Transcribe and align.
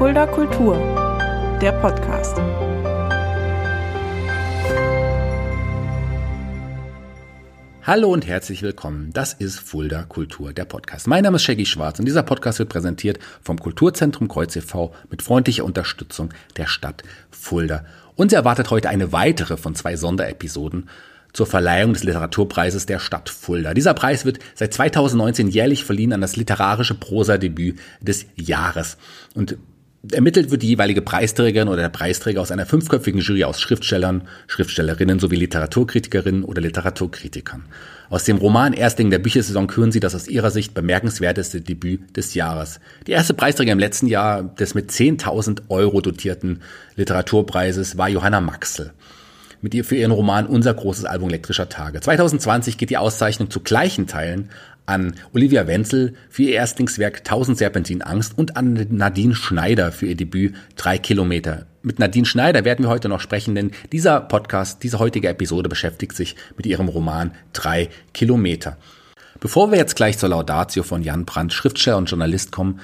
Fulda 0.00 0.26
Kultur, 0.26 0.78
der 1.60 1.72
Podcast. 1.72 2.38
Hallo 7.82 8.10
und 8.10 8.26
herzlich 8.26 8.62
willkommen. 8.62 9.10
Das 9.12 9.34
ist 9.34 9.60
Fulda 9.60 10.04
Kultur, 10.04 10.54
der 10.54 10.64
Podcast. 10.64 11.06
Mein 11.06 11.24
Name 11.24 11.36
ist 11.36 11.42
Shaggy 11.42 11.66
Schwarz 11.66 11.98
und 11.98 12.06
dieser 12.06 12.22
Podcast 12.22 12.58
wird 12.60 12.70
präsentiert 12.70 13.18
vom 13.42 13.58
Kulturzentrum 13.58 14.28
Kreuz 14.28 14.56
e.V. 14.56 14.94
mit 15.10 15.20
freundlicher 15.20 15.66
Unterstützung 15.66 16.30
der 16.56 16.66
Stadt 16.66 17.02
Fulda. 17.30 17.84
Uns 18.16 18.32
erwartet 18.32 18.70
heute 18.70 18.88
eine 18.88 19.12
weitere 19.12 19.58
von 19.58 19.74
zwei 19.74 19.96
Sonderepisoden 19.96 20.88
zur 21.34 21.44
Verleihung 21.44 21.92
des 21.92 22.04
Literaturpreises 22.04 22.86
der 22.86 23.00
Stadt 23.00 23.28
Fulda. 23.28 23.74
Dieser 23.74 23.92
Preis 23.92 24.24
wird 24.24 24.38
seit 24.54 24.72
2019 24.72 25.48
jährlich 25.48 25.84
verliehen 25.84 26.14
an 26.14 26.22
das 26.22 26.36
literarische 26.36 26.94
Prosadebüt 26.94 27.78
des 28.00 28.24
Jahres. 28.36 28.96
Und 29.34 29.58
Ermittelt 30.12 30.50
wird 30.50 30.62
die 30.62 30.68
jeweilige 30.68 31.02
Preisträgerin 31.02 31.68
oder 31.68 31.82
der 31.82 31.90
Preisträger 31.90 32.40
aus 32.40 32.50
einer 32.50 32.64
fünfköpfigen 32.64 33.20
Jury 33.20 33.44
aus 33.44 33.60
Schriftstellern, 33.60 34.22
Schriftstellerinnen 34.46 35.18
sowie 35.18 35.36
Literaturkritikerinnen 35.36 36.42
oder 36.42 36.62
Literaturkritikern. 36.62 37.64
Aus 38.08 38.24
dem 38.24 38.38
Roman 38.38 38.72
Erstling 38.72 39.10
der 39.10 39.18
Büchersaison 39.18 39.66
küren 39.66 39.92
sie 39.92 40.00
das 40.00 40.14
aus 40.14 40.26
ihrer 40.26 40.50
Sicht 40.50 40.72
bemerkenswerteste 40.72 41.60
Debüt 41.60 42.16
des 42.16 42.32
Jahres. 42.32 42.80
Die 43.06 43.12
erste 43.12 43.34
Preisträger 43.34 43.72
im 43.72 43.78
letzten 43.78 44.06
Jahr 44.06 44.42
des 44.42 44.74
mit 44.74 44.90
10.000 44.90 45.64
Euro 45.68 46.00
dotierten 46.00 46.62
Literaturpreises 46.96 47.98
war 47.98 48.08
Johanna 48.08 48.40
Maxel 48.40 48.92
mit 49.62 49.74
ihr 49.74 49.84
für 49.84 49.96
ihren 49.96 50.12
Roman 50.12 50.46
Unser 50.46 50.72
großes 50.72 51.04
Album 51.04 51.28
elektrischer 51.28 51.68
Tage. 51.68 52.00
2020 52.00 52.78
geht 52.78 52.88
die 52.88 52.96
Auszeichnung 52.96 53.50
zu 53.50 53.60
gleichen 53.60 54.06
Teilen 54.06 54.48
an 54.90 55.14
Olivia 55.32 55.66
Wenzel 55.68 56.14
für 56.28 56.42
ihr 56.42 56.54
Erstlingswerk 56.54 57.18
1000 57.18 57.56
Serpentin 57.56 58.02
Angst 58.02 58.36
und 58.36 58.56
an 58.56 58.86
Nadine 58.90 59.36
Schneider 59.36 59.92
für 59.92 60.06
ihr 60.06 60.16
Debüt 60.16 60.54
Drei 60.76 60.98
Kilometer. 60.98 61.66
Mit 61.82 62.00
Nadine 62.00 62.26
Schneider 62.26 62.64
werden 62.64 62.84
wir 62.84 62.90
heute 62.90 63.08
noch 63.08 63.20
sprechen, 63.20 63.54
denn 63.54 63.70
dieser 63.92 64.20
Podcast, 64.20 64.82
diese 64.82 64.98
heutige 64.98 65.28
Episode 65.28 65.68
beschäftigt 65.68 66.14
sich 66.14 66.34
mit 66.56 66.66
ihrem 66.66 66.88
Roman 66.88 67.30
Drei 67.52 67.88
Kilometer. 68.12 68.76
Bevor 69.38 69.70
wir 69.70 69.78
jetzt 69.78 69.94
gleich 69.94 70.18
zur 70.18 70.28
Laudatio 70.28 70.82
von 70.82 71.02
Jan 71.02 71.24
Brandt, 71.24 71.52
Schriftsteller 71.52 71.96
und 71.96 72.10
Journalist 72.10 72.50
kommen, 72.50 72.80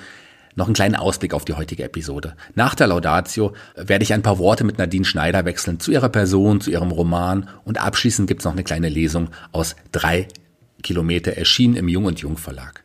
noch 0.55 0.67
einen 0.67 0.75
kleinen 0.75 0.95
Ausblick 0.95 1.35
auf 1.35 1.45
die 1.45 1.53
heutige 1.55 1.83
Episode. 1.83 2.35
Nach 2.55 2.75
der 2.75 2.87
Laudatio 2.87 3.53
werde 3.75 4.05
ich 4.05 4.15
ein 4.15 4.23
paar 4.23 4.39
Worte 4.39 4.65
mit 4.65 4.79
Nadine 4.79 5.05
Schneider 5.05 5.45
wechseln 5.45 5.81
zu 5.81 5.91
ihrer 5.91 6.09
Person, 6.09 6.61
zu 6.61 6.71
ihrem 6.71 6.93
Roman 6.93 7.49
und 7.65 7.83
abschließend 7.83 8.29
gibt 8.29 8.41
es 8.41 8.45
noch 8.45 8.53
eine 8.53 8.65
kleine 8.65 8.89
Lesung 8.89 9.29
aus 9.53 9.75
drei 9.93 10.29
Kilometer 10.83 11.33
erschienen 11.33 11.77
im 11.77 11.89
Jung 11.89 12.05
und 12.05 12.21
Jung 12.21 12.37
Verlag. 12.37 12.85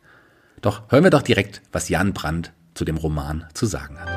Doch 0.60 0.82
hören 0.90 1.04
wir 1.04 1.10
doch 1.10 1.22
direkt, 1.22 1.62
was 1.72 1.88
Jan 1.88 2.12
Brandt 2.12 2.52
zu 2.74 2.84
dem 2.84 2.96
Roman 2.96 3.44
zu 3.54 3.66
sagen 3.66 3.98
hat. 3.98 4.08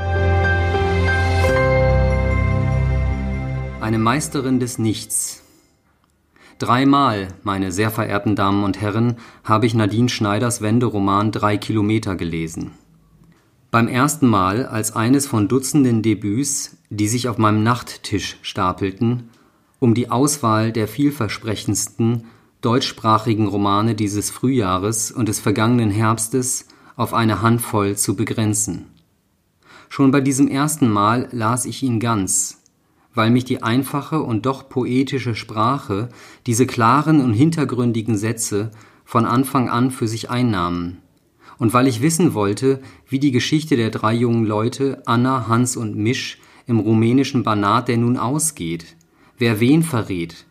Eine 3.81 3.97
Meisterin 3.99 4.59
des 4.59 4.79
Nichts. 4.79 5.43
Dreimal, 6.57 7.27
meine 7.43 7.71
sehr 7.71 7.91
verehrten 7.91 8.35
Damen 8.35 8.63
und 8.63 8.79
Herren, 8.79 9.17
habe 9.43 9.65
ich 9.65 9.73
Nadine 9.73 10.09
Schneiders 10.09 10.61
Wenderoman 10.61 11.31
Drei 11.31 11.57
Kilometer 11.57 12.15
gelesen. 12.15 12.71
Beim 13.71 13.89
ersten 13.89 14.27
Mal 14.27 14.65
als 14.65 14.95
eines 14.95 15.27
von 15.27 15.49
Dutzenden 15.49 16.01
Debüts, 16.01 16.77
die 16.89 17.09
sich 17.09 17.27
auf 17.27 17.37
meinem 17.37 17.61
Nachttisch 17.63 18.37
stapelten, 18.41 19.29
um 19.79 19.93
die 19.93 20.09
Auswahl 20.09 20.71
der 20.71 20.87
vielversprechendsten 20.87 22.23
deutschsprachigen 22.61 23.47
Romane 23.47 23.95
dieses 23.95 24.29
Frühjahres 24.29 25.11
und 25.11 25.29
des 25.29 25.39
vergangenen 25.39 25.91
Herbstes 25.91 26.67
auf 26.95 27.13
eine 27.13 27.41
Handvoll 27.41 27.97
zu 27.97 28.15
begrenzen. 28.15 28.87
Schon 29.89 30.11
bei 30.11 30.21
diesem 30.21 30.47
ersten 30.47 30.89
Mal 30.89 31.27
las 31.31 31.65
ich 31.65 31.83
ihn 31.83 31.99
ganz, 31.99 32.63
weil 33.13 33.29
mich 33.29 33.45
die 33.45 33.63
einfache 33.63 34.21
und 34.21 34.45
doch 34.45 34.67
poetische 34.69 35.35
Sprache, 35.35 36.09
diese 36.45 36.65
klaren 36.65 37.21
und 37.21 37.33
hintergründigen 37.33 38.17
Sätze 38.17 38.71
von 39.05 39.25
Anfang 39.25 39.69
an 39.69 39.91
für 39.91 40.07
sich 40.07 40.29
einnahmen, 40.29 40.97
und 41.57 41.73
weil 41.73 41.87
ich 41.87 42.01
wissen 42.01 42.33
wollte, 42.33 42.81
wie 43.07 43.19
die 43.19 43.31
Geschichte 43.31 43.77
der 43.77 43.89
drei 43.89 44.13
jungen 44.13 44.45
Leute 44.45 45.01
Anna, 45.05 45.47
Hans 45.47 45.77
und 45.77 45.95
Misch 45.95 46.39
im 46.67 46.79
rumänischen 46.79 47.43
Banat 47.43 47.87
denn 47.87 48.01
nun 48.01 48.17
ausgeht, 48.17 48.97
wer 49.37 49.59
wen 49.59 49.83
verrät, 49.83 50.44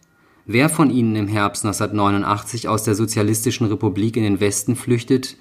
wer 0.47 0.69
von 0.69 0.91
ihnen 0.91 1.17
im 1.17 1.29
Herbst 1.29 1.65
1989 1.65 2.69
aus 2.69 2.85
der 2.85 2.95
Sozialistischen 2.95 3.67
Republik 3.67 4.17
in 4.17 4.23
den 4.23 4.41
Westen 4.41 4.77
flüchtet 4.77 5.37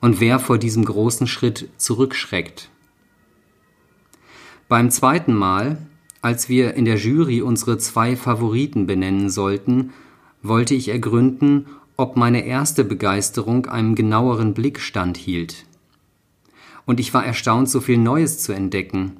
und 0.00 0.20
wer 0.20 0.38
vor 0.38 0.58
diesem 0.58 0.84
großen 0.84 1.26
Schritt 1.26 1.68
zurückschreckt. 1.76 2.70
Beim 4.68 4.90
zweiten 4.90 5.34
Mal, 5.34 5.78
als 6.22 6.48
wir 6.48 6.74
in 6.74 6.84
der 6.84 6.96
Jury 6.96 7.40
unsere 7.42 7.78
zwei 7.78 8.16
Favoriten 8.16 8.86
benennen 8.86 9.30
sollten, 9.30 9.92
wollte 10.42 10.74
ich 10.74 10.88
ergründen, 10.88 11.66
ob 11.96 12.16
meine 12.16 12.44
erste 12.44 12.84
Begeisterung 12.84 13.66
einem 13.66 13.94
genaueren 13.94 14.54
Blick 14.54 14.80
standhielt. 14.80 15.64
Und 16.84 17.00
ich 17.00 17.14
war 17.14 17.24
erstaunt, 17.24 17.68
so 17.68 17.80
viel 17.80 17.98
Neues 17.98 18.42
zu 18.42 18.52
entdecken, 18.52 19.18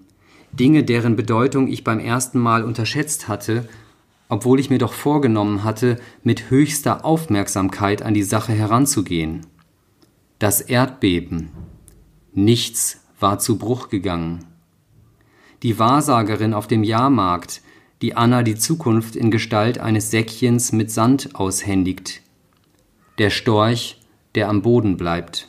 Dinge, 0.52 0.84
deren 0.84 1.16
Bedeutung 1.16 1.68
ich 1.68 1.84
beim 1.84 1.98
ersten 1.98 2.38
Mal 2.38 2.64
unterschätzt 2.64 3.28
hatte 3.28 3.68
obwohl 4.28 4.60
ich 4.60 4.70
mir 4.70 4.78
doch 4.78 4.92
vorgenommen 4.92 5.64
hatte, 5.64 5.96
mit 6.22 6.50
höchster 6.50 7.04
Aufmerksamkeit 7.04 8.02
an 8.02 8.14
die 8.14 8.22
Sache 8.22 8.52
heranzugehen. 8.52 9.46
Das 10.38 10.60
Erdbeben. 10.60 11.50
Nichts 12.32 13.00
war 13.20 13.38
zu 13.38 13.58
Bruch 13.58 13.88
gegangen. 13.88 14.44
Die 15.62 15.78
Wahrsagerin 15.78 16.54
auf 16.54 16.66
dem 16.66 16.84
Jahrmarkt, 16.84 17.62
die 18.02 18.14
Anna 18.14 18.42
die 18.42 18.56
Zukunft 18.56 19.16
in 19.16 19.30
Gestalt 19.30 19.78
eines 19.78 20.10
Säckchens 20.10 20.72
mit 20.72 20.90
Sand 20.90 21.34
aushändigt. 21.34 22.20
Der 23.18 23.30
Storch, 23.30 24.00
der 24.34 24.50
am 24.50 24.60
Boden 24.60 24.98
bleibt. 24.98 25.48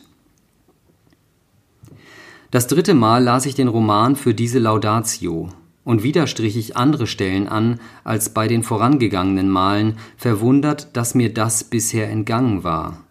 Das 2.52 2.68
dritte 2.68 2.94
Mal 2.94 3.24
las 3.24 3.46
ich 3.46 3.56
den 3.56 3.68
Roman 3.68 4.16
für 4.16 4.34
diese 4.34 4.60
Laudatio 4.60 5.50
und 5.88 6.04
wieder 6.04 6.28
strich 6.28 6.58
ich 6.58 6.76
andere 6.76 7.08
Stellen 7.08 7.48
an 7.48 7.80
als 8.04 8.34
bei 8.34 8.50
den 8.50 8.62
vorangegangenen 8.62 9.50
Malen, 9.50 9.98
verwundert, 10.18 10.90
dass 10.98 11.16
mir 11.16 11.34
das 11.34 11.64
bisher 11.64 12.10
entgangen 12.10 12.66
war. 12.66 13.06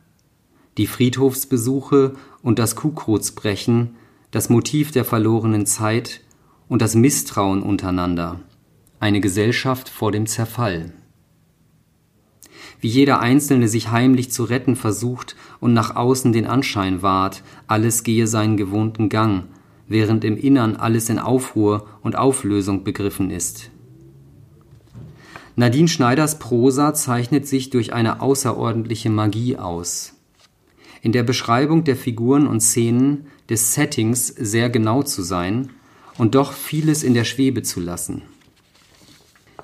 Die 0.76 0.86
Friedhofsbesuche 0.86 2.12
und 2.42 2.58
das 2.58 2.76
Kuhkrotzbrechen, 2.76 3.96
das 4.30 4.50
Motiv 4.50 4.90
der 4.90 5.06
verlorenen 5.06 5.64
Zeit 5.64 6.20
und 6.68 6.82
das 6.82 6.94
Misstrauen 6.94 7.62
untereinander, 7.62 8.40
eine 9.00 9.22
Gesellschaft 9.22 9.88
vor 9.88 10.12
dem 10.12 10.26
Zerfall. 10.26 10.92
Wie 12.82 12.88
jeder 12.88 13.20
Einzelne 13.20 13.68
sich 13.68 13.90
heimlich 13.90 14.30
zu 14.30 14.44
retten 14.44 14.76
versucht 14.76 15.34
und 15.60 15.72
nach 15.72 15.96
außen 15.96 16.30
den 16.30 16.44
Anschein 16.46 17.00
wahrt, 17.00 17.42
alles 17.68 18.02
gehe 18.02 18.26
seinen 18.26 18.58
gewohnten 18.58 19.08
Gang, 19.08 19.44
während 19.88 20.24
im 20.24 20.36
Innern 20.36 20.76
alles 20.76 21.08
in 21.08 21.18
Aufruhr 21.18 21.86
und 22.02 22.16
Auflösung 22.16 22.84
begriffen 22.84 23.30
ist. 23.30 23.70
Nadine 25.54 25.88
Schneiders 25.88 26.38
Prosa 26.38 26.92
zeichnet 26.92 27.46
sich 27.46 27.70
durch 27.70 27.92
eine 27.92 28.20
außerordentliche 28.20 29.08
Magie 29.08 29.56
aus. 29.56 30.12
In 31.00 31.12
der 31.12 31.22
Beschreibung 31.22 31.84
der 31.84 31.96
Figuren 31.96 32.46
und 32.46 32.60
Szenen, 32.60 33.28
des 33.48 33.74
Settings 33.74 34.26
sehr 34.26 34.70
genau 34.70 35.02
zu 35.02 35.22
sein 35.22 35.70
und 36.18 36.34
doch 36.34 36.52
vieles 36.52 37.04
in 37.04 37.14
der 37.14 37.24
Schwebe 37.24 37.62
zu 37.62 37.80
lassen. 37.80 38.22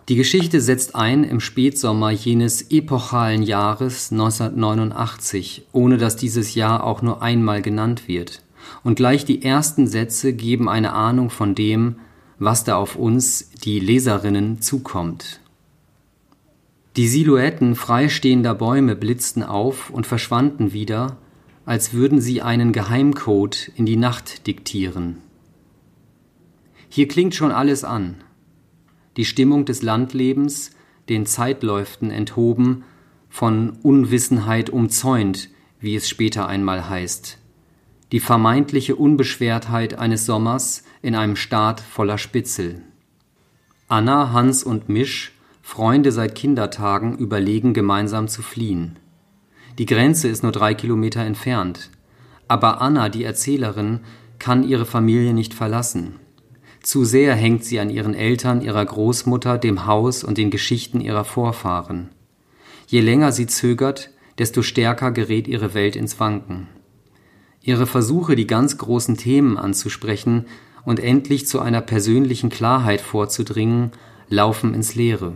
Die 0.09 0.15
Geschichte 0.15 0.60
setzt 0.60 0.94
ein 0.94 1.25
im 1.25 1.41
Spätsommer 1.41 2.10
jenes 2.10 2.71
epochalen 2.71 3.43
Jahres 3.43 4.12
1989, 4.12 5.66
ohne 5.72 5.97
dass 5.97 6.16
dieses 6.16 6.54
Jahr 6.54 6.84
auch 6.84 7.03
nur 7.03 7.22
einmal 7.22 7.60
genannt 7.60 8.09
wird 8.09 8.43
und 8.84 8.97
gleich 8.97 9.25
die 9.25 9.43
ersten 9.43 9.87
Sätze 9.87 10.33
geben 10.33 10.69
eine 10.69 10.92
Ahnung 10.92 11.30
von 11.30 11.54
dem, 11.54 11.97
was 12.39 12.65
da 12.65 12.77
auf 12.77 12.97
uns, 12.97 13.51
die 13.51 13.78
Leserinnen, 13.78 14.60
zukommt. 14.60 15.41
Die 16.97 17.09
Silhouetten 17.09 17.74
freistehender 17.74 18.54
Bäume 18.54 18.97
blitzten 18.97 19.42
auf 19.42 19.91
und 19.91 20.07
verschwanden 20.07 20.72
wieder, 20.72 21.16
als 21.65 21.92
würden 21.92 22.21
sie 22.21 22.42
einen 22.42 22.72
Geheimcode 22.72 23.71
in 23.77 23.86
die 23.86 23.97
Nacht 23.97 24.47
diktieren. 24.47 25.19
Hier 26.89 27.09
klingt 27.09 27.34
schon 27.34 27.53
alles 27.53 27.84
an. 27.84 28.16
Die 29.16 29.24
Stimmung 29.24 29.65
des 29.65 29.83
Landlebens, 29.83 30.72
den 31.09 31.24
Zeitläuften 31.24 32.10
enthoben, 32.10 32.84
von 33.30 33.71
Unwissenheit 33.83 34.69
umzäunt, 34.69 35.48
wie 35.80 35.95
es 35.95 36.09
später 36.09 36.47
einmal 36.48 36.89
heißt 36.89 37.39
die 38.12 38.20
vermeintliche 38.20 38.94
Unbeschwertheit 38.94 39.98
eines 39.98 40.26
Sommers 40.26 40.84
in 41.00 41.14
einem 41.14 41.34
Staat 41.34 41.80
voller 41.80 42.18
Spitzel. 42.18 42.82
Anna, 43.88 44.32
Hans 44.32 44.62
und 44.62 44.91
Misch, 44.91 45.32
Freunde 45.62 46.12
seit 46.12 46.34
Kindertagen, 46.34 47.16
überlegen 47.16 47.72
gemeinsam 47.72 48.28
zu 48.28 48.42
fliehen. 48.42 48.98
Die 49.78 49.86
Grenze 49.86 50.28
ist 50.28 50.42
nur 50.42 50.53
drei 50.53 50.74
Kilometer 50.74 51.22
entfernt, 51.22 51.91
aber 52.48 52.82
Anna, 52.82 53.09
die 53.09 53.24
Erzählerin, 53.24 54.00
kann 54.38 54.68
ihre 54.68 54.84
Familie 54.84 55.32
nicht 55.32 55.54
verlassen. 55.54 56.16
Zu 56.82 57.04
sehr 57.04 57.34
hängt 57.34 57.64
sie 57.64 57.80
an 57.80 57.88
ihren 57.91 58.14
Eltern, 58.14 58.60
ihrer 58.60 58.84
Großmutter, 58.84 59.56
dem 59.56 59.86
Haus 59.86 60.24
und 60.24 60.36
den 60.36 60.50
Geschichten 60.50 61.00
ihrer 61.00 61.24
Vorfahren. 61.24 62.10
Je 62.88 63.00
länger 63.00 63.32
sie 63.32 63.47
zögert, 63.47 64.10
desto 64.38 64.62
stärker 64.62 65.12
gerät 65.12 65.48
ihre 65.48 65.74
Welt 65.74 65.97
ins 65.97 66.18
Wanken. 66.20 66.68
Ihre 67.62 67.86
Versuche, 67.86 68.34
die 68.34 68.47
ganz 68.47 68.76
großen 68.76 69.16
Themen 69.16 69.56
anzusprechen 69.56 70.47
und 70.84 70.98
endlich 70.98 71.47
zu 71.47 71.60
einer 71.60 71.80
persönlichen 71.80 72.50
Klarheit 72.50 73.00
vorzudringen, 73.00 73.92
laufen 74.28 74.74
ins 74.74 74.94
Leere. 74.94 75.34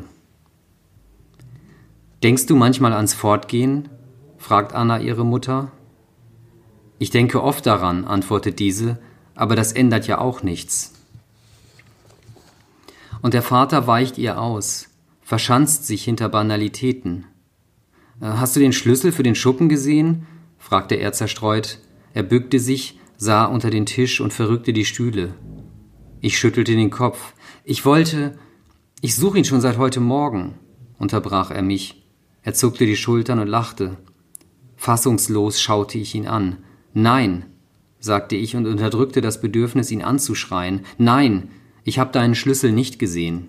Denkst 2.22 2.46
du 2.46 2.56
manchmal 2.56 2.92
ans 2.92 3.14
Fortgehen? 3.14 3.88
fragt 4.38 4.74
Anna 4.74 5.00
ihre 5.00 5.24
Mutter. 5.24 5.70
Ich 6.98 7.10
denke 7.10 7.42
oft 7.42 7.66
daran, 7.66 8.04
antwortet 8.04 8.58
diese, 8.58 8.98
aber 9.34 9.54
das 9.54 9.72
ändert 9.72 10.06
ja 10.06 10.18
auch 10.18 10.42
nichts. 10.42 10.94
Und 13.22 13.34
der 13.34 13.42
Vater 13.42 13.86
weicht 13.86 14.18
ihr 14.18 14.40
aus, 14.40 14.88
verschanzt 15.22 15.86
sich 15.86 16.04
hinter 16.04 16.28
Banalitäten. 16.28 17.26
Äh, 18.20 18.26
hast 18.26 18.56
du 18.56 18.60
den 18.60 18.72
Schlüssel 18.72 19.12
für 19.12 19.22
den 19.22 19.34
Schuppen 19.34 19.68
gesehen? 19.68 20.26
fragte 20.58 20.96
er 20.96 21.12
zerstreut. 21.12 21.78
Er 22.16 22.22
bückte 22.22 22.58
sich, 22.60 22.98
sah 23.18 23.44
unter 23.44 23.68
den 23.68 23.84
Tisch 23.84 24.22
und 24.22 24.32
verrückte 24.32 24.72
die 24.72 24.86
Stühle. 24.86 25.34
Ich 26.22 26.38
schüttelte 26.38 26.72
den 26.72 26.88
Kopf. 26.88 27.34
Ich 27.62 27.84
wollte. 27.84 28.38
Ich 29.02 29.14
suche 29.16 29.36
ihn 29.36 29.44
schon 29.44 29.60
seit 29.60 29.76
heute 29.76 30.00
Morgen, 30.00 30.54
unterbrach 30.98 31.50
er 31.50 31.60
mich. 31.60 32.06
Er 32.40 32.54
zuckte 32.54 32.86
die 32.86 32.96
Schultern 32.96 33.38
und 33.38 33.48
lachte. 33.48 33.98
Fassungslos 34.76 35.60
schaute 35.60 35.98
ich 35.98 36.14
ihn 36.14 36.26
an. 36.26 36.56
Nein, 36.94 37.44
sagte 37.98 38.34
ich 38.34 38.56
und 38.56 38.66
unterdrückte 38.66 39.20
das 39.20 39.42
Bedürfnis, 39.42 39.90
ihn 39.90 40.00
anzuschreien. 40.00 40.86
Nein, 40.96 41.50
ich 41.84 41.98
habe 41.98 42.12
deinen 42.12 42.34
Schlüssel 42.34 42.72
nicht 42.72 42.98
gesehen. 42.98 43.48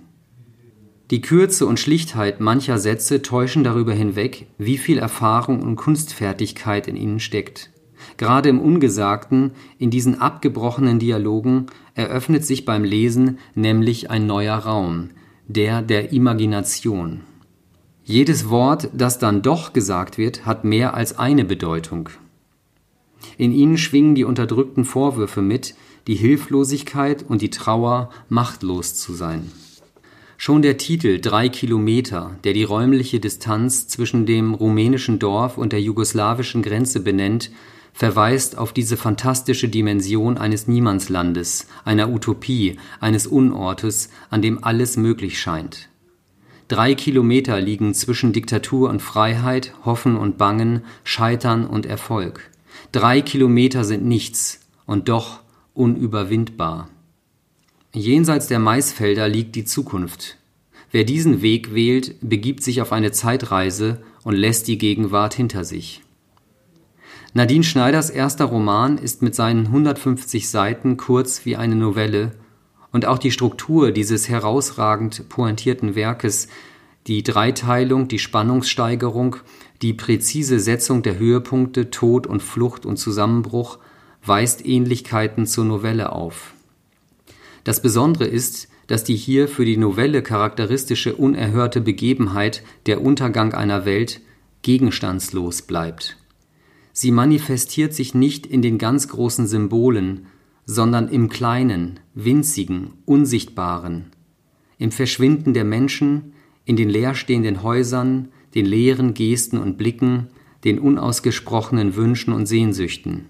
Die 1.10 1.22
Kürze 1.22 1.66
und 1.68 1.80
Schlichtheit 1.80 2.42
mancher 2.42 2.80
Sätze 2.80 3.22
täuschen 3.22 3.63
darüber 3.63 3.94
hinweg, 3.94 4.48
wie 4.58 4.78
viel 4.78 4.98
Erfahrung 4.98 5.62
und 5.62 5.78
Kunstfertigkeit 5.78 6.90
in 6.90 6.98
ihnen 6.98 7.22
steckt. 7.22 7.72
Gerade 8.18 8.50
im 8.50 8.60
Ungesagten, 8.60 9.52
in 9.78 9.90
diesen 9.90 10.22
abgebrochenen 10.22 11.00
Dialogen, 11.00 11.68
eröffnet 11.96 12.46
sich 12.46 12.66
beim 12.66 12.84
Lesen 12.84 13.40
nämlich 13.56 14.10
ein 14.10 14.28
neuer 14.28 14.58
Raum, 14.58 15.10
der 15.48 15.82
der 15.82 16.12
Imagination. 16.12 17.22
Jedes 18.04 18.50
Wort, 18.50 18.90
das 18.94 19.20
dann 19.20 19.42
doch 19.42 19.74
gesagt 19.74 20.18
wird, 20.18 20.46
hat 20.46 20.64
mehr 20.64 20.94
als 20.94 21.20
eine 21.20 21.44
Bedeutung. 21.44 22.10
In 23.38 23.52
ihnen 23.52 23.78
schwingen 23.78 24.16
die 24.16 24.24
unterdrückten 24.24 24.86
Vorwürfe 24.86 25.42
mit, 25.42 25.76
die 26.08 26.16
Hilflosigkeit 26.16 27.26
und 27.28 27.42
die 27.42 27.50
Trauer, 27.50 28.10
machtlos 28.30 28.96
zu 28.96 29.14
sein. 29.14 29.52
Schon 30.38 30.62
der 30.62 30.78
Titel 30.78 31.20
Drei 31.20 31.50
Kilometer, 31.50 32.36
der 32.44 32.54
die 32.54 32.64
räumliche 32.64 33.20
Distanz 33.20 33.88
zwischen 33.88 34.26
dem 34.26 34.54
rumänischen 34.54 35.20
Dorf 35.20 35.58
und 35.58 35.74
der 35.74 35.82
jugoslawischen 35.82 36.62
Grenze 36.62 37.00
benennt, 37.00 37.52
verweist 37.98 38.60
auf 38.60 38.74
diese 38.74 38.96
fantastische 38.96 39.70
Dimension 39.70 40.38
eines 40.38 40.68
Niemandslandes, 40.68 41.66
einer 41.84 42.10
Utopie, 42.10 42.78
eines 43.00 43.26
Unortes, 43.26 44.12
an 44.30 44.44
dem 44.44 44.64
alles 44.64 44.98
möglich 44.98 45.42
scheint. 45.42 45.90
Drei 46.68 46.94
Kilometer 46.94 47.60
liegen 47.60 47.96
zwischen 47.96 48.34
Diktatur 48.34 48.92
und 48.92 49.02
Freiheit, 49.02 49.74
Hoffen 49.84 50.16
und 50.16 50.38
Bangen, 50.38 50.84
Scheitern 51.04 51.66
und 51.66 51.88
Erfolg. 51.88 52.52
Drei 52.92 53.22
Kilometer 53.22 53.84
sind 53.84 54.06
nichts 54.06 54.60
und 54.86 55.10
doch 55.10 55.40
unüberwindbar. 55.74 56.90
Jenseits 57.94 58.46
der 58.46 58.60
Maisfelder 58.60 59.28
liegt 59.28 59.56
die 59.56 59.66
Zukunft. 59.66 60.38
Wer 60.92 61.04
diesen 61.04 61.42
Weg 61.42 61.74
wählt, 61.74 62.16
begibt 62.22 62.62
sich 62.62 62.80
auf 62.80 62.92
eine 62.92 63.12
Zeitreise 63.12 64.04
und 64.24 64.36
lässt 64.36 64.68
die 64.68 64.78
Gegenwart 64.78 65.34
hinter 65.34 65.66
sich. 65.66 66.04
Nadine 67.38 67.63
Schneiders 67.63 68.10
erster 68.10 68.45
Roman 68.45 68.98
ist 68.98 69.22
mit 69.22 69.36
seinen 69.36 69.68
150 69.68 70.50
Seiten 70.50 70.98
kurz 70.98 71.45
wie 71.45 71.56
eine 71.56 71.75
Novelle 71.75 72.31
und 72.92 73.06
auch 73.06 73.19
die 73.19 73.30
Struktur 73.30 73.92
dieses 73.92 74.28
herausragend 74.28 75.30
pointierten 75.30 75.94
Werkes, 75.94 76.48
die 77.06 77.22
Dreiteilung, 77.22 78.07
die 78.07 78.18
Spannungssteigerung, 78.18 79.36
die 79.84 79.94
präzise 79.94 80.60
Setzung 80.60 81.04
der 81.04 81.19
Höhepunkte 81.19 81.92
Tod 81.92 82.25
und 82.25 82.42
Flucht 82.42 82.88
und 82.88 82.98
Zusammenbruch 82.98 83.78
weist 84.25 84.66
Ähnlichkeiten 84.66 85.45
zur 85.45 85.66
Novelle 85.66 86.13
auf. 86.13 86.56
Das 87.63 87.84
Besondere 87.84 88.25
ist, 88.25 88.68
dass 88.88 89.04
die 89.04 89.16
hier 89.16 89.48
für 89.48 89.63
die 89.63 89.78
Novelle 89.78 90.24
charakteristische 90.24 91.16
unerhörte 91.16 91.81
Begebenheit, 91.81 92.63
der 92.88 93.00
Untergang 93.00 93.54
einer 93.54 93.86
Welt, 93.86 94.22
gegenstandslos 94.63 95.62
bleibt. 95.62 96.18
Sie 97.00 97.12
manifestiert 97.12 97.94
sich 97.94 98.16
nicht 98.16 98.48
in 98.48 98.64
den 98.64 98.80
ganz 98.80 99.08
großen 99.08 99.46
Symbolen, 99.46 100.26
sondern 100.66 101.10
im 101.10 101.30
Kleinen, 101.30 102.00
Winzigen, 102.16 102.94
Unsichtbaren, 103.06 104.06
im 104.80 104.92
Verschwinden 104.92 105.54
der 105.54 105.64
Menschen, 105.64 106.34
in 106.66 106.76
den 106.76 106.90
leerstehenden 106.90 107.62
Häusern, 107.62 108.30
den 108.56 108.66
leeren 108.66 109.14
Gesten 109.14 109.60
und 109.60 109.78
Blicken, 109.78 110.30
den 110.64 110.80
unausgesprochenen 110.80 111.96
Wünschen 111.96 112.34
und 112.34 112.48
Sehnsüchten. 112.48 113.28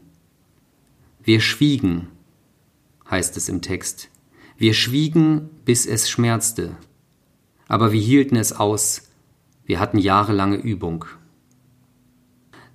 Wir 1.21 1.41
schwiegen, 1.41 2.07
heißt 3.11 3.35
es 3.35 3.49
im 3.49 3.61
Text. 3.61 4.07
Wir 4.57 4.73
schwiegen, 4.73 5.49
bis 5.65 5.85
es 5.85 6.09
schmerzte. 6.09 6.77
Aber 7.67 7.91
wir 7.91 7.99
hielten 7.99 8.37
es 8.37 8.53
aus. 8.53 9.09
Wir 9.65 9.81
hatten 9.81 9.97
jahrelange 9.97 10.55
Übung. 10.55 11.03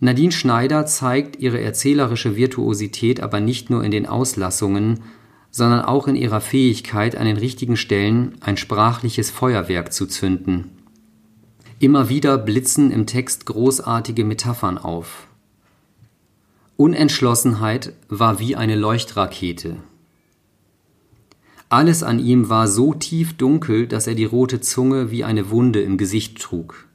Nadine 0.04 0.32
Schneider 0.32 0.84
zeigt 0.84 1.36
ihre 1.36 1.60
erzählerische 1.60 2.34
Virtuosität 2.34 3.20
aber 3.20 3.38
nicht 3.38 3.70
nur 3.70 3.84
in 3.84 3.92
den 3.92 4.06
Auslassungen, 4.06 4.98
sondern 5.52 5.82
auch 5.82 6.08
in 6.08 6.16
ihrer 6.16 6.40
Fähigkeit, 6.40 7.14
an 7.14 7.24
den 7.24 7.36
richtigen 7.36 7.76
Stellen 7.76 8.34
ein 8.40 8.56
sprachliches 8.56 9.30
Feuerwerk 9.30 9.92
zu 9.92 10.06
zünden. 10.06 10.72
Immer 11.78 12.08
wieder 12.08 12.36
blitzen 12.36 12.90
im 12.90 13.06
Text 13.06 13.46
großartige 13.46 14.24
Metaphern 14.24 14.76
auf. 14.76 15.28
Unentschlossenheit 16.76 17.92
war 18.08 18.40
wie 18.40 18.56
eine 18.56 18.74
Leuchtrakete. 18.74 19.76
Alles 21.68 22.02
an 22.02 22.18
ihm 22.18 22.48
war 22.48 22.66
so 22.66 22.92
tief 22.92 23.36
dunkel, 23.36 23.86
dass 23.86 24.08
er 24.08 24.16
die 24.16 24.24
rote 24.24 24.60
Zunge 24.60 25.12
wie 25.12 25.22
eine 25.22 25.50
Wunde 25.50 25.80
im 25.80 25.96
Gesicht 25.96 26.42
trug. 26.42 26.88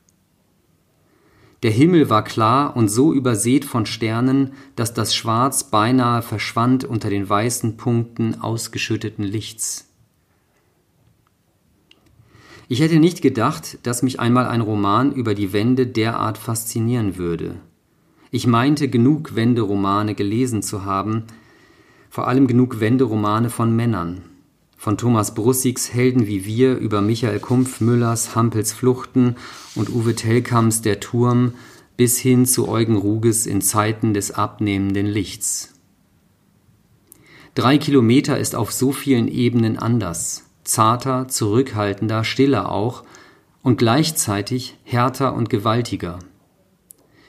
Der 1.63 1.71
Himmel 1.71 2.09
war 2.09 2.23
klar 2.23 2.75
und 2.75 2.87
so 2.87 3.13
übersät 3.13 3.65
von 3.65 3.85
Sternen, 3.85 4.53
dass 4.75 4.93
das 4.93 5.15
Schwarz 5.15 5.63
beinahe 5.63 6.21
verschwand 6.21 6.83
unter 6.85 7.09
den 7.09 7.27
weißen 7.27 7.77
Punkten 7.77 8.39
ausgeschütteten 8.41 9.23
Lichts. 9.23 9.87
Ich 12.69 12.81
hätte 12.81 12.99
nicht 12.99 13.21
gedacht, 13.21 13.79
dass 13.83 14.03
mich 14.03 14.19
einmal 14.19 14.45
ein 14.45 14.61
Roman 14.61 15.13
über 15.13 15.33
die 15.33 15.53
Wende 15.53 15.87
derart 15.87 16.37
faszinieren 16.37 17.17
würde. 17.17 17.55
Ich 18.29 18.45
meinte, 18.45 18.89
genug 18.89 19.35
Wenderomane 19.35 20.15
gelesen 20.15 20.61
zu 20.61 20.83
haben, 20.83 21.23
vor 22.09 22.27
allem 22.27 22.45
genug 22.45 22.79
Wenderomane 22.79 23.49
von 23.49 23.75
Männern. 23.75 24.21
Von 24.77 24.95
Thomas 24.95 25.33
Brussigs 25.33 25.91
Helden 25.91 26.27
wie 26.27 26.45
wir 26.45 26.77
über 26.77 27.01
Michael 27.01 27.39
Kumpf 27.39 27.81
Müllers 27.81 28.35
Hampels 28.35 28.71
Fluchten 28.71 29.35
und 29.73 29.89
Uwe 29.89 30.13
Tellkamps 30.13 30.83
Der 30.83 30.99
Turm 30.99 31.53
bis 31.97 32.19
hin 32.19 32.45
zu 32.45 32.69
Eugen 32.69 32.95
Ruges 32.95 33.47
in 33.47 33.61
Zeiten 33.61 34.13
des 34.13 34.31
abnehmenden 34.31 35.07
Lichts. 35.07 35.73
Drei 37.55 37.79
Kilometer 37.79 38.37
ist 38.37 38.53
auf 38.55 38.71
so 38.71 38.91
vielen 38.91 39.27
Ebenen 39.27 39.79
anders, 39.79 40.43
zarter, 40.63 41.27
zurückhaltender, 41.27 42.23
stiller 42.23 42.71
auch 42.71 43.03
und 43.63 43.79
gleichzeitig 43.79 44.77
härter 44.83 45.33
und 45.33 45.49
gewaltiger. 45.49 46.19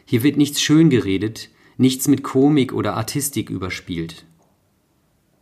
Hier 0.05 0.23
wird 0.23 0.37
nichts 0.37 0.61
schön 0.61 0.91
geredet, 0.91 1.49
nichts 1.79 2.09
mit 2.09 2.23
Komik 2.23 2.75
oder 2.75 2.95
Artistik 2.95 3.49
überspielt. 3.49 4.27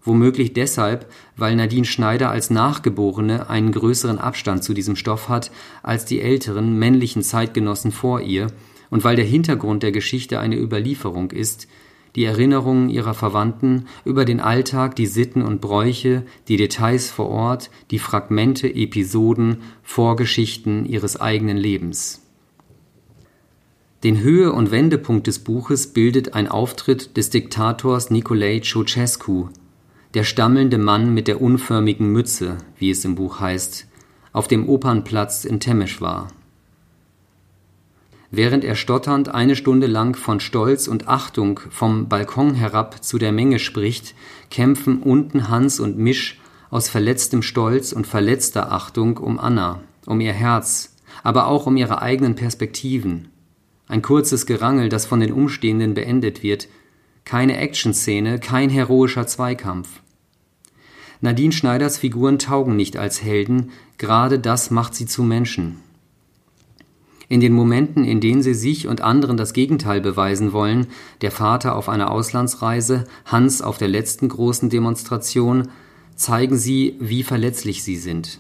Womöglich 0.06 0.52
deshalb, 0.52 1.10
weil 1.36 1.56
Nadine 1.56 1.84
Schneider 1.84 2.30
als 2.30 2.48
Nachgeborene 2.48 3.50
einen 3.50 3.72
größeren 3.72 4.18
Abstand 4.18 4.62
zu 4.62 4.72
diesem 4.72 4.94
Stoff 4.94 5.28
hat 5.28 5.50
als 5.82 6.04
die 6.04 6.20
älteren 6.20 6.78
männlichen 6.78 7.22
Zeitgenossen 7.22 7.90
vor 7.90 8.20
ihr 8.20 8.46
und 8.88 9.02
weil 9.02 9.16
der 9.16 9.24
Hintergrund 9.24 9.82
der 9.82 9.90
Geschichte 9.90 10.38
eine 10.38 10.56
Überlieferung 10.56 11.32
ist, 11.32 11.66
die 12.14 12.22
Erinnerungen 12.22 12.88
ihrer 12.88 13.14
Verwandten 13.14 13.86
über 14.04 14.24
den 14.24 14.38
Alltag, 14.38 14.94
die 14.94 15.06
Sitten 15.06 15.42
und 15.42 15.60
Bräuche, 15.60 16.22
die 16.46 16.56
Details 16.56 17.10
vor 17.10 17.28
Ort, 17.28 17.68
die 17.90 17.98
Fragmente, 17.98 18.72
Episoden, 18.72 19.58
Vorgeschichten 19.82 20.86
ihres 20.86 21.20
eigenen 21.20 21.56
Lebens. 21.56 22.22
Den 24.04 24.20
Höhe- 24.20 24.52
und 24.52 24.70
Wendepunkt 24.70 25.26
des 25.26 25.40
Buches 25.40 25.92
bildet 25.92 26.34
ein 26.34 26.46
Auftritt 26.46 27.16
des 27.16 27.30
Diktators 27.30 28.10
Nicolae 28.10 28.60
Ceausescu, 28.62 29.48
der 30.16 30.24
stammelnde 30.24 30.78
Mann 30.78 31.12
mit 31.12 31.28
der 31.28 31.42
unförmigen 31.42 32.10
Mütze, 32.10 32.56
wie 32.78 32.88
es 32.90 33.04
im 33.04 33.16
Buch 33.16 33.38
heißt, 33.38 33.86
auf 34.32 34.48
dem 34.48 34.66
Opernplatz 34.66 35.44
in 35.44 35.60
Temeschwar. 35.60 36.28
Während 38.30 38.64
er 38.64 38.76
stotternd 38.76 39.28
eine 39.28 39.54
Stunde 39.56 39.86
lang 39.86 40.16
von 40.16 40.40
Stolz 40.40 40.88
und 40.88 41.06
Achtung 41.06 41.60
vom 41.68 42.08
Balkon 42.08 42.54
herab 42.54 43.04
zu 43.04 43.18
der 43.18 43.30
Menge 43.30 43.58
spricht, 43.58 44.14
kämpfen 44.50 45.02
unten 45.02 45.50
Hans 45.50 45.80
und 45.80 45.98
Misch 45.98 46.40
aus 46.70 46.88
verletztem 46.88 47.42
Stolz 47.42 47.92
und 47.92 48.06
verletzter 48.06 48.72
Achtung 48.72 49.18
um 49.18 49.38
Anna, 49.38 49.82
um 50.06 50.18
ihr 50.22 50.32
Herz, 50.32 50.96
aber 51.24 51.46
auch 51.46 51.66
um 51.66 51.76
ihre 51.76 52.00
eigenen 52.00 52.36
Perspektiven. 52.36 53.28
Ein 53.86 54.00
kurzes 54.00 54.46
Gerangel, 54.46 54.88
das 54.88 55.04
von 55.04 55.20
den 55.20 55.34
Umstehenden 55.34 55.92
beendet 55.92 56.42
wird, 56.42 56.68
keine 57.26 57.58
Actionszene, 57.58 58.38
kein 58.38 58.70
heroischer 58.70 59.26
Zweikampf. 59.26 60.00
Nadine 61.20 61.52
Schneiders 61.52 61.98
Figuren 61.98 62.38
taugen 62.38 62.76
nicht 62.76 62.96
als 62.96 63.22
Helden, 63.22 63.70
gerade 63.98 64.38
das 64.38 64.70
macht 64.70 64.94
sie 64.94 65.06
zu 65.06 65.22
Menschen. 65.22 65.78
In 67.28 67.40
den 67.40 67.52
Momenten, 67.52 68.04
in 68.04 68.20
denen 68.20 68.42
sie 68.42 68.54
sich 68.54 68.86
und 68.86 69.00
anderen 69.00 69.36
das 69.36 69.52
Gegenteil 69.52 70.00
beweisen 70.00 70.52
wollen, 70.52 70.86
der 71.22 71.32
Vater 71.32 71.74
auf 71.74 71.88
einer 71.88 72.10
Auslandsreise, 72.10 73.04
Hans 73.24 73.62
auf 73.62 73.78
der 73.78 73.88
letzten 73.88 74.28
großen 74.28 74.70
Demonstration, 74.70 75.68
zeigen 76.14 76.56
sie, 76.56 76.96
wie 77.00 77.24
verletzlich 77.24 77.82
sie 77.82 77.96
sind. 77.96 78.38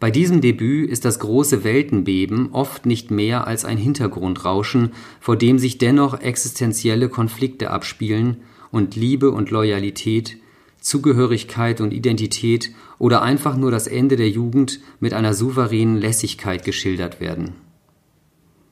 Bei 0.00 0.10
diesem 0.10 0.40
Debüt 0.40 0.90
ist 0.90 1.04
das 1.04 1.18
große 1.18 1.64
Weltenbeben 1.64 2.52
oft 2.52 2.86
nicht 2.86 3.10
mehr 3.10 3.46
als 3.46 3.64
ein 3.64 3.78
Hintergrundrauschen, 3.78 4.92
vor 5.20 5.36
dem 5.36 5.58
sich 5.58 5.78
dennoch 5.78 6.20
existenzielle 6.20 7.08
Konflikte 7.08 7.70
abspielen 7.70 8.38
und 8.70 8.94
Liebe 8.94 9.30
und 9.30 9.50
Loyalität 9.50 10.38
Zugehörigkeit 10.80 11.80
und 11.80 11.92
Identität 11.92 12.72
oder 12.98 13.22
einfach 13.22 13.56
nur 13.56 13.70
das 13.70 13.86
Ende 13.86 14.16
der 14.16 14.30
Jugend 14.30 14.80
mit 15.00 15.12
einer 15.12 15.34
souveränen 15.34 15.96
Lässigkeit 15.96 16.64
geschildert 16.64 17.20
werden. 17.20 17.54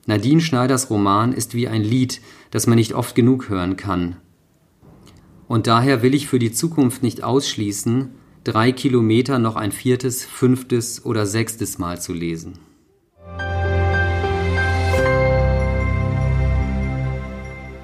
Nadine 0.05 0.41
Schneiders 0.41 0.89
Roman 0.89 1.33
ist 1.33 1.53
wie 1.53 1.67
ein 1.67 1.83
Lied, 1.83 2.21
das 2.51 2.65
man 2.65 2.77
nicht 2.77 2.93
oft 2.93 3.13
genug 3.13 3.49
hören 3.49 3.75
kann. 3.75 4.15
Und 5.47 5.67
daher 5.67 6.01
will 6.01 6.13
ich 6.13 6.27
für 6.27 6.39
die 6.39 6.51
Zukunft 6.51 7.03
nicht 7.03 7.23
ausschließen, 7.23 8.09
drei 8.43 8.71
Kilometer 8.71 9.39
noch 9.39 9.57
ein 9.57 9.73
viertes, 9.73 10.23
fünftes 10.23 11.05
oder 11.05 11.25
sechstes 11.25 11.77
Mal 11.77 12.01
zu 12.01 12.13
lesen. 12.13 12.59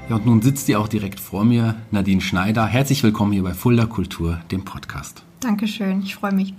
Ja, 0.10 0.18
und 0.18 0.26
nun 0.26 0.42
sitzt 0.42 0.68
ihr 0.68 0.82
auch 0.82 0.90
direkt 0.90 1.18
vor 1.18 1.46
mir, 1.46 1.76
Nadine 1.92 2.20
Schneider. 2.20 2.66
Herzlich 2.66 3.02
willkommen 3.04 3.32
hier 3.32 3.44
bei 3.44 3.54
Fulda 3.54 3.86
Kultur, 3.86 4.42
dem 4.52 4.66
Podcast. 4.66 5.24
Dankeschön, 5.40 6.02
ich 6.02 6.16
freue 6.16 6.34
mich. 6.34 6.54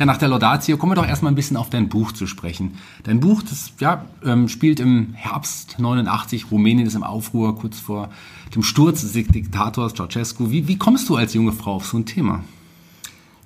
Ja, 0.00 0.06
nach 0.06 0.16
der 0.16 0.28
Laudatio 0.28 0.76
kommen 0.76 0.90
wir 0.90 0.96
doch 0.96 1.06
erstmal 1.06 1.30
ein 1.30 1.36
bisschen 1.36 1.56
auf 1.56 1.70
dein 1.70 1.88
Buch 1.88 2.10
zu 2.10 2.26
sprechen. 2.26 2.72
Dein 3.04 3.20
Buch, 3.20 3.40
das 3.42 3.72
ja, 3.78 4.04
ähm, 4.24 4.48
spielt 4.48 4.80
im 4.80 5.14
Herbst 5.14 5.78
89, 5.78 6.50
Rumänien 6.50 6.88
ist 6.88 6.96
im 6.96 7.04
Aufruhr, 7.04 7.56
kurz 7.56 7.78
vor 7.78 8.08
dem 8.52 8.64
Sturz 8.64 9.02
des 9.02 9.12
Diktators 9.12 9.94
Ceausescu. 9.94 10.50
Wie, 10.50 10.66
wie 10.66 10.76
kommst 10.76 11.08
du 11.08 11.14
als 11.14 11.34
junge 11.34 11.52
Frau 11.52 11.74
auf 11.74 11.86
so 11.86 11.98
ein 11.98 12.04
Thema? 12.04 12.42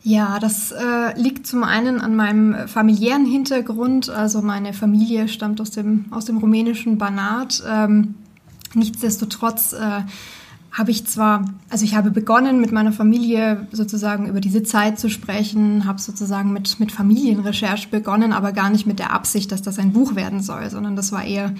Ja, 0.03 0.39
das 0.39 0.73
äh, 0.73 1.21
liegt 1.21 1.47
zum 1.47 1.63
einen 1.63 2.01
an 2.01 2.17
meinem 2.17 2.69
familiären 2.69 3.27
Hintergrund. 3.27 4.09
Also 4.09 4.41
meine 4.41 4.73
Familie 4.73 5.29
stammt 5.29 5.61
aus 5.61 5.73
dem, 5.73 6.07
aus 6.11 6.25
dem 6.25 6.39
rumänischen 6.39 6.97
Banat. 6.97 7.63
Ähm, 7.69 8.15
Nichtsdestotrotz 8.75 9.73
äh, 9.73 10.03
habe 10.73 10.91
ich 10.91 11.07
zwar, 11.07 11.47
also 11.71 11.85
ich 11.85 11.95
habe 11.95 12.11
begonnen 12.11 12.61
mit 12.61 12.71
meiner 12.71 12.93
Familie 12.93 13.67
sozusagen 13.73 14.27
über 14.29 14.41
diese 14.41 14.63
Zeit 14.63 14.99
zu 14.99 15.09
sprechen, 15.09 15.87
habe 15.87 16.01
sozusagen 16.01 16.53
mit, 16.53 16.79
mit 16.81 16.93
Familienrecherche 16.93 17.89
begonnen, 17.89 18.33
aber 18.35 18.53
gar 18.53 18.69
nicht 18.69 18.87
mit 18.87 18.99
der 18.99 19.13
Absicht, 19.13 19.53
dass 19.53 19.63
das 19.63 19.79
ein 19.79 19.93
Buch 19.93 20.17
werden 20.17 20.43
soll, 20.43 20.69
sondern 20.69 20.95
das 20.95 21.13
war 21.13 21.25
eher, 21.25 21.55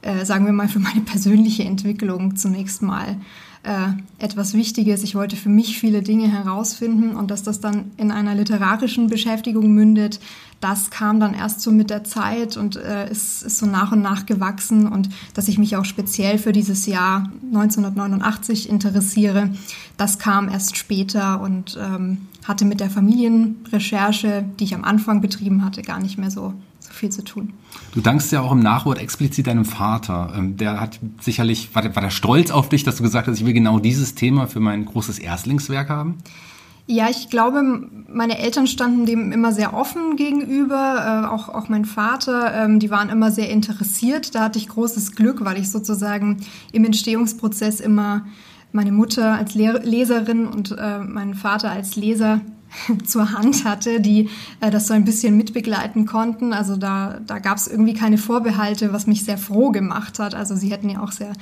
äh, 0.00 0.24
sagen 0.24 0.46
wir 0.46 0.54
mal, 0.54 0.68
für 0.68 0.78
meine 0.78 1.02
persönliche 1.02 1.64
Entwicklung 1.64 2.36
zunächst 2.36 2.80
mal 2.80 3.18
äh, 3.66 3.88
etwas 4.24 4.54
Wichtiges. 4.54 5.02
Ich 5.02 5.14
wollte 5.14 5.36
für 5.36 5.48
mich 5.48 5.78
viele 5.78 6.02
Dinge 6.02 6.30
herausfinden 6.30 7.16
und 7.16 7.30
dass 7.30 7.42
das 7.42 7.60
dann 7.60 7.90
in 7.96 8.10
einer 8.10 8.34
literarischen 8.34 9.08
Beschäftigung 9.08 9.72
mündet, 9.72 10.20
das 10.60 10.90
kam 10.90 11.20
dann 11.20 11.34
erst 11.34 11.60
so 11.60 11.70
mit 11.70 11.90
der 11.90 12.04
Zeit 12.04 12.56
und 12.56 12.76
äh, 12.76 13.10
ist, 13.10 13.42
ist 13.42 13.58
so 13.58 13.66
nach 13.66 13.92
und 13.92 14.00
nach 14.00 14.24
gewachsen 14.24 14.86
und 14.86 15.10
dass 15.34 15.48
ich 15.48 15.58
mich 15.58 15.76
auch 15.76 15.84
speziell 15.84 16.38
für 16.38 16.52
dieses 16.52 16.86
Jahr 16.86 17.30
1989 17.52 18.68
interessiere, 18.68 19.50
das 19.96 20.18
kam 20.18 20.48
erst 20.48 20.76
später 20.76 21.40
und 21.40 21.76
ähm, 21.78 22.28
hatte 22.44 22.64
mit 22.64 22.80
der 22.80 22.88
Familienrecherche, 22.88 24.44
die 24.58 24.64
ich 24.64 24.74
am 24.74 24.84
Anfang 24.84 25.20
betrieben 25.20 25.64
hatte, 25.64 25.82
gar 25.82 26.00
nicht 26.00 26.18
mehr 26.18 26.30
so, 26.30 26.54
so 26.54 26.54
viel 26.96 27.10
zu 27.10 27.22
tun. 27.22 27.52
Du 27.92 28.00
dankst 28.00 28.32
ja 28.32 28.40
auch 28.40 28.52
im 28.52 28.60
Nachwort 28.60 28.98
explizit 28.98 29.46
deinem 29.46 29.64
Vater. 29.64 30.32
Ähm, 30.36 30.56
der 30.56 30.80
hat 30.80 30.98
sicherlich, 31.20 31.74
war 31.74 31.82
der, 31.82 31.94
war 31.94 32.02
der 32.02 32.10
stolz 32.10 32.50
auf 32.50 32.68
dich, 32.68 32.84
dass 32.84 32.96
du 32.96 33.02
gesagt 33.02 33.28
hast, 33.28 33.38
ich 33.38 33.46
will 33.46 33.52
genau 33.52 33.78
dieses 33.78 34.14
Thema 34.14 34.46
für 34.46 34.60
mein 34.60 34.84
großes 34.84 35.18
Erstlingswerk 35.18 35.88
haben? 35.88 36.18
Ja, 36.88 37.08
ich 37.10 37.30
glaube, 37.30 37.88
meine 38.08 38.38
Eltern 38.38 38.68
standen 38.68 39.06
dem 39.06 39.32
immer 39.32 39.52
sehr 39.52 39.74
offen 39.74 40.14
gegenüber, 40.14 41.24
äh, 41.24 41.26
auch, 41.26 41.48
auch 41.48 41.68
mein 41.68 41.84
Vater, 41.84 42.54
ähm, 42.54 42.78
die 42.78 42.90
waren 42.90 43.08
immer 43.08 43.32
sehr 43.32 43.50
interessiert. 43.50 44.36
Da 44.36 44.44
hatte 44.44 44.60
ich 44.60 44.68
großes 44.68 45.16
Glück, 45.16 45.44
weil 45.44 45.58
ich 45.58 45.68
sozusagen 45.68 46.38
im 46.70 46.84
Entstehungsprozess 46.84 47.80
immer 47.80 48.24
meine 48.70 48.92
Mutter 48.92 49.34
als 49.34 49.54
Le 49.56 49.80
Leserin 49.82 50.46
und 50.46 50.76
äh, 50.78 50.98
meinen 51.00 51.34
Vater 51.34 51.72
als 51.72 51.96
Leser 51.96 52.40
zur 53.04 53.32
Hand 53.32 53.64
hatte, 53.64 54.00
die 54.00 54.28
äh, 54.60 54.70
das 54.70 54.86
so 54.86 54.94
ein 54.94 55.04
bisschen 55.04 55.36
mitbegleiten 55.36 56.06
konnten. 56.06 56.52
Also 56.52 56.76
da, 56.76 57.18
da 57.26 57.38
gab 57.38 57.58
es 57.58 57.66
irgendwie 57.66 57.94
keine 57.94 58.18
Vorbehalte, 58.18 58.92
was 58.92 59.06
mich 59.06 59.24
sehr 59.24 59.38
froh 59.38 59.70
gemacht 59.70 60.18
hat. 60.18 60.34
Also 60.34 60.54
sie 60.54 60.70
hätten 60.70 60.88
ja 60.88 61.02
auch 61.02 61.12
sehr 61.12 61.32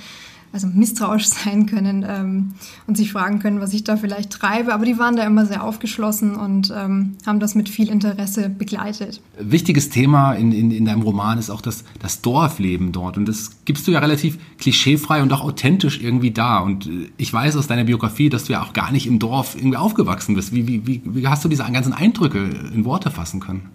also 0.54 0.68
misstrauisch 0.68 1.26
sein 1.44 1.66
können 1.66 2.06
ähm, 2.08 2.52
und 2.87 2.96
sich 2.96 3.12
fragen 3.12 3.40
können, 3.40 3.61
was 3.61 3.75
ich 3.75 3.84
da 3.84 3.96
vielleicht 3.96 4.30
treibe. 4.30 4.73
Aber 4.73 4.87
die 4.87 4.99
waren 4.99 5.16
da 5.16 5.25
immer 5.25 5.44
sehr 5.44 5.62
aufgeschlossen 5.62 6.37
und 6.37 6.73
ähm, 6.75 7.16
haben 7.26 7.40
das 7.40 7.54
mit 7.54 7.68
viel 7.68 7.90
Interesse 7.90 8.49
begleitet. 8.49 9.20
Wichtiges 9.38 9.90
Thema 9.90 10.32
in, 10.32 10.52
in, 10.52 10.70
in 10.70 10.84
deinem 10.84 11.02
Roman 11.02 11.38
ist 11.38 11.50
auch 11.50 11.61
das, 11.61 11.84
das 12.00 12.23
Dorfleben 12.23 12.92
dort. 12.92 13.18
Und 13.18 13.26
das 13.26 13.64
gibst 13.64 13.87
du 13.87 13.90
ja 13.90 13.99
relativ 13.99 14.38
klischeefrei 14.58 15.23
und 15.23 15.32
auch 15.32 15.42
authentisch 15.42 16.00
irgendwie 16.00 16.30
da. 16.30 16.61
Und 16.61 16.87
äh, 16.87 17.11
ich 17.16 17.32
weiß 17.32 17.56
aus 17.56 17.66
deiner 17.66 17.84
Biografie, 17.84 18.30
dass 18.30 18.44
du 18.44 18.52
ja 18.52 18.62
auch 18.62 18.73
gar 18.73 18.92
nicht 18.92 19.06
im 19.06 19.18
Dorf 19.18 19.56
irgendwie 19.56 19.76
aufgewachsen 19.76 20.37
bist. 20.37 20.54
Wie, 20.54 20.68
wie, 20.68 20.87
wie, 20.87 21.02
wie 21.04 21.26
hast 21.26 21.44
du 21.44 21.49
diese 21.49 21.64
ganzen 21.64 21.92
Eindrücke 21.92 22.38
in 22.73 22.84
Worte 22.84 23.11
fassen 23.11 23.40
können? 23.40 23.68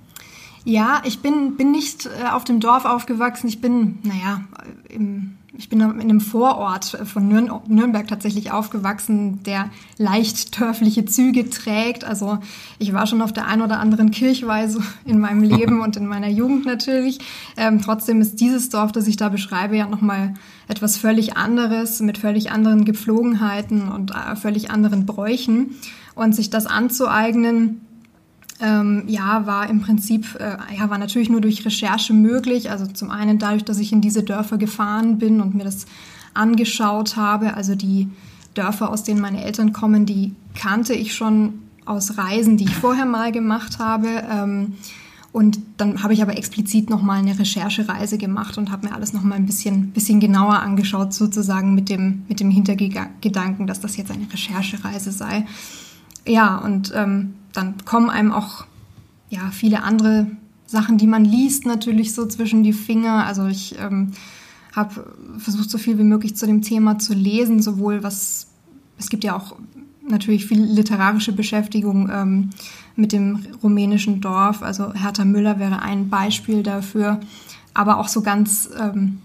Ja, 0.63 1.01
ich 1.05 1.19
bin, 1.19 1.57
bin 1.57 1.71
nicht 1.71 2.05
äh, 2.05 2.29
auf 2.31 2.45
dem 2.45 2.61
Dorf 2.61 2.85
aufgewachsen. 2.85 3.47
Ich 3.47 3.59
bin, 3.59 3.99
naja, 4.03 4.41
im 4.89 5.38
ich 5.57 5.67
bin 5.67 5.81
in 5.81 5.99
einem 5.99 6.21
Vorort 6.21 6.85
von 7.05 7.27
Nürnberg 7.27 8.07
tatsächlich 8.07 8.51
aufgewachsen, 8.51 9.41
der 9.43 9.69
leicht 9.97 10.59
dörfliche 10.59 11.05
Züge 11.05 11.49
trägt. 11.49 12.03
Also 12.03 12.37
ich 12.77 12.93
war 12.93 13.07
schon 13.07 13.21
auf 13.21 13.33
der 13.33 13.47
einen 13.47 13.63
oder 13.63 13.79
anderen 13.79 14.11
Kirchweise 14.11 14.81
in 15.05 15.19
meinem 15.19 15.43
Leben 15.43 15.81
und 15.83 15.97
in 15.97 16.05
meiner 16.05 16.29
Jugend 16.29 16.65
natürlich. 16.65 17.19
Ähm, 17.57 17.81
trotzdem 17.81 18.21
ist 18.21 18.39
dieses 18.39 18.69
Dorf, 18.69 18.91
das 18.91 19.07
ich 19.07 19.17
da 19.17 19.29
beschreibe, 19.29 19.75
ja 19.75 19.87
nochmal 19.87 20.35
etwas 20.67 20.97
völlig 20.97 21.35
anderes, 21.35 21.99
mit 21.99 22.19
völlig 22.19 22.51
anderen 22.51 22.85
Gepflogenheiten 22.85 23.89
und 23.89 24.11
äh, 24.11 24.35
völlig 24.35 24.69
anderen 24.69 25.05
Bräuchen. 25.05 25.75
Und 26.13 26.35
sich 26.35 26.49
das 26.49 26.65
anzueignen, 26.65 27.81
ähm, 28.61 29.03
ja, 29.07 29.45
war 29.45 29.69
im 29.69 29.81
Prinzip, 29.81 30.35
äh, 30.39 30.57
ja, 30.77 30.89
war 30.89 30.97
natürlich 30.97 31.29
nur 31.29 31.41
durch 31.41 31.65
Recherche 31.65 32.13
möglich. 32.13 32.69
Also 32.69 32.87
zum 32.87 33.09
einen 33.09 33.39
dadurch, 33.39 33.63
dass 33.63 33.79
ich 33.79 33.91
in 33.91 34.01
diese 34.01 34.23
Dörfer 34.23 34.57
gefahren 34.57 35.17
bin 35.17 35.41
und 35.41 35.55
mir 35.55 35.63
das 35.63 35.85
angeschaut 36.33 37.15
habe. 37.15 37.53
Also 37.53 37.75
die 37.75 38.09
Dörfer, 38.53 38.89
aus 38.89 39.03
denen 39.03 39.21
meine 39.21 39.43
Eltern 39.43 39.73
kommen, 39.73 40.05
die 40.05 40.33
kannte 40.55 40.93
ich 40.93 41.13
schon 41.13 41.59
aus 41.85 42.17
Reisen, 42.17 42.57
die 42.57 42.65
ich 42.65 42.75
vorher 42.75 43.05
mal 43.05 43.31
gemacht 43.31 43.79
habe. 43.79 44.07
Ähm, 44.29 44.73
und 45.31 45.59
dann 45.77 46.01
habe 46.01 46.13
ich 46.13 46.21
aber 46.21 46.37
explizit 46.37 46.89
nochmal 46.89 47.19
eine 47.19 47.37
Recherchereise 47.37 48.17
gemacht 48.17 48.57
und 48.57 48.71
habe 48.71 48.87
mir 48.87 48.95
alles 48.95 49.13
nochmal 49.13 49.37
ein 49.37 49.45
bisschen, 49.45 49.91
bisschen 49.91 50.19
genauer 50.19 50.59
angeschaut, 50.59 51.13
sozusagen 51.13 51.75
mit 51.75 51.89
dem, 51.89 52.23
mit 52.27 52.39
dem 52.39 52.49
Hintergedanken, 52.49 53.67
dass 53.67 53.79
das 53.79 53.95
jetzt 53.95 54.11
eine 54.11 54.31
Recherchereise 54.31 55.11
sei. 55.11 55.45
Ja, 56.27 56.57
und 56.57 56.91
ähm, 56.95 57.35
dann 57.53 57.75
kommen 57.85 58.09
einem 58.09 58.31
auch 58.31 58.65
ja, 59.29 59.51
viele 59.51 59.83
andere 59.83 60.27
Sachen, 60.65 60.97
die 60.97 61.07
man 61.07 61.25
liest, 61.25 61.65
natürlich 61.65 62.13
so 62.13 62.25
zwischen 62.27 62.63
die 62.63 62.73
Finger. 62.73 63.25
Also 63.25 63.47
ich 63.47 63.77
ähm, 63.79 64.11
habe 64.75 65.13
versucht, 65.37 65.69
so 65.69 65.77
viel 65.77 65.97
wie 65.97 66.03
möglich 66.03 66.35
zu 66.35 66.45
dem 66.45 66.61
Thema 66.61 66.99
zu 66.99 67.13
lesen, 67.13 67.61
sowohl 67.61 68.03
was, 68.03 68.47
es 68.97 69.09
gibt 69.09 69.23
ja 69.23 69.35
auch 69.35 69.55
natürlich 70.07 70.45
viel 70.45 70.61
literarische 70.61 71.33
Beschäftigung 71.33 72.09
ähm, 72.11 72.49
mit 72.95 73.13
dem 73.13 73.45
rumänischen 73.63 74.21
Dorf. 74.21 74.61
Also 74.61 74.93
Hertha 74.93 75.25
Müller 75.25 75.59
wäre 75.59 75.81
ein 75.81 76.09
Beispiel 76.09 76.63
dafür, 76.63 77.19
aber 77.73 77.97
auch 77.97 78.07
so 78.07 78.21
ganz 78.21 78.69
ähm, 78.79 79.19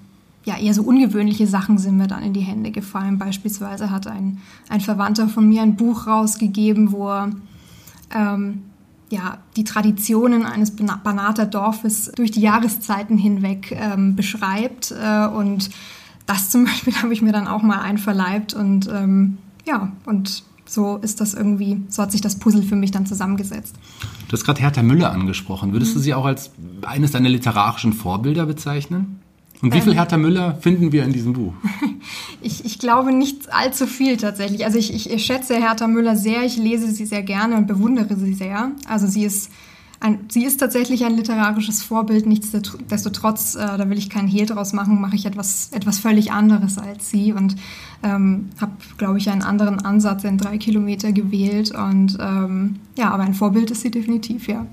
ja, 0.45 0.59
eher 0.59 0.75
so 0.75 0.83
ungewöhnliche 0.83 1.47
Sachen 1.47 1.79
sind 1.79 1.97
mir 1.97 2.07
dann 2.07 2.23
in 2.23 2.35
die 2.35 2.41
Hände 2.41 2.71
gefallen. 2.71 3.19
Beispielsweise 3.19 3.91
hat 3.91 4.07
ein, 4.07 4.39
ein 4.69 4.81
Verwandter 4.81 5.29
von 5.29 5.49
mir 5.49 5.63
ein 5.63 5.77
Buch 5.77 6.07
rausgegeben, 6.07 6.93
wo 6.93 7.09
er 7.09 7.31
ähm, 8.15 8.63
ja, 9.11 9.39
die 9.57 9.65
Traditionen 9.65 10.47
eines 10.47 10.73
Banater 10.73 11.47
Dorfes 11.47 12.11
durch 12.17 12.31
die 12.31 12.41
Jahreszeiten 12.41 13.19
hinweg 13.19 13.73
ähm, 13.73 14.17
beschreibt. 14.17 14.93
Äh, 14.93 15.27
und 15.27 15.71
das 16.27 16.51
zum 16.51 16.65
Beispiel 16.67 16.95
habe 16.97 17.13
ich 17.13 17.23
mir 17.23 17.33
dann 17.33 17.47
auch 17.47 17.63
mal 17.63 17.81
einverleibt. 17.81 18.55
Und 18.55 18.89
ähm, 18.89 19.39
ja, 19.67 19.93
und 20.07 20.45
so 20.67 20.97
ist 20.97 21.21
das 21.21 21.35
irgendwie, 21.35 21.83
so 21.89 22.03
hat 22.03 22.13
sich 22.13 22.21
das 22.21 22.39
Puzzle 22.39 22.63
für 22.63 22.77
mich 22.77 22.91
dann 22.91 23.07
zusammengesetzt. 23.07 23.77
Du 24.29 24.33
hast 24.33 24.45
gerade 24.45 24.61
Hertha 24.61 24.83
Müller 24.83 25.13
angesprochen. 25.13 25.73
Würdest 25.73 25.93
mhm. 25.93 25.99
du 25.99 26.01
sie 26.01 26.15
auch 26.15 26.25
als 26.25 26.51
eines 26.83 27.13
deiner 27.13 27.29
literarischen 27.29 27.93
Vorbilder 27.93 28.47
bezeichnen? 28.47 29.21
Und 29.63 29.75
wie 29.75 29.81
viel 29.81 29.93
ähm. 29.93 29.99
Hertha 29.99 30.17
Müller 30.17 30.57
finden 30.57 30.93
wir 30.93 31.05
in 31.05 31.13
diesem 31.13 31.35
Buch? 31.35 31.55
ich, 32.45 32.65
ich 32.65 32.79
glaube 32.79 33.13
nicht 33.13 33.53
allzu 33.53 33.87
viel 33.87 34.17
tatsächlich. 34.17 34.65
Also 34.65 34.79
ich, 34.79 35.11
ich 35.11 35.25
schätze 35.25 35.57
Hertha 35.57 35.87
Müller 35.87 36.17
sehr, 36.17 36.45
ich 36.45 36.57
lese 36.57 36.91
sie 36.91 37.07
sehr 37.07 37.23
gerne 37.23 37.57
und 37.57 37.67
bewundere 37.67 38.17
sie 38.17 38.35
sehr. 38.35 38.73
Also 38.87 39.07
sie 39.07 39.25
ist 39.25 39.51
ein, 40.01 40.27
sie 40.29 40.45
ist 40.45 40.59
tatsächlich 40.59 41.05
ein 41.05 41.17
literarisches 41.17 41.83
Vorbild, 41.83 42.27
nichtsdestotrotz, 42.27 43.55
äh, 43.55 43.79
da 43.79 43.89
will 43.89 43.97
ich 43.97 44.11
keinen 44.11 44.29
Hehl 44.29 44.45
draus 44.45 44.75
machen, 44.75 45.01
mache 45.01 45.17
ich 45.17 45.25
etwas, 45.25 45.71
etwas 45.73 45.99
völlig 45.99 46.31
anderes 46.31 46.77
als 46.77 47.09
sie 47.09 47.33
und 47.33 47.57
ähm, 48.03 48.51
habe, 48.61 48.73
glaube 48.99 49.17
ich, 49.17 49.31
einen 49.31 49.43
anderen 49.43 49.83
Ansatz 49.83 50.25
in 50.25 50.37
drei 50.37 50.59
Kilometer 50.59 51.13
gewählt. 51.13 51.75
Und 51.75 52.19
ähm, 52.21 52.81
ja, 52.99 53.11
aber 53.13 53.23
ein 53.23 53.35
Vorbild 53.35 53.71
ist 53.71 53.81
sie 53.81 53.91
definitiv, 53.91 54.47
ja 54.47 54.67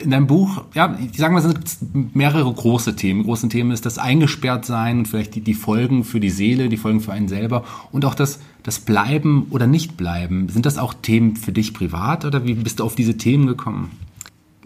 in 0.00 0.10
deinem 0.10 0.26
Buch, 0.26 0.64
ja, 0.74 0.96
ich 0.98 1.18
sage 1.18 1.34
mal, 1.34 1.44
es 1.44 1.48
gibt 1.48 2.14
mehrere 2.16 2.52
große 2.52 2.96
Themen. 2.96 3.24
Großen 3.24 3.50
Themen 3.50 3.70
ist 3.70 3.84
das 3.84 3.98
Eingesperrtsein 3.98 4.98
und 4.98 5.08
vielleicht 5.08 5.34
die, 5.34 5.40
die 5.42 5.54
Folgen 5.54 6.04
für 6.04 6.20
die 6.20 6.30
Seele, 6.30 6.68
die 6.68 6.76
Folgen 6.76 7.00
für 7.00 7.12
einen 7.12 7.28
selber 7.28 7.64
und 7.92 8.04
auch 8.04 8.14
das, 8.14 8.40
das 8.62 8.80
Bleiben 8.80 9.46
oder 9.50 9.66
Nicht-Bleiben. 9.66 10.48
Sind 10.48 10.64
das 10.64 10.78
auch 10.78 10.94
Themen 10.94 11.36
für 11.36 11.52
dich 11.52 11.74
privat 11.74 12.24
oder 12.24 12.44
wie 12.44 12.54
bist 12.54 12.80
du 12.80 12.84
auf 12.84 12.94
diese 12.94 13.18
Themen 13.18 13.46
gekommen? 13.46 13.90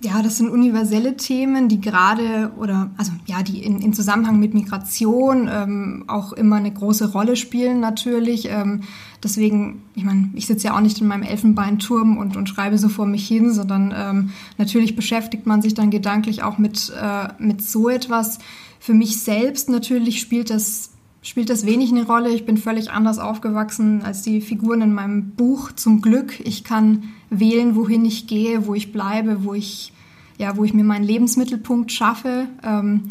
Ja, 0.01 0.23
das 0.23 0.37
sind 0.37 0.51
universelle 0.51 1.17
Themen, 1.17 1.69
die 1.69 1.81
gerade 1.81 2.53
oder 2.57 2.91
also 2.97 3.11
ja, 3.27 3.43
die 3.43 3.65
in, 3.65 3.81
in 3.81 3.93
Zusammenhang 3.93 4.39
mit 4.39 4.55
Migration 4.55 5.49
ähm, 5.51 6.05
auch 6.07 6.33
immer 6.33 6.57
eine 6.57 6.73
große 6.73 7.11
Rolle 7.11 7.35
spielen 7.35 7.81
natürlich. 7.81 8.49
Ähm, 8.49 8.83
deswegen, 9.25 9.83
ich 9.97 10.05
meine, 10.05 10.31
ich 10.35 10.47
sitze 10.47 10.69
ja 10.69 10.77
auch 10.77 10.81
nicht 10.81 11.01
in 11.01 11.09
meinem 11.09 11.25
Elfenbeinturm 11.25 12.17
und, 12.17 12.37
und 12.37 12.49
schreibe 12.49 12.79
so 12.79 12.89
vor 12.89 13.07
mich 13.07 13.27
hin, 13.27 13.53
sondern 13.53 13.93
ähm, 13.97 14.31
natürlich 14.57 14.95
beschäftigt 14.95 15.47
man 15.47 15.63
sich 15.63 15.75
dann 15.75 15.91
gedanklich 15.91 16.45
auch 16.45 16.59
mit, 16.59 16.93
äh, 17.01 17.29
mit 17.39 17.63
so 17.63 17.89
etwas. 17.89 18.39
Für 18.79 18.95
mich 18.95 19.21
selbst 19.21 19.69
natürlich 19.69 20.21
spielt 20.21 20.51
das 20.51 20.91
spielt 21.23 21.51
das 21.51 21.67
wenig 21.67 21.91
eine 21.91 22.07
Rolle. 22.07 22.31
Ich 22.31 22.47
bin 22.47 22.57
völlig 22.57 22.91
anders 22.91 23.19
aufgewachsen 23.19 24.03
als 24.03 24.23
die 24.23 24.41
Figuren 24.41 24.83
in 24.83 24.95
meinem 24.95 25.31
Buch. 25.31 25.73
Zum 25.73 26.01
Glück. 26.01 26.41
Ich 26.41 26.65
kann 26.65 27.05
wählen, 27.31 27.77
wohin 27.77 28.05
ich 28.05 28.27
gehe, 28.27 28.67
wo 28.67 28.75
ich 28.75 28.93
bleibe, 28.93 29.45
wo 29.45 29.55
ich, 29.55 29.93
ja, 30.39 30.57
wo 30.57 30.65
ich 30.65 30.75
mir 30.75 30.85
meinen 30.85 31.05
Lebensmittelpunkt 31.05 31.93
schaffe. 31.93 32.47
Ähm, 32.63 33.05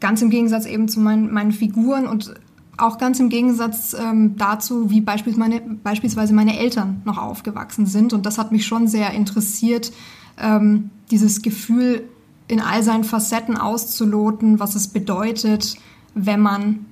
ganz 0.00 0.22
im 0.22 0.30
Gegensatz 0.30 0.66
eben 0.66 0.88
zu 0.88 1.00
meinen, 1.00 1.32
meinen 1.32 1.52
Figuren 1.52 2.06
und 2.06 2.34
auch 2.76 2.98
ganz 2.98 3.20
im 3.20 3.28
Gegensatz 3.28 3.94
ähm, 3.94 4.36
dazu, 4.36 4.90
wie 4.90 5.00
beispielsweise 5.00 5.38
meine, 5.38 5.60
beispielsweise 5.60 6.32
meine 6.32 6.58
Eltern 6.58 7.02
noch 7.04 7.18
aufgewachsen 7.18 7.86
sind. 7.86 8.12
Und 8.12 8.24
das 8.24 8.38
hat 8.38 8.52
mich 8.52 8.66
schon 8.66 8.88
sehr 8.88 9.12
interessiert, 9.12 9.92
ähm, 10.38 10.90
dieses 11.10 11.42
Gefühl 11.42 12.04
in 12.48 12.60
all 12.60 12.82
seinen 12.82 13.04
Facetten 13.04 13.56
auszuloten, 13.56 14.58
was 14.58 14.74
es 14.74 14.88
bedeutet, 14.88 15.76
wenn 16.14 16.40
man 16.40 16.86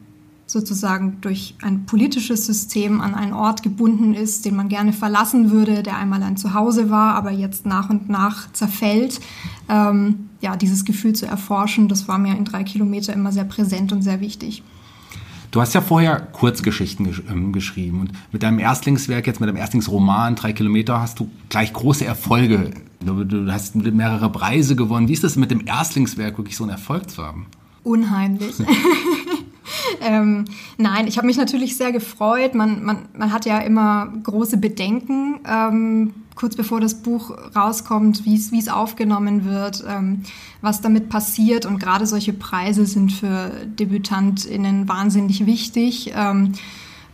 sozusagen 0.49 1.19
durch 1.21 1.55
ein 1.61 1.85
politisches 1.85 2.47
System 2.47 3.02
an 3.02 3.14
einen 3.14 3.35
Ort 3.35 3.62
gebunden 3.62 4.14
ist, 4.14 4.47
den 4.47 4.57
man 4.57 4.71
gerne 4.71 4.95
verlassen 4.95 5.50
würde, 5.50 5.83
der 5.83 5.99
einmal 5.99 6.23
ein 6.23 6.38
Zuhause 6.38 6.90
war, 6.90 7.14
aber 7.14 7.31
jetzt 7.31 7.67
nach 7.67 7.90
und 7.90 8.09
nach 8.09 8.50
zerfällt. 8.52 9.21
Ähm, 9.69 10.30
ja, 10.41 10.56
dieses 10.56 10.87
Gefühl 10.87 11.13
zu 11.13 11.26
erforschen, 11.26 11.89
das 11.89 12.08
war 12.08 12.19
mir 12.19 12.34
in 12.34 12.47
drei 12.47 12.65
Kilometer 12.65 13.13
immer 13.13 13.30
sehr 13.30 13.45
präsent 13.45 13.93
und 13.93 14.00
sehr 14.00 14.21
wichtig. 14.21 14.63
Du 15.50 15.61
hast 15.61 15.75
ja 15.75 15.82
vorher 15.82 16.21
Kurzgeschichten 16.21 17.06
gesch 17.06 17.23
ähm, 17.30 17.52
geschrieben 17.52 18.00
und 18.00 18.13
mit 18.32 18.43
deinem 18.43 18.58
Erstlingswerk, 18.58 19.26
jetzt 19.26 19.41
mit 19.41 19.49
deinem 19.49 19.56
Erstlingsroman, 19.56 20.34
drei 20.34 20.54
Kilometer, 20.54 21.00
hast 21.00 21.21
du 21.21 21.30
gleich 21.50 21.73
große 21.75 22.06
Erfolge. 22.06 22.71
Du, 23.00 23.25
du 23.25 23.52
hast 23.52 23.75
mehrere 23.76 24.30
Preise 24.30 24.76
gewonnen. 24.76 25.08
Wie 25.08 25.13
ist 25.13 25.25
das 25.25 25.37
mit 25.37 25.50
dem 25.50 25.67
Erstlingswerk 25.67 26.39
wirklich 26.39 26.56
so 26.56 26.65
einen 26.65 26.73
Erfolg 26.73 27.11
zu 27.11 27.23
haben? 27.23 27.47
Unheimlich. 27.82 28.54
ähm, 30.01 30.45
nein, 30.77 31.07
ich 31.07 31.17
habe 31.17 31.27
mich 31.27 31.37
natürlich 31.37 31.77
sehr 31.77 31.93
gefreut. 31.93 32.55
Man, 32.55 32.85
man, 32.85 33.09
man 33.17 33.33
hat 33.33 33.47
ja 33.47 33.59
immer 33.59 34.13
große 34.23 34.57
Bedenken, 34.57 35.41
ähm, 35.47 36.15
kurz 36.35 36.57
bevor 36.57 36.81
das 36.81 37.03
Buch 37.03 37.37
rauskommt, 37.55 38.25
wie 38.25 38.37
es 38.37 38.69
aufgenommen 38.69 39.45
wird, 39.45 39.85
ähm, 39.89 40.23
was 40.61 40.81
damit 40.81 41.09
passiert. 41.09 41.67
Und 41.67 41.81
gerade 41.81 42.07
solche 42.07 42.33
Preise 42.33 42.87
sind 42.87 43.13
für 43.13 43.51
DebütantInnen 43.79 44.89
wahnsinnig 44.89 45.47
wichtig, 45.47 46.13
ähm, 46.15 46.53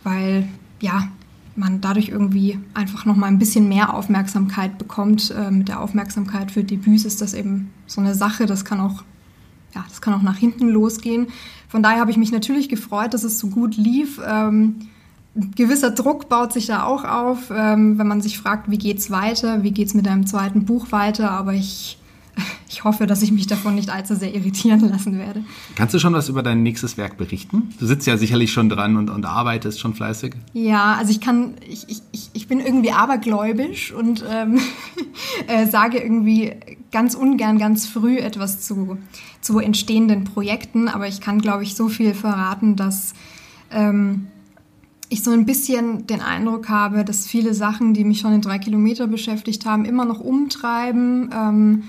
weil 0.03 0.47
ja, 0.81 1.09
man 1.57 1.81
dadurch 1.81 2.09
irgendwie 2.09 2.59
einfach 2.75 3.05
noch 3.05 3.17
mal 3.17 3.29
ein 3.29 3.39
bisschen 3.39 3.69
mehr 3.69 3.95
Aufmerksamkeit 3.95 4.77
bekommt. 4.77 5.31
Äh, 5.31 5.51
mit 5.51 5.69
der 5.69 5.81
Aufmerksamkeit 5.81 6.51
für 6.51 6.65
Debüts 6.65 7.05
ist 7.05 7.23
das 7.23 7.33
eben 7.33 7.71
so 7.87 8.01
eine 8.01 8.15
Sache. 8.15 8.47
Das 8.47 8.65
kann 8.65 8.81
auch 8.81 9.05
ja, 9.75 9.85
das 9.89 10.01
kann 10.01 10.15
auch 10.15 10.23
nach 10.23 10.37
hinten 10.37 10.69
losgehen. 10.69 11.29
Von 11.75 11.83
daher 11.83 11.99
habe 11.99 12.13
ich 12.13 12.17
mich 12.17 12.31
natürlich 12.31 12.69
gefreut, 12.69 13.15
dass 13.15 13.25
es 13.25 13.41
so 13.41 13.49
gut 13.49 13.77
lief. 13.77 14.21
Ähm, 14.25 14.77
gewisser 15.57 15.91
Druck 15.91 16.29
baut 16.29 16.53
sich 16.53 16.67
da 16.67 16.85
auch 16.85 17.03
auf, 17.03 17.51
ähm, 17.51 17.99
wenn 17.99 18.07
man 18.07 18.21
sich 18.21 18.39
fragt, 18.39 18.71
wie 18.71 18.79
geht's 18.79 19.11
weiter, 19.11 19.65
wie 19.65 19.73
geht's 19.73 19.93
mit 19.93 20.07
einem 20.07 20.25
zweiten 20.25 20.67
Buch 20.67 20.93
weiter. 20.93 21.33
Aber 21.33 21.53
ich, 21.53 21.99
ich 22.69 22.85
hoffe, 22.85 23.07
dass 23.07 23.23
ich 23.23 23.33
mich 23.33 23.47
davon 23.47 23.75
nicht 23.75 23.91
allzu 23.91 24.15
sehr 24.15 24.35
irritieren 24.35 24.81
lassen 24.89 25.19
werde. 25.19 25.45
Kannst 25.77 25.95
du 25.95 25.99
schon 25.99 26.13
was 26.13 26.29
über 26.29 26.43
dein 26.43 26.63
nächstes 26.63 26.97
Werk 26.97 27.17
berichten? 27.17 27.75
Du 27.79 27.87
sitzt 27.87 28.07
ja 28.07 28.17
sicherlich 28.17 28.53
schon 28.53 28.69
dran 28.69 28.97
und, 28.97 29.11
und 29.11 29.25
arbeitest 29.27 29.81
schon 29.81 29.95
fleißig. 29.95 30.35
Ja, 30.53 30.95
also 30.95 31.11
ich 31.11 31.21
kann, 31.21 31.55
ich, 31.69 31.87
ich, 31.89 32.31
ich 32.33 32.49
bin 32.49 32.61
irgendwie 32.61 32.93
abergläubisch 32.93 33.93
und 33.93 34.25
ähm, 34.29 34.61
äh, 35.47 35.67
sage 35.67 35.99
irgendwie 35.99 36.53
ganz 36.93 37.15
ungern 37.15 37.59
ganz 37.59 37.87
früh 37.87 38.19
etwas 38.19 38.61
zu, 38.61 38.99
zu 39.41 39.59
entstehenden 39.59 40.25
Projekten, 40.25 40.89
aber 40.89 41.09
ich 41.09 41.21
kann, 41.21 41.41
glaube 41.41 41.65
ich, 41.65 41.75
so 41.75 41.89
viel 41.89 42.15
verraten, 42.15 42.77
dass 42.77 43.15
ähm, 43.71 44.29
ich 45.09 45.23
so 45.23 45.31
ein 45.31 45.47
bisschen 45.47 46.07
den 46.07 46.21
Eindruck 46.21 46.69
habe, 46.69 47.05
dass 47.05 47.27
viele 47.27 47.55
Sachen, 47.55 47.95
die 47.95 48.05
mich 48.05 48.21
schon 48.21 48.33
in 48.33 48.41
drei 48.41 48.59
Kilometer 48.59 49.07
beschäftigt 49.07 49.67
haben, 49.67 49.85
immer 49.85 50.05
noch 50.05 50.21
umtreiben. 50.21 51.31
Ähm, 51.33 51.83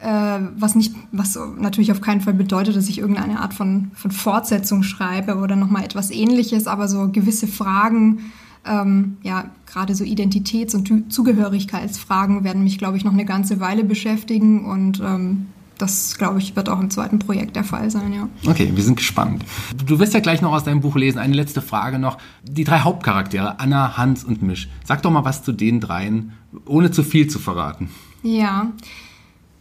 äh, 0.00 0.40
was 0.56 0.74
nicht, 0.74 0.94
was 1.12 1.38
natürlich 1.58 1.92
auf 1.92 2.00
keinen 2.00 2.20
Fall 2.20 2.34
bedeutet, 2.34 2.76
dass 2.76 2.88
ich 2.88 2.98
irgendeine 2.98 3.40
Art 3.40 3.54
von, 3.54 3.90
von 3.94 4.10
Fortsetzung 4.10 4.82
schreibe 4.82 5.36
oder 5.36 5.56
nochmal 5.56 5.84
etwas 5.84 6.10
ähnliches, 6.10 6.66
aber 6.66 6.88
so 6.88 7.08
gewisse 7.08 7.46
Fragen 7.46 8.30
ähm, 8.68 9.16
ja, 9.22 9.50
gerade 9.66 9.94
so 9.94 10.04
Identitäts- 10.04 10.74
und 10.74 11.12
Zugehörigkeitsfragen 11.12 12.44
werden 12.44 12.64
mich, 12.64 12.78
glaube 12.78 12.96
ich, 12.96 13.04
noch 13.04 13.12
eine 13.12 13.24
ganze 13.24 13.60
Weile 13.60 13.84
beschäftigen 13.84 14.64
und 14.64 15.00
ähm, 15.00 15.46
das, 15.78 16.18
glaube 16.18 16.40
ich, 16.40 16.56
wird 16.56 16.68
auch 16.68 16.80
im 16.80 16.90
zweiten 16.90 17.20
Projekt 17.20 17.54
der 17.54 17.62
Fall 17.62 17.90
sein, 17.90 18.12
ja. 18.12 18.28
Okay, 18.50 18.72
wir 18.74 18.82
sind 18.82 18.96
gespannt. 18.96 19.44
Du 19.86 20.00
wirst 20.00 20.12
ja 20.12 20.20
gleich 20.20 20.42
noch 20.42 20.52
aus 20.52 20.64
deinem 20.64 20.80
Buch 20.80 20.96
lesen. 20.96 21.18
Eine 21.18 21.34
letzte 21.34 21.62
Frage 21.62 22.00
noch. 22.00 22.18
Die 22.42 22.64
drei 22.64 22.80
Hauptcharaktere, 22.80 23.60
Anna, 23.60 23.96
Hans 23.96 24.24
und 24.24 24.42
Misch. 24.42 24.68
Sag 24.84 25.02
doch 25.02 25.12
mal 25.12 25.24
was 25.24 25.44
zu 25.44 25.52
den 25.52 25.78
dreien, 25.78 26.32
ohne 26.66 26.90
zu 26.90 27.04
viel 27.04 27.28
zu 27.28 27.38
verraten. 27.38 27.90
Ja. 28.24 28.72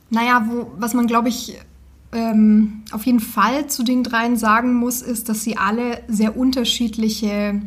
Naja, 0.10 0.48
wo, 0.50 0.72
was 0.78 0.94
man, 0.94 1.08
glaube 1.08 1.30
ich, 1.30 1.58
ähm, 2.14 2.84
auf 2.92 3.06
jeden 3.06 3.20
Fall 3.20 3.68
zu 3.68 3.84
den 3.84 4.04
dreien 4.04 4.38
sagen 4.38 4.74
muss, 4.74 5.02
ist, 5.02 5.30
dass 5.30 5.44
sie 5.44 5.58
alle 5.58 6.02
sehr 6.08 6.38
unterschiedliche 6.38 7.62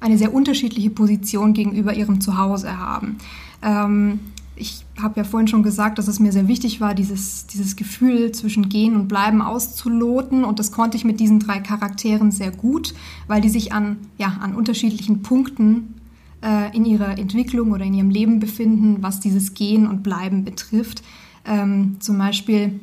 eine 0.00 0.18
sehr 0.18 0.34
unterschiedliche 0.34 0.90
Position 0.90 1.52
gegenüber 1.52 1.94
ihrem 1.94 2.20
Zuhause 2.20 2.78
haben. 2.78 3.18
Ähm, 3.62 4.20
ich 4.54 4.86
habe 5.00 5.18
ja 5.18 5.24
vorhin 5.24 5.48
schon 5.48 5.62
gesagt, 5.62 5.98
dass 5.98 6.08
es 6.08 6.18
mir 6.18 6.32
sehr 6.32 6.48
wichtig 6.48 6.80
war, 6.80 6.94
dieses, 6.94 7.46
dieses 7.46 7.76
Gefühl 7.76 8.32
zwischen 8.32 8.70
Gehen 8.70 8.96
und 8.96 9.08
Bleiben 9.08 9.42
auszuloten. 9.42 10.44
Und 10.44 10.58
das 10.58 10.72
konnte 10.72 10.96
ich 10.96 11.04
mit 11.04 11.20
diesen 11.20 11.40
drei 11.40 11.60
Charakteren 11.60 12.30
sehr 12.30 12.50
gut, 12.50 12.94
weil 13.26 13.42
die 13.42 13.50
sich 13.50 13.72
an, 13.72 13.98
ja, 14.16 14.38
an 14.40 14.54
unterschiedlichen 14.54 15.20
Punkten 15.22 15.94
äh, 16.42 16.74
in 16.74 16.86
ihrer 16.86 17.18
Entwicklung 17.18 17.72
oder 17.72 17.84
in 17.84 17.94
ihrem 17.94 18.10
Leben 18.10 18.40
befinden, 18.40 18.98
was 19.00 19.20
dieses 19.20 19.52
Gehen 19.52 19.86
und 19.86 20.02
Bleiben 20.02 20.44
betrifft. 20.44 21.02
Ähm, 21.46 21.96
zum 22.00 22.18
Beispiel 22.18 22.80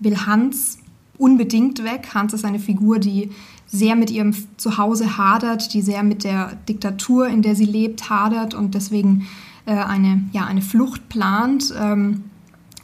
will 0.00 0.26
Hans 0.26 0.78
unbedingt 1.18 1.84
weg. 1.84 2.08
Hans 2.14 2.32
ist 2.32 2.44
eine 2.44 2.58
Figur, 2.58 2.98
die 2.98 3.30
sehr 3.66 3.96
mit 3.96 4.10
ihrem 4.10 4.34
Zuhause 4.56 5.16
hadert, 5.16 5.72
die 5.72 5.82
sehr 5.82 6.02
mit 6.02 6.24
der 6.24 6.56
Diktatur, 6.68 7.28
in 7.28 7.42
der 7.42 7.54
sie 7.54 7.64
lebt, 7.64 8.10
hadert 8.10 8.54
und 8.54 8.74
deswegen 8.74 9.26
äh, 9.66 9.72
eine, 9.72 10.24
ja, 10.32 10.44
eine 10.44 10.62
Flucht 10.62 11.08
plant. 11.08 11.72
Ähm, 11.78 12.24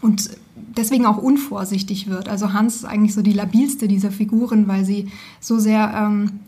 und 0.01 0.31
deswegen 0.77 1.07
auch 1.07 1.19
unvorsichtig 1.19 2.09
wird. 2.09 2.29
Also 2.29 2.53
Hans 2.53 2.77
ist 2.77 2.85
eigentlich 2.85 3.15
so 3.15 3.23
die 3.23 3.33
labilste 3.33 3.89
dieser 3.89 4.11
Figuren, 4.11 4.69
weil 4.69 4.85
sie 4.85 5.09
so 5.41 5.59
sehr 5.59 5.93
ähm, 5.95 6.41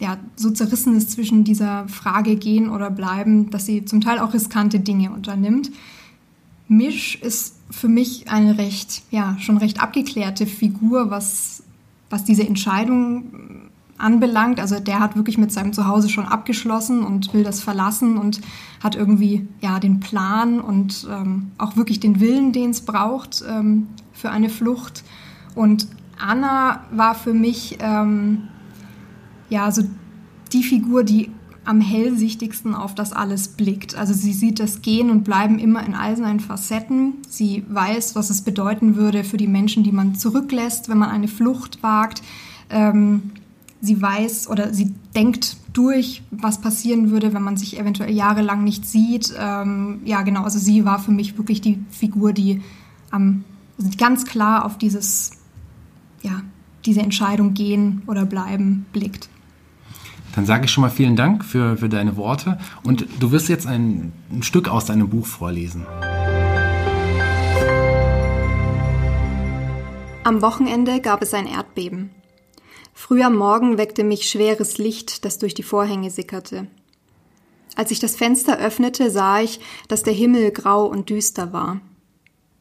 ja, 0.00 0.18
so 0.36 0.50
zerrissen 0.50 0.96
ist 0.96 1.12
zwischen 1.12 1.44
dieser 1.44 1.86
Frage 1.88 2.36
gehen 2.36 2.70
oder 2.70 2.90
bleiben, 2.90 3.50
dass 3.50 3.66
sie 3.66 3.84
zum 3.84 4.00
Teil 4.00 4.18
auch 4.18 4.34
riskante 4.34 4.80
Dinge 4.80 5.10
unternimmt. 5.10 5.70
Misch 6.68 7.16
ist 7.16 7.56
für 7.72 7.88
mich 7.88 8.30
eine 8.30 8.58
recht, 8.58 9.02
ja, 9.10 9.36
schon 9.40 9.56
recht 9.56 9.82
abgeklärte 9.82 10.46
Figur, 10.46 11.10
was, 11.10 11.62
was 12.10 12.22
diese 12.22 12.46
Entscheidung 12.46 13.70
anbelangt. 13.98 14.60
Also 14.60 14.78
der 14.78 15.00
hat 15.00 15.16
wirklich 15.16 15.38
mit 15.38 15.52
seinem 15.52 15.72
Zuhause 15.72 16.08
schon 16.08 16.26
abgeschlossen 16.26 17.02
und 17.02 17.32
will 17.32 17.44
das 17.44 17.60
verlassen 17.60 18.18
und 18.18 18.40
hat 18.82 18.94
irgendwie 18.94 19.46
ja 19.60 19.78
den 19.78 20.00
Plan 20.00 20.60
und 20.60 21.06
ähm, 21.10 21.52
auch 21.58 21.76
wirklich 21.76 22.00
den 22.00 22.20
Willen, 22.20 22.52
den 22.52 22.70
es 22.70 22.82
braucht 22.82 23.42
ähm, 23.48 23.88
für 24.12 24.30
eine 24.30 24.50
Flucht. 24.50 25.02
Und 25.54 25.86
Anna 26.18 26.84
war 26.90 27.14
für 27.14 27.32
mich 27.32 27.78
ähm, 27.80 28.48
ja 29.48 29.70
so 29.70 29.82
die 30.52 30.62
Figur, 30.62 31.04
die 31.04 31.30
am 31.64 31.80
hellsichtigsten 31.80 32.74
auf 32.74 32.94
das 32.94 33.12
alles 33.12 33.48
blickt. 33.48 33.94
Also 33.94 34.12
sie 34.12 34.32
sieht 34.32 34.58
das 34.58 34.82
Gehen 34.82 35.10
und 35.10 35.24
Bleiben 35.24 35.58
immer 35.58 35.84
in 35.84 35.94
all 35.94 36.16
seinen 36.16 36.40
Facetten. 36.40 37.14
Sie 37.28 37.64
weiß, 37.68 38.14
was 38.14 38.30
es 38.30 38.42
bedeuten 38.42 38.96
würde 38.96 39.24
für 39.24 39.36
die 39.36 39.46
Menschen, 39.46 39.84
die 39.84 39.92
man 39.92 40.14
zurücklässt, 40.14 40.88
wenn 40.88 40.98
man 40.98 41.10
eine 41.10 41.28
Flucht 41.28 41.82
wagt. 41.82 42.22
Ähm, 42.70 43.32
sie 43.80 44.00
weiß 44.00 44.48
oder 44.48 44.72
sie 44.74 44.92
denkt 45.14 45.56
durch, 45.72 46.22
was 46.30 46.60
passieren 46.60 47.10
würde, 47.10 47.32
wenn 47.32 47.42
man 47.42 47.56
sich 47.56 47.78
eventuell 47.78 48.12
jahrelang 48.12 48.64
nicht 48.64 48.86
sieht. 48.86 49.32
Ähm, 49.38 50.00
ja, 50.04 50.22
genau. 50.22 50.42
Also 50.42 50.58
sie 50.58 50.84
war 50.84 50.98
für 50.98 51.12
mich 51.12 51.38
wirklich 51.38 51.60
die 51.60 51.78
Figur, 51.90 52.32
die 52.32 52.60
am 53.10 53.44
also 53.78 53.90
ganz 53.96 54.24
klar 54.26 54.64
auf 54.64 54.78
dieses, 54.78 55.32
ja, 56.22 56.42
diese 56.84 57.00
Entscheidung 57.00 57.54
gehen 57.54 58.02
oder 58.06 58.24
bleiben 58.24 58.86
blickt. 58.92 59.28
Dann 60.34 60.46
sage 60.46 60.64
ich 60.64 60.70
schon 60.70 60.82
mal 60.82 60.90
vielen 60.90 61.16
Dank 61.16 61.44
für, 61.44 61.76
für 61.76 61.88
deine 61.88 62.16
Worte 62.16 62.58
und 62.82 63.06
du 63.20 63.32
wirst 63.32 63.48
jetzt 63.48 63.66
ein, 63.66 64.12
ein 64.30 64.42
Stück 64.42 64.68
aus 64.68 64.86
deinem 64.86 65.08
Buch 65.08 65.26
vorlesen. 65.26 65.86
Am 70.24 70.40
Wochenende 70.40 71.00
gab 71.00 71.20
es 71.22 71.34
ein 71.34 71.46
Erdbeben. 71.46 72.10
Früh 72.94 73.22
am 73.22 73.36
Morgen 73.36 73.76
weckte 73.76 74.04
mich 74.04 74.28
schweres 74.28 74.78
Licht, 74.78 75.24
das 75.24 75.38
durch 75.38 75.54
die 75.54 75.62
Vorhänge 75.62 76.10
sickerte. 76.10 76.68
Als 77.74 77.90
ich 77.90 77.98
das 77.98 78.16
Fenster 78.16 78.58
öffnete, 78.58 79.10
sah 79.10 79.40
ich, 79.40 79.60
dass 79.88 80.02
der 80.02 80.12
Himmel 80.12 80.50
grau 80.50 80.86
und 80.86 81.10
düster 81.10 81.52
war. 81.52 81.80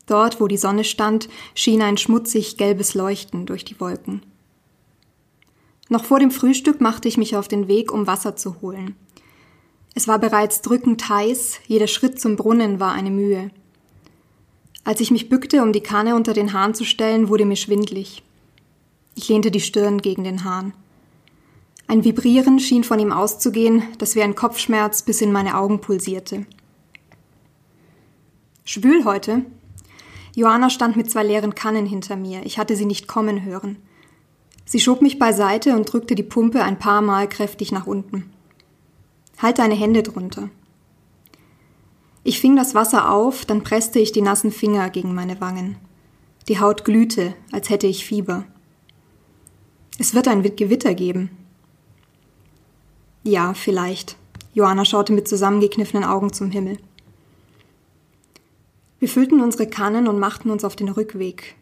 Dort, 0.08 0.42
wo 0.42 0.48
die 0.48 0.58
Sonne 0.58 0.84
stand, 0.84 1.30
schien 1.54 1.82
ein 1.82 1.98
schmutzig 1.98 2.58
gelbes 2.58 2.96
Leuchten 2.96 3.46
durch 3.46 3.64
die 3.64 3.80
Wolken. 3.80 4.22
Noch 5.92 6.06
vor 6.06 6.22
dem 6.22 6.32
Frühstück 6.32 6.80
machte 6.80 7.10
ich 7.10 7.18
mich 7.18 7.36
auf 7.36 7.50
den 7.50 7.68
Weg, 7.68 7.92
um 7.92 8.08
Wasser 8.08 8.38
zu 8.38 8.62
holen. 8.62 8.96
Es 9.94 10.08
war 10.08 10.20
bereits 10.20 10.62
drückend 10.62 11.10
heiß, 11.10 11.60
jeder 11.68 11.88
Schritt 11.88 12.18
zum 12.18 12.38
Brunnen 12.38 12.80
war 12.80 12.94
eine 12.94 13.12
Mühe. 13.12 13.52
Als 14.86 15.02
ich 15.02 15.12
mich 15.12 15.28
bückte, 15.28 15.62
um 15.62 15.74
die 15.74 15.84
Kanne 15.84 16.16
unter 16.16 16.32
den 16.32 16.54
Hahn 16.54 16.74
zu 16.74 16.86
stellen, 16.86 17.28
wurde 17.28 17.44
mir 17.44 17.58
schwindlig. 17.58 18.24
Ich 19.16 19.28
lehnte 19.28 19.52
die 19.52 19.60
Stirn 19.60 19.98
gegen 19.98 20.24
den 20.24 20.46
Hahn. 20.46 20.74
Ein 21.88 22.06
Vibrieren 22.06 22.62
schien 22.62 22.86
von 22.86 22.98
ihm 22.98 23.12
auszugehen, 23.12 23.84
das 23.98 24.16
wie 24.16 24.22
ein 24.22 24.34
Kopfschmerz 24.34 25.02
bis 25.02 25.20
in 25.20 25.34
meine 25.34 25.58
Augen 25.58 25.82
pulsierte. 25.82 26.46
Schwül 28.64 29.04
heute? 29.04 29.46
Johanna 30.36 30.70
stand 30.70 30.96
mit 30.96 31.12
zwei 31.12 31.24
leeren 31.24 31.54
Kannen 31.54 31.86
hinter 31.86 32.16
mir. 32.16 32.46
Ich 32.46 32.58
hatte 32.58 32.78
sie 32.78 32.86
nicht 32.86 33.10
kommen 33.10 33.44
hören. 33.44 33.76
Sie 34.72 34.80
schob 34.80 35.02
mich 35.02 35.20
beiseite 35.20 35.76
und 35.76 35.92
drückte 35.92 36.16
die 36.16 36.24
Pumpe 36.24 36.64
ein 36.64 36.80
paar 36.80 37.02
Mal 37.02 37.28
kräftig 37.28 37.74
nach 37.74 37.88
unten. 37.88 38.32
Halt 39.38 39.60
deine 39.60 39.76
Hände 39.76 40.02
drunter. 40.02 40.50
Ich 42.24 42.40
fing 42.40 42.56
das 42.56 42.74
Wasser 42.74 43.12
auf, 43.12 43.44
dann 43.44 43.66
presste 43.66 44.00
ich 44.00 44.14
die 44.14 44.22
nassen 44.22 44.50
Finger 44.50 44.90
gegen 44.90 45.14
meine 45.14 45.42
Wangen. 45.42 45.76
Die 46.48 46.62
Haut 46.62 46.86
glühte, 46.86 47.34
als 47.52 47.70
hätte 47.70 47.86
ich 47.86 48.06
Fieber. 48.06 48.46
Es 50.00 50.16
wird 50.16 50.30
ein 50.30 50.42
Gewitter 50.42 50.94
geben. 50.94 51.32
Ja, 53.24 53.54
vielleicht. 53.54 54.16
Johanna 54.54 54.86
schaute 54.86 55.12
mit 55.12 55.28
zusammengekniffenen 55.28 56.06
Augen 56.06 56.32
zum 56.32 56.50
Himmel. 56.50 56.78
Wir 59.00 59.10
füllten 59.10 59.42
unsere 59.42 59.68
Kannen 59.68 60.08
und 60.08 60.18
machten 60.18 60.50
uns 60.50 60.64
auf 60.64 60.78
den 60.78 60.88
Rückweg. 60.88 61.58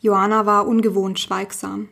Johanna 0.00 0.46
war 0.46 0.66
ungewohnt 0.66 1.20
schweigsam. 1.20 1.90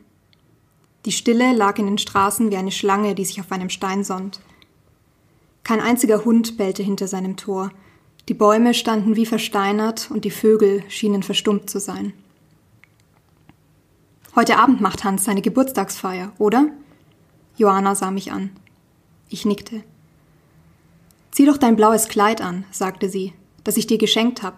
Die 1.05 1.11
Stille 1.11 1.53
lag 1.53 1.77
in 1.77 1.85
den 1.85 1.97
Straßen 1.99 2.49
wie 2.49 2.57
eine 2.57 2.71
Schlange, 2.71 3.13
die 3.13 3.25
sich 3.25 3.39
auf 3.39 3.51
einem 3.51 3.69
Stein 3.69 4.03
sonnt. 4.03 4.39
Kein 5.63 5.79
einziger 5.79 6.25
Hund 6.25 6.57
bellte 6.57 6.81
hinter 6.81 7.07
seinem 7.07 7.37
Tor. 7.37 7.71
Die 8.27 8.33
Bäume 8.33 8.73
standen 8.73 9.15
wie 9.15 9.27
versteinert 9.27 10.09
und 10.09 10.25
die 10.25 10.31
Vögel 10.31 10.83
schienen 10.89 11.21
verstummt 11.21 11.69
zu 11.69 11.79
sein. 11.79 12.13
Heute 14.35 14.57
Abend 14.57 14.81
macht 14.81 15.03
Hans 15.03 15.25
seine 15.25 15.43
Geburtstagsfeier, 15.43 16.33
oder? 16.39 16.67
Johanna 17.55 17.93
sah 17.95 18.09
mich 18.11 18.31
an. 18.31 18.49
Ich 19.29 19.45
nickte. 19.45 19.83
Zieh 21.31 21.45
doch 21.45 21.57
dein 21.57 21.75
blaues 21.75 22.07
Kleid 22.07 22.41
an, 22.41 22.65
sagte 22.71 23.09
sie, 23.09 23.33
das 23.63 23.77
ich 23.77 23.87
dir 23.87 23.97
geschenkt 23.97 24.41
habe. 24.41 24.57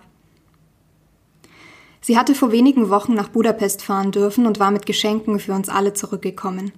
Sie 2.08 2.18
hatte 2.18 2.36
vor 2.36 2.54
wenigen 2.54 2.90
Wochen 2.90 3.16
nach 3.16 3.28
Budapest 3.28 3.82
fahren 3.82 4.14
dürfen 4.14 4.46
und 4.46 4.62
war 4.62 4.72
mit 4.72 4.86
Geschenken 4.86 5.42
für 5.42 5.52
uns 5.52 5.68
alle 5.68 5.94
zurückgekommen. 5.94 6.72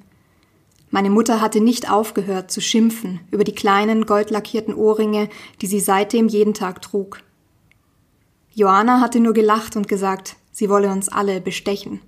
Meine 0.89 1.11
Mutter 1.11 1.39
hatte 1.39 1.61
nicht 1.61 1.91
aufgehört 1.91 2.49
zu 2.49 2.61
schimpfen 2.61 3.19
über 3.29 3.43
die 3.43 3.53
kleinen 3.53 4.07
goldlackierten 4.07 4.73
Ohrringe, 4.73 5.29
die 5.61 5.67
sie 5.67 5.81
seitdem 5.81 6.29
jeden 6.29 6.55
Tag 6.55 6.81
trug. 6.81 7.21
Johanna 8.55 9.01
hatte 9.01 9.19
nur 9.19 9.33
gelacht 9.33 9.75
und 9.75 9.87
gesagt, 9.87 10.35
sie 10.51 10.67
wolle 10.67 10.91
uns 10.91 11.09
alle 11.09 11.41
bestechen. 11.41 12.01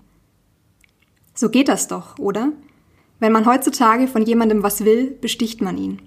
So 1.35 1.49
geht 1.49 1.67
das 1.67 1.87
doch, 1.87 2.17
oder? 2.17 2.53
Wenn 3.19 3.33
man 3.33 3.45
heutzutage 3.45 4.07
von 4.07 4.23
jemandem 4.23 4.63
was 4.63 4.83
will, 4.83 5.11
besticht 5.21 5.61
man 5.61 5.77
ihn. 5.77 6.01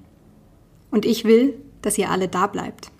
Und 0.90 1.04
ich 1.06 1.24
will, 1.24 1.62
dass 1.80 1.96
ihr 1.96 2.10
alle 2.10 2.26
da 2.26 2.48
bleibt. 2.48 2.90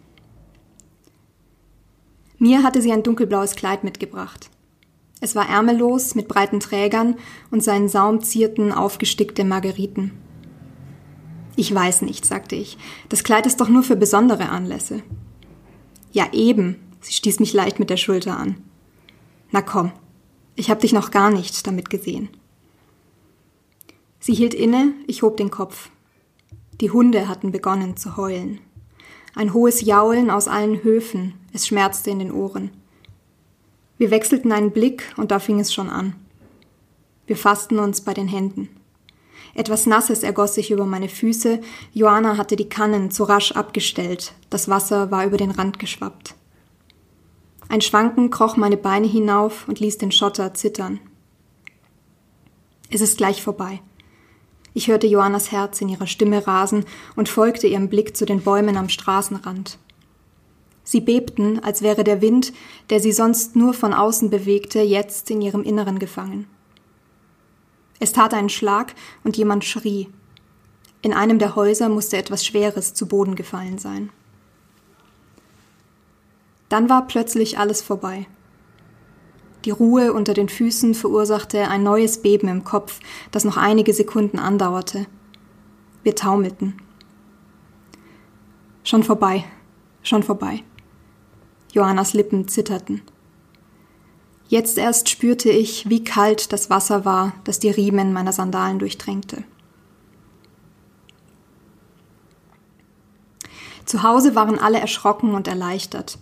Mir 2.45 2.63
hatte 2.63 2.83
sie 2.83 2.93
ein 2.93 3.03
dunkelblaues 3.03 3.57
Kleid 3.57 3.85
mitgebracht. 3.85 4.51
Es 5.23 5.35
war 5.35 5.49
ärmellos, 5.49 6.15
mit 6.15 6.29
breiten 6.29 6.61
Trägern 6.61 7.17
und 7.51 7.65
seinen 7.65 7.89
Saum 7.89 8.21
zierten 8.21 8.71
aufgestickte 8.71 9.45
Margeriten. 9.45 10.11
Ich 11.57 11.75
weiß 11.75 12.03
nicht, 12.03 12.27
sagte 12.27 12.55
ich. 12.55 12.77
Das 13.09 13.25
Kleid 13.25 13.47
ist 13.47 13.63
doch 13.63 13.71
nur 13.71 13.83
für 13.83 13.97
besondere 13.97 14.51
Anlässe. 14.51 15.03
Ja, 16.13 16.27
eben. 16.35 16.77
Sie 17.01 17.15
stieß 17.15 17.41
mich 17.41 17.55
leicht 17.55 17.79
mit 17.79 17.89
der 17.89 17.97
Schulter 17.97 18.37
an. 18.37 18.59
Na 19.51 19.63
komm, 19.63 19.93
ich 20.55 20.69
hab 20.69 20.81
dich 20.81 20.93
noch 20.93 21.11
gar 21.11 21.31
nicht 21.31 21.67
damit 21.67 21.89
gesehen. 21.89 22.29
Sie 24.21 24.35
hielt 24.35 24.53
inne, 24.53 24.93
ich 25.07 25.23
hob 25.23 25.39
den 25.39 25.51
Kopf. 25.51 25.89
Die 26.83 26.91
Hunde 26.91 27.27
hatten 27.27 27.53
begonnen 27.53 27.97
zu 27.97 28.19
heulen. 28.19 28.61
Ein 29.35 29.53
hohes 29.53 29.81
Jaulen 29.81 30.31
aus 30.31 30.47
allen 30.47 30.85
Höfen, 30.85 31.35
es 31.53 31.67
schmerzte 31.67 32.11
in 32.11 32.21
den 32.21 32.31
Ohren. 32.31 32.71
Wir 33.99 34.11
wechselten 34.11 34.53
einen 34.53 34.71
Blick 34.71 35.13
und 35.17 35.31
da 35.31 35.41
fing 35.41 35.59
es 35.59 35.75
schon 35.75 35.91
an. 35.91 36.15
Wir 37.27 37.37
fassten 37.37 37.79
uns 37.79 38.01
bei 38.01 38.15
den 38.15 38.29
Händen. 38.29 38.69
Etwas 39.55 39.87
Nasses 39.87 40.23
ergoss 40.23 40.55
sich 40.55 40.71
über 40.71 40.85
meine 40.85 41.09
Füße, 41.09 41.61
Joanna 41.93 42.37
hatte 42.37 42.57
die 42.57 42.69
Kannen 42.69 43.11
zu 43.11 43.25
rasch 43.25 43.53
abgestellt, 43.53 44.35
das 44.51 44.69
Wasser 44.69 45.11
war 45.11 45.25
über 45.27 45.37
den 45.37 45.51
Rand 45.51 45.79
geschwappt. 45.79 46.35
Ein 47.69 47.81
Schwanken 47.81 48.31
kroch 48.31 48.57
meine 48.57 48.77
Beine 48.77 49.07
hinauf 49.07 49.67
und 49.69 49.81
ließ 49.81 49.99
den 49.99 50.13
Schotter 50.13 50.55
zittern. 50.55 51.01
Es 52.91 53.01
ist 53.01 53.17
gleich 53.17 53.43
vorbei. 53.43 53.81
Ich 54.77 54.89
hörte 54.89 55.07
Johannas 55.07 55.53
Herz 55.53 55.81
in 55.81 55.89
ihrer 55.89 56.09
Stimme 56.09 56.47
rasen 56.47 56.85
und 57.15 57.29
folgte 57.29 57.69
ihrem 57.69 57.89
Blick 57.89 58.17
zu 58.17 58.27
den 58.27 58.43
Bäumen 58.43 58.77
am 58.77 58.89
Straßenrand. 58.89 59.79
Sie 60.83 61.01
bebten, 61.01 61.61
als 61.61 61.81
wäre 61.81 62.03
der 62.03 62.21
Wind, 62.21 62.53
der 62.91 62.99
sie 62.99 63.13
sonst 63.13 63.55
nur 63.55 63.73
von 63.73 63.95
außen 63.95 64.31
bewegte, 64.31 64.81
jetzt 64.81 65.31
in 65.31 65.41
ihrem 65.41 65.63
Inneren 65.63 66.01
gefangen. 66.01 66.47
Es 68.01 68.13
tat 68.13 68.35
einen 68.35 68.51
Schlag 68.51 68.95
und 69.23 69.37
jemand 69.37 69.65
schrie. 69.65 70.09
In 71.01 71.15
einem 71.15 71.39
der 71.39 71.55
Häuser 71.55 71.89
musste 71.89 72.17
etwas 72.17 72.45
Schweres 72.45 72.95
zu 72.95 73.07
Boden 73.07 73.37
gefallen 73.37 73.79
sein. 73.79 74.11
Dann 76.69 76.89
war 76.89 77.07
plötzlich 77.07 77.59
alles 77.59 77.81
vorbei. 77.81 78.27
Die 79.65 79.71
Ruhe 79.71 80.13
unter 80.13 80.35
den 80.35 80.49
Füßen 80.49 80.95
verursachte 80.95 81.69
ein 81.69 81.83
neues 81.83 82.21
Beben 82.21 82.49
im 82.49 82.65
Kopf, 82.65 83.01
das 83.31 83.45
noch 83.45 83.57
einige 83.57 83.95
Sekunden 83.95 84.39
andauerte. 84.39 85.07
Wir 86.03 86.15
taumelten. 86.15 86.75
Schon 88.83 89.03
vorbei, 89.03 89.45
schon 90.03 90.23
vorbei. 90.23 90.63
Johannas 91.73 92.13
Lippen 92.13 92.47
zitterten. 92.49 93.01
Jetzt 94.49 94.77
erst 94.77 95.09
spürte 95.09 95.51
ich, 95.51 95.89
wie 95.89 96.05
kalt 96.05 96.53
das 96.53 96.69
Wasser 96.69 97.07
war, 97.07 97.33
das 97.45 97.59
die 97.59 97.71
Riemen 97.71 98.13
meiner 98.13 98.33
Sandalen 98.33 98.79
durchtränkte. 98.79 99.45
Zu 103.87 104.03
Hause 104.03 104.35
waren 104.35 104.59
alle 104.59 104.81
erschrocken 104.81 105.35
und 105.35 105.49
erleichtert. 105.49 106.19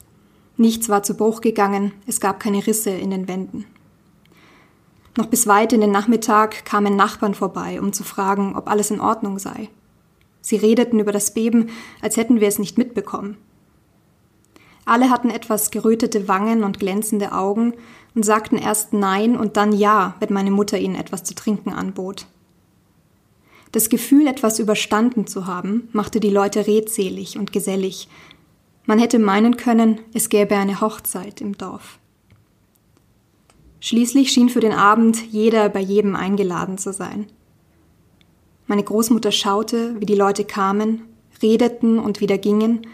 Nichts 0.56 0.88
war 0.88 1.02
zu 1.02 1.14
Bruch 1.14 1.40
gegangen, 1.40 1.92
es 2.06 2.20
gab 2.20 2.40
keine 2.40 2.66
Risse 2.66 2.90
in 2.90 3.10
den 3.10 3.28
Wänden. 3.28 3.64
Noch 5.16 5.26
bis 5.26 5.46
weit 5.46 5.72
in 5.72 5.80
den 5.80 5.90
Nachmittag 5.90 6.64
kamen 6.64 6.96
Nachbarn 6.96 7.34
vorbei, 7.34 7.80
um 7.80 7.92
zu 7.92 8.02
fragen, 8.02 8.56
ob 8.56 8.68
alles 8.68 8.90
in 8.90 9.00
Ordnung 9.00 9.38
sei. 9.38 9.68
Sie 10.40 10.56
redeten 10.56 10.98
über 10.98 11.12
das 11.12 11.34
Beben, 11.34 11.68
als 12.00 12.16
hätten 12.16 12.40
wir 12.40 12.48
es 12.48 12.58
nicht 12.58 12.78
mitbekommen. 12.78 13.36
Alle 14.84 15.10
hatten 15.10 15.30
etwas 15.30 15.70
gerötete 15.70 16.26
Wangen 16.28 16.64
und 16.64 16.80
glänzende 16.80 17.32
Augen 17.32 17.74
und 18.14 18.24
sagten 18.24 18.56
erst 18.56 18.92
Nein 18.92 19.36
und 19.36 19.56
dann 19.56 19.72
Ja, 19.72 20.16
wenn 20.18 20.32
meine 20.32 20.50
Mutter 20.50 20.78
ihnen 20.78 20.96
etwas 20.96 21.22
zu 21.22 21.34
trinken 21.34 21.72
anbot. 21.72 22.26
Das 23.70 23.88
Gefühl, 23.88 24.26
etwas 24.26 24.58
überstanden 24.58 25.26
zu 25.26 25.46
haben, 25.46 25.88
machte 25.92 26.20
die 26.20 26.30
Leute 26.30 26.66
redselig 26.66 27.38
und 27.38 27.52
gesellig. 27.52 28.08
Man 28.84 28.98
hätte 28.98 29.18
meinen 29.18 29.56
können, 29.56 30.00
es 30.12 30.28
gäbe 30.28 30.56
eine 30.56 30.80
Hochzeit 30.80 31.40
im 31.40 31.56
Dorf. 31.56 31.98
Schließlich 33.80 34.32
schien 34.32 34.48
für 34.48 34.60
den 34.60 34.72
Abend 34.72 35.32
jeder 35.32 35.68
bei 35.68 35.80
jedem 35.80 36.16
eingeladen 36.16 36.78
zu 36.78 36.92
sein. 36.92 37.26
Meine 38.66 38.82
Großmutter 38.82 39.32
schaute, 39.32 40.00
wie 40.00 40.06
die 40.06 40.14
Leute 40.14 40.44
kamen, 40.44 41.02
redeten 41.42 41.98
und 41.98 42.20
wieder 42.20 42.38
gingen, 42.38 42.86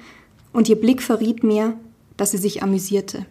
und 0.53 0.69
ihr 0.69 0.81
Blick 0.81 1.03
verriet 1.03 1.43
mir, 1.43 1.79
dass 2.17 2.31
sie 2.31 2.39
sich 2.39 2.63
amüsierte. 2.63 3.27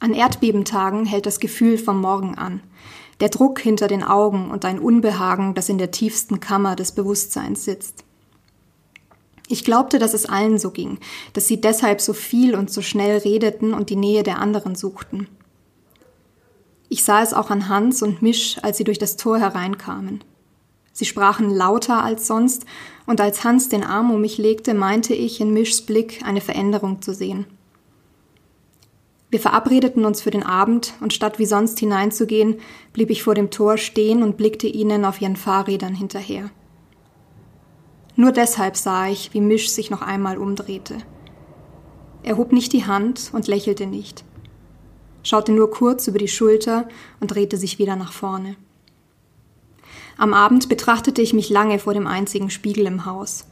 An 0.00 0.14
Erdbebentagen 0.14 1.06
hält 1.06 1.26
das 1.26 1.40
Gefühl 1.40 1.76
vom 1.76 2.00
Morgen 2.00 2.36
an, 2.36 2.62
der 3.20 3.28
Druck 3.28 3.58
hinter 3.58 3.88
den 3.88 4.02
Augen 4.04 4.50
und 4.50 4.64
ein 4.64 4.78
Unbehagen, 4.78 5.54
das 5.54 5.68
in 5.68 5.78
der 5.78 5.90
tiefsten 5.90 6.40
Kammer 6.40 6.76
des 6.76 6.92
Bewusstseins 6.92 7.64
sitzt. 7.64 8.04
Ich 9.48 9.64
glaubte, 9.64 9.98
dass 9.98 10.12
es 10.12 10.26
allen 10.26 10.58
so 10.58 10.70
ging, 10.70 10.98
dass 11.32 11.48
sie 11.48 11.60
deshalb 11.60 12.00
so 12.02 12.12
viel 12.12 12.54
und 12.54 12.70
so 12.70 12.82
schnell 12.82 13.18
redeten 13.18 13.72
und 13.72 13.88
die 13.88 13.96
Nähe 13.96 14.22
der 14.22 14.38
anderen 14.38 14.74
suchten. 14.74 15.26
Ich 16.90 17.02
sah 17.02 17.22
es 17.22 17.32
auch 17.32 17.50
an 17.50 17.68
Hans 17.68 18.02
und 18.02 18.22
Misch, 18.22 18.58
als 18.62 18.76
sie 18.76 18.84
durch 18.84 18.98
das 18.98 19.16
Tor 19.16 19.38
hereinkamen. 19.38 20.22
Sie 20.92 21.04
sprachen 21.04 21.50
lauter 21.50 22.02
als 22.02 22.26
sonst, 22.26 22.64
und 23.06 23.20
als 23.22 23.42
Hans 23.42 23.70
den 23.70 23.84
Arm 23.84 24.10
um 24.10 24.20
mich 24.20 24.36
legte, 24.36 24.74
meinte 24.74 25.14
ich 25.14 25.40
in 25.40 25.52
Mischs 25.52 25.80
Blick 25.80 26.20
eine 26.24 26.42
Veränderung 26.42 27.00
zu 27.00 27.14
sehen. 27.14 27.46
Wir 29.30 29.40
verabredeten 29.40 30.04
uns 30.04 30.20
für 30.20 30.30
den 30.30 30.42
Abend, 30.42 30.94
und 31.00 31.12
statt 31.12 31.38
wie 31.38 31.46
sonst 31.46 31.78
hineinzugehen, 31.78 32.60
blieb 32.92 33.10
ich 33.10 33.22
vor 33.22 33.34
dem 33.34 33.50
Tor 33.50 33.78
stehen 33.78 34.22
und 34.22 34.36
blickte 34.36 34.66
ihnen 34.66 35.04
auf 35.04 35.20
ihren 35.22 35.36
Fahrrädern 35.36 35.94
hinterher. 35.94 36.50
Nur 38.18 38.32
deshalb 38.32 38.76
sah 38.76 39.06
ich, 39.06 39.32
wie 39.32 39.40
Misch 39.40 39.70
sich 39.70 39.90
noch 39.90 40.02
einmal 40.02 40.38
umdrehte. 40.38 40.98
Er 42.24 42.36
hob 42.36 42.50
nicht 42.50 42.72
die 42.72 42.84
Hand 42.84 43.30
und 43.32 43.46
lächelte 43.46 43.86
nicht, 43.86 44.24
schaute 45.22 45.52
nur 45.52 45.70
kurz 45.70 46.08
über 46.08 46.18
die 46.18 46.26
Schulter 46.26 46.88
und 47.20 47.28
drehte 47.28 47.56
sich 47.56 47.78
wieder 47.78 47.94
nach 47.94 48.10
vorne. 48.10 48.56
Am 50.16 50.34
Abend 50.34 50.68
betrachtete 50.68 51.22
ich 51.22 51.32
mich 51.32 51.48
lange 51.48 51.78
vor 51.78 51.94
dem 51.94 52.08
einzigen 52.08 52.50
Spiegel 52.50 52.86
im 52.86 53.04
Haus. 53.04 53.46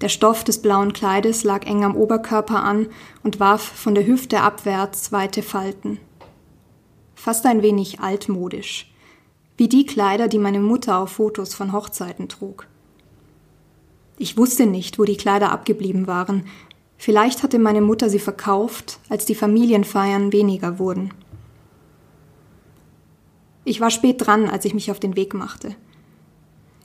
Der 0.00 0.08
Stoff 0.08 0.42
des 0.42 0.60
blauen 0.60 0.92
Kleides 0.92 1.44
lag 1.44 1.64
eng 1.64 1.84
am 1.84 1.94
Oberkörper 1.94 2.64
an 2.64 2.88
und 3.22 3.38
warf 3.38 3.62
von 3.62 3.94
der 3.94 4.08
Hüfte 4.08 4.40
abwärts 4.40 5.12
weite 5.12 5.44
Falten. 5.44 6.00
Fast 7.14 7.46
ein 7.46 7.62
wenig 7.62 8.00
altmodisch, 8.00 8.92
wie 9.56 9.68
die 9.68 9.86
Kleider, 9.86 10.26
die 10.26 10.40
meine 10.40 10.58
Mutter 10.58 10.98
auf 10.98 11.10
Fotos 11.12 11.54
von 11.54 11.72
Hochzeiten 11.72 12.28
trug. 12.28 12.66
Ich 14.22 14.36
wusste 14.36 14.66
nicht, 14.66 14.98
wo 14.98 15.04
die 15.04 15.16
Kleider 15.16 15.50
abgeblieben 15.50 16.06
waren. 16.06 16.44
Vielleicht 16.98 17.42
hatte 17.42 17.58
meine 17.58 17.80
Mutter 17.80 18.10
sie 18.10 18.18
verkauft, 18.18 18.98
als 19.08 19.24
die 19.24 19.34
Familienfeiern 19.34 20.30
weniger 20.30 20.78
wurden. 20.78 21.14
Ich 23.64 23.80
war 23.80 23.88
spät 23.90 24.16
dran, 24.18 24.50
als 24.50 24.66
ich 24.66 24.74
mich 24.74 24.90
auf 24.90 25.00
den 25.00 25.16
Weg 25.16 25.32
machte. 25.32 25.74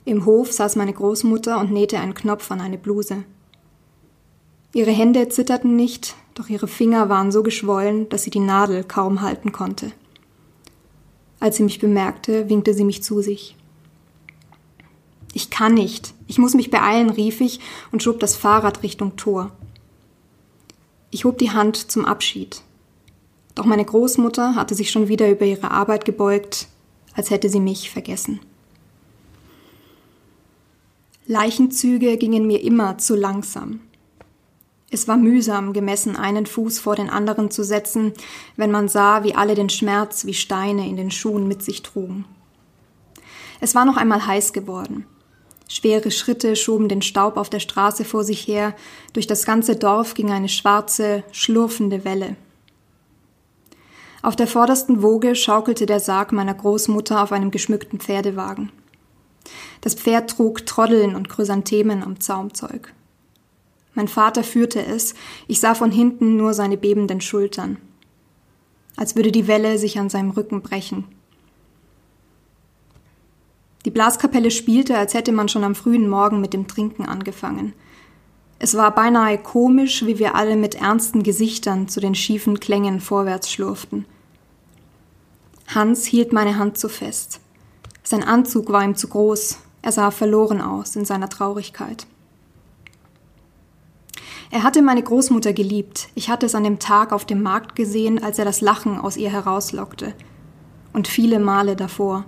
Im 0.06 0.24
Hof 0.24 0.50
saß 0.50 0.76
meine 0.76 0.94
Großmutter 0.94 1.60
und 1.60 1.70
nähte 1.70 2.00
einen 2.00 2.14
Knopf 2.14 2.50
an 2.50 2.62
eine 2.62 2.78
Bluse. 2.78 3.24
Ihre 4.72 4.92
Hände 4.92 5.28
zitterten 5.28 5.76
nicht, 5.76 6.14
doch 6.32 6.48
ihre 6.48 6.68
Finger 6.68 7.10
waren 7.10 7.30
so 7.32 7.42
geschwollen, 7.42 8.08
dass 8.08 8.22
sie 8.22 8.30
die 8.30 8.40
Nadel 8.40 8.82
kaum 8.82 9.20
halten 9.20 9.52
konnte. 9.52 9.92
Als 11.38 11.56
sie 11.56 11.64
mich 11.64 11.80
bemerkte, 11.80 12.48
winkte 12.48 12.72
sie 12.72 12.84
mich 12.84 13.02
zu 13.02 13.20
sich. 13.20 13.55
Ich 15.36 15.50
kann 15.50 15.74
nicht. 15.74 16.14
Ich 16.28 16.38
muss 16.38 16.54
mich 16.54 16.70
beeilen, 16.70 17.10
rief 17.10 17.42
ich 17.42 17.60
und 17.92 18.02
schob 18.02 18.20
das 18.20 18.34
Fahrrad 18.36 18.82
Richtung 18.82 19.16
Tor. 19.16 19.50
Ich 21.10 21.26
hob 21.26 21.36
die 21.36 21.50
Hand 21.50 21.76
zum 21.76 22.06
Abschied. 22.06 22.62
Doch 23.54 23.66
meine 23.66 23.84
Großmutter 23.84 24.54
hatte 24.54 24.74
sich 24.74 24.90
schon 24.90 25.08
wieder 25.08 25.30
über 25.30 25.44
ihre 25.44 25.72
Arbeit 25.72 26.06
gebeugt, 26.06 26.68
als 27.12 27.28
hätte 27.28 27.50
sie 27.50 27.60
mich 27.60 27.90
vergessen. 27.90 28.40
Leichenzüge 31.26 32.16
gingen 32.16 32.46
mir 32.46 32.62
immer 32.62 32.96
zu 32.96 33.14
langsam. 33.14 33.80
Es 34.90 35.06
war 35.06 35.18
mühsam, 35.18 35.74
gemessen 35.74 36.16
einen 36.16 36.46
Fuß 36.46 36.78
vor 36.78 36.96
den 36.96 37.10
anderen 37.10 37.50
zu 37.50 37.62
setzen, 37.62 38.14
wenn 38.56 38.70
man 38.70 38.88
sah, 38.88 39.22
wie 39.22 39.34
alle 39.34 39.54
den 39.54 39.68
Schmerz 39.68 40.24
wie 40.24 40.32
Steine 40.32 40.88
in 40.88 40.96
den 40.96 41.10
Schuhen 41.10 41.46
mit 41.46 41.62
sich 41.62 41.82
trugen. 41.82 42.24
Es 43.60 43.74
war 43.74 43.84
noch 43.84 43.98
einmal 43.98 44.26
heiß 44.26 44.54
geworden. 44.54 45.04
Schwere 45.68 46.10
Schritte 46.10 46.54
schoben 46.54 46.88
den 46.88 47.02
Staub 47.02 47.36
auf 47.36 47.50
der 47.50 47.60
Straße 47.60 48.04
vor 48.04 48.22
sich 48.22 48.46
her, 48.46 48.74
durch 49.12 49.26
das 49.26 49.44
ganze 49.44 49.76
Dorf 49.76 50.14
ging 50.14 50.30
eine 50.30 50.48
schwarze, 50.48 51.24
schlurfende 51.32 52.04
Welle. 52.04 52.36
Auf 54.22 54.36
der 54.36 54.46
vordersten 54.46 55.02
Woge 55.02 55.34
schaukelte 55.34 55.86
der 55.86 56.00
Sarg 56.00 56.32
meiner 56.32 56.54
Großmutter 56.54 57.22
auf 57.22 57.32
einem 57.32 57.50
geschmückten 57.50 58.00
Pferdewagen. 58.00 58.70
Das 59.80 59.94
Pferd 59.94 60.30
trug 60.30 60.66
Troddeln 60.66 61.14
und 61.14 61.28
Chrysanthemen 61.28 62.02
am 62.02 62.20
Zaumzeug. 62.20 62.92
Mein 63.94 64.08
Vater 64.08 64.44
führte 64.44 64.84
es, 64.84 65.14
ich 65.46 65.60
sah 65.60 65.74
von 65.74 65.90
hinten 65.90 66.36
nur 66.36 66.54
seine 66.54 66.76
bebenden 66.76 67.20
Schultern, 67.20 67.78
als 68.96 69.16
würde 69.16 69.32
die 69.32 69.46
Welle 69.48 69.78
sich 69.78 69.98
an 69.98 70.10
seinem 70.10 70.30
Rücken 70.30 70.60
brechen. 70.60 71.04
Die 73.86 73.92
Blaskapelle 73.92 74.50
spielte, 74.50 74.98
als 74.98 75.14
hätte 75.14 75.30
man 75.30 75.48
schon 75.48 75.62
am 75.62 75.76
frühen 75.76 76.08
Morgen 76.08 76.40
mit 76.40 76.52
dem 76.52 76.66
Trinken 76.66 77.06
angefangen. 77.06 77.72
Es 78.58 78.76
war 78.76 78.92
beinahe 78.92 79.38
komisch, 79.38 80.04
wie 80.04 80.18
wir 80.18 80.34
alle 80.34 80.56
mit 80.56 80.74
ernsten 80.74 81.22
Gesichtern 81.22 81.86
zu 81.86 82.00
den 82.00 82.16
schiefen 82.16 82.58
Klängen 82.58 82.98
vorwärts 83.00 83.48
schlurften. 83.48 84.04
Hans 85.72 86.04
hielt 86.04 86.32
meine 86.32 86.58
Hand 86.58 86.78
zu 86.78 86.88
fest. 86.88 87.38
Sein 88.02 88.24
Anzug 88.24 88.72
war 88.72 88.82
ihm 88.82 88.96
zu 88.96 89.06
groß, 89.06 89.58
er 89.82 89.92
sah 89.92 90.10
verloren 90.10 90.60
aus 90.60 90.96
in 90.96 91.04
seiner 91.04 91.28
Traurigkeit. 91.28 92.08
Er 94.50 94.64
hatte 94.64 94.82
meine 94.82 95.02
Großmutter 95.04 95.52
geliebt, 95.52 96.08
ich 96.16 96.28
hatte 96.28 96.46
es 96.46 96.56
an 96.56 96.64
dem 96.64 96.80
Tag 96.80 97.12
auf 97.12 97.24
dem 97.24 97.40
Markt 97.40 97.76
gesehen, 97.76 98.20
als 98.20 98.40
er 98.40 98.44
das 98.44 98.60
Lachen 98.60 98.98
aus 98.98 99.16
ihr 99.16 99.30
herauslockte, 99.30 100.12
und 100.92 101.06
viele 101.06 101.38
Male 101.38 101.76
davor. 101.76 102.24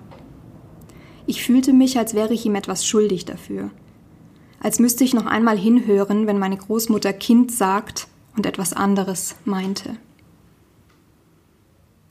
Ich 1.28 1.44
fühlte 1.44 1.72
mich, 1.72 1.96
als 1.96 2.14
wäre 2.14 2.34
ich 2.34 2.44
ihm 2.44 2.56
etwas 2.56 2.84
schuldig 2.84 3.24
dafür, 3.24 3.70
als 4.58 4.80
müsste 4.80 5.04
ich 5.04 5.14
noch 5.14 5.26
einmal 5.26 5.56
hinhören, 5.56 6.26
wenn 6.26 6.40
meine 6.40 6.56
Großmutter 6.56 7.12
Kind 7.12 7.52
sagt 7.52 8.08
und 8.36 8.46
etwas 8.46 8.72
anderes 8.72 9.36
meinte. 9.44 9.96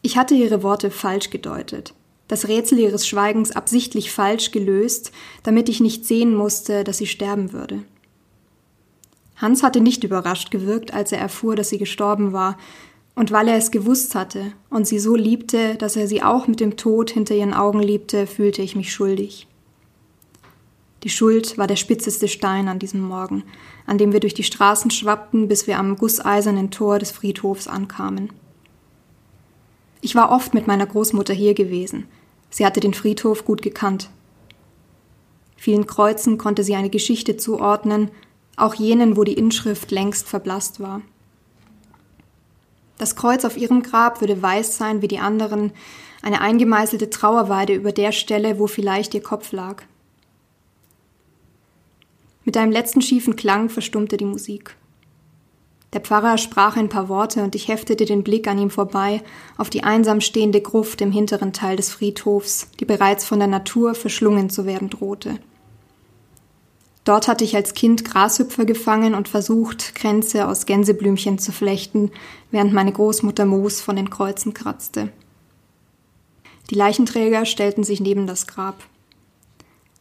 Ich 0.02 0.18
hatte 0.18 0.36
ihre 0.36 0.64
Worte 0.64 0.92
falsch 0.92 1.30
gedeutet 1.30 1.94
das 2.28 2.48
Rätsel 2.48 2.80
ihres 2.80 3.08
Schweigens 3.08 3.52
absichtlich 3.52 4.12
falsch 4.12 4.52
gelöst, 4.52 5.12
damit 5.44 5.70
ich 5.70 5.80
nicht 5.80 6.06
sehen 6.06 6.36
musste, 6.36 6.84
dass 6.84 6.98
sie 6.98 7.08
sterben 7.08 7.54
würde. 7.54 7.84
Hans 9.38 9.64
hatte 9.64 9.82
nicht 9.82 10.04
überrascht 10.04 10.52
gewirkt, 10.52 10.94
als 10.94 11.12
er 11.12 11.20
erfuhr, 11.20 11.56
dass 11.56 11.70
sie 11.70 11.78
gestorben 11.78 12.34
war, 12.34 12.58
und 13.18 13.32
weil 13.32 13.48
er 13.48 13.58
es 13.58 13.72
gewusst 13.72 14.14
hatte 14.14 14.52
und 14.70 14.86
sie 14.86 15.00
so 15.00 15.16
liebte, 15.16 15.74
dass 15.74 15.96
er 15.96 16.08
sie 16.08 16.22
auch 16.22 16.48
mit 16.48 16.60
dem 16.60 16.78
Tod 16.78 17.10
hinter 17.10 17.34
ihren 17.34 17.56
Augen 17.56 17.80
liebte, 17.80 18.28
fühlte 18.28 18.62
ich 18.62 18.76
mich 18.76 18.94
schuldig. 18.94 19.48
Die 21.02 21.10
Schuld 21.10 21.58
war 21.58 21.66
der 21.66 21.78
spitzeste 21.78 22.28
Stein 22.28 22.68
an 22.68 22.78
diesem 22.78 23.02
Morgen, 23.02 23.44
an 23.88 23.98
dem 23.98 24.14
wir 24.14 24.20
durch 24.20 24.36
die 24.36 24.44
Straßen 24.44 24.92
schwappten, 24.92 25.48
bis 25.48 25.66
wir 25.66 25.80
am 25.80 25.96
gusseisernen 25.96 26.70
Tor 26.70 27.00
des 27.00 27.10
Friedhofs 27.10 27.68
ankamen. 27.68 28.32
Ich 30.02 30.14
war 30.14 30.32
oft 30.32 30.54
mit 30.54 30.68
meiner 30.68 30.86
Großmutter 30.86 31.34
hier 31.34 31.56
gewesen. 31.56 32.06
Sie 32.52 32.68
hatte 32.68 32.82
den 32.82 32.94
Friedhof 32.94 33.46
gut 33.46 33.64
gekannt. 33.64 34.12
Vielen 35.56 35.88
Kreuzen 35.88 36.38
konnte 36.38 36.64
sie 36.64 36.76
eine 36.76 36.92
Geschichte 36.92 37.36
zuordnen, 37.36 38.12
auch 38.58 38.76
jenen, 38.76 39.18
wo 39.18 39.24
die 39.24 39.34
Inschrift 39.34 39.90
längst 39.90 40.28
verblasst 40.28 40.80
war. 40.80 41.02
Das 42.98 43.16
Kreuz 43.16 43.46
auf 43.46 43.58
ihrem 43.58 43.84
Grab 43.84 44.22
würde 44.22 44.42
weiß 44.42 44.78
sein 44.78 45.02
wie 45.02 45.08
die 45.08 45.20
anderen, 45.20 45.72
eine 46.22 46.42
eingemeißelte 46.42 47.10
Trauerweide 47.10 47.74
über 47.74 47.92
der 47.92 48.12
Stelle, 48.12 48.60
wo 48.60 48.68
vielleicht 48.68 49.14
ihr 49.14 49.22
Kopf 49.22 49.52
lag. 49.52 49.84
Mit 52.44 52.58
einem 52.58 52.72
letzten 52.72 53.02
schiefen 53.02 53.36
Klang 53.36 53.70
verstummte 53.70 54.18
die 54.18 54.26
Musik. 54.26 54.76
Der 55.94 56.02
Pfarrer 56.02 56.38
sprach 56.38 56.76
ein 56.76 56.90
paar 56.90 57.08
Worte 57.08 57.44
und 57.44 57.56
ich 57.56 57.68
heftete 57.68 58.06
den 58.06 58.24
Blick 58.24 58.48
an 58.48 58.58
ihm 58.58 58.70
vorbei 58.70 59.22
auf 59.58 59.70
die 59.70 59.84
einsam 59.84 60.22
stehende 60.22 60.62
Gruft 60.62 61.02
im 61.02 61.12
hinteren 61.12 61.54
Teil 61.54 61.78
des 61.78 61.92
Friedhofs, 61.92 62.72
die 62.80 62.86
bereits 62.86 63.26
von 63.26 63.40
der 63.40 63.48
Natur 63.48 63.96
verschlungen 63.96 64.50
zu 64.50 64.66
werden 64.66 64.90
drohte. 64.90 65.40
Dort 67.08 67.30
hatte 67.30 67.46
ich 67.46 67.56
als 67.56 67.74
Kind 67.74 68.04
Grashüpfer 68.04 68.66
gefangen 68.66 69.16
und 69.16 69.30
versucht, 69.30 69.96
Kränze 69.96 70.46
aus 70.46 70.66
Gänseblümchen 70.66 71.40
zu 71.40 71.54
flechten, 71.54 72.12
während 72.52 72.74
meine 72.74 72.92
Großmutter 72.92 73.46
Moos 73.46 73.80
von 73.80 73.96
den 73.96 74.10
Kreuzen 74.10 74.54
kratzte. 74.54 75.14
Die 76.70 76.76
Leichenträger 76.76 77.46
stellten 77.46 77.86
sich 77.86 78.02
neben 78.02 78.28
das 78.28 78.46
Grab. 78.46 78.84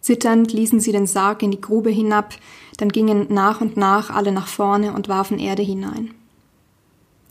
Zitternd 0.01 0.53
ließen 0.53 0.81
sie 0.81 0.91
den 0.91 1.07
Sarg 1.07 1.45
in 1.45 1.53
die 1.53 1.61
Grube 1.61 1.91
hinab, 1.91 2.35
dann 2.77 2.89
gingen 2.89 3.33
nach 3.33 3.61
und 3.61 3.77
nach 3.77 4.11
alle 4.11 4.33
nach 4.33 4.49
vorne 4.49 4.93
und 4.93 5.09
warfen 5.09 5.39
Erde 5.39 5.63
hinein. 5.63 6.13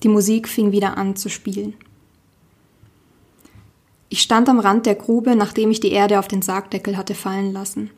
Die 0.04 0.08
Musik 0.08 0.48
fing 0.48 0.72
wieder 0.72 0.98
an 0.98 1.18
zu 1.18 1.28
spielen. 1.28 1.74
Ich 4.08 4.22
stand 4.22 4.48
am 4.48 4.62
Rand 4.62 4.86
der 4.86 4.96
Grube, 4.96 5.36
nachdem 5.36 5.70
ich 5.70 5.82
die 5.82 5.92
Erde 5.92 6.20
auf 6.20 6.30
den 6.30 6.42
Sargdeckel 6.42 6.96
hatte 6.96 7.14
fallen 7.14 7.52
lassen. 7.52 7.92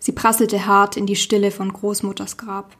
Sie 0.00 0.12
prasselte 0.12 0.66
hart 0.66 0.96
in 0.96 1.06
die 1.06 1.14
Stille 1.14 1.52
von 1.52 1.72
Großmutters 1.72 2.36
Grab. 2.36 2.74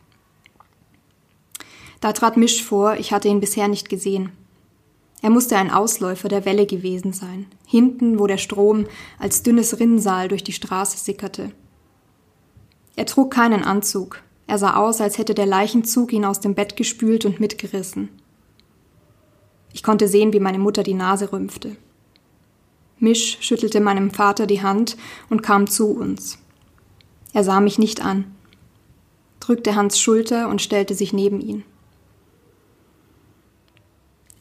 Da 2.00 2.12
trat 2.12 2.37
Misch 2.37 2.64
vor, 2.64 2.96
ich 2.96 3.12
hatte 3.12 3.28
ihn 3.28 3.40
bisher 3.40 3.68
nicht 3.68 3.88
gesehen. 3.88 4.33
Er 5.22 5.30
musste 5.30 5.56
ein 5.59 5.70
Ausläufer 5.70 6.28
der 6.28 6.46
Welle 6.46 6.66
gewesen 6.66 7.12
sein, 7.12 7.46
hinten, 7.66 8.18
wo 8.18 8.26
der 8.26 8.38
Strom 8.38 8.87
als 9.18 9.42
dünnes 9.42 9.78
Rinnsal 9.78 10.28
durch 10.28 10.42
die 10.42 10.54
Straße 10.54 10.96
sickerte. 10.96 11.52
Er 12.96 13.04
trug 13.04 13.30
keinen 13.30 13.62
Anzug, 13.62 14.22
er 14.46 14.56
sah 14.59 14.76
aus, 14.76 15.00
als 15.00 15.18
hätte 15.18 15.35
der 15.35 15.46
Leichenzug 15.46 16.12
ihn 16.12 16.24
aus 16.24 16.40
dem 16.40 16.56
Bett 16.56 16.74
gespült 16.74 17.26
und 17.26 17.38
mitgerissen. 17.38 18.09
Ich 19.72 19.83
konnte 19.85 20.09
sehen, 20.09 20.33
wie 20.33 20.40
meine 20.40 20.59
Mutter 20.59 20.83
die 20.83 20.94
Nase 20.94 21.33
rümpfte. 21.33 21.76
Misch 22.98 23.38
schüttelte 23.40 23.80
meinem 23.80 24.11
Vater 24.11 24.46
die 24.46 24.62
Hand 24.62 24.96
und 25.28 25.42
kam 25.42 25.68
zu 25.68 25.92
uns. 25.92 26.39
Er 27.32 27.44
sah 27.44 27.60
mich 27.60 27.78
nicht 27.78 28.04
an, 28.04 28.24
drückte 29.38 29.76
Hans 29.76 30.00
Schulter 30.00 30.48
und 30.48 30.62
stellte 30.62 30.94
sich 30.94 31.12
neben 31.12 31.40
ihn. 31.40 31.64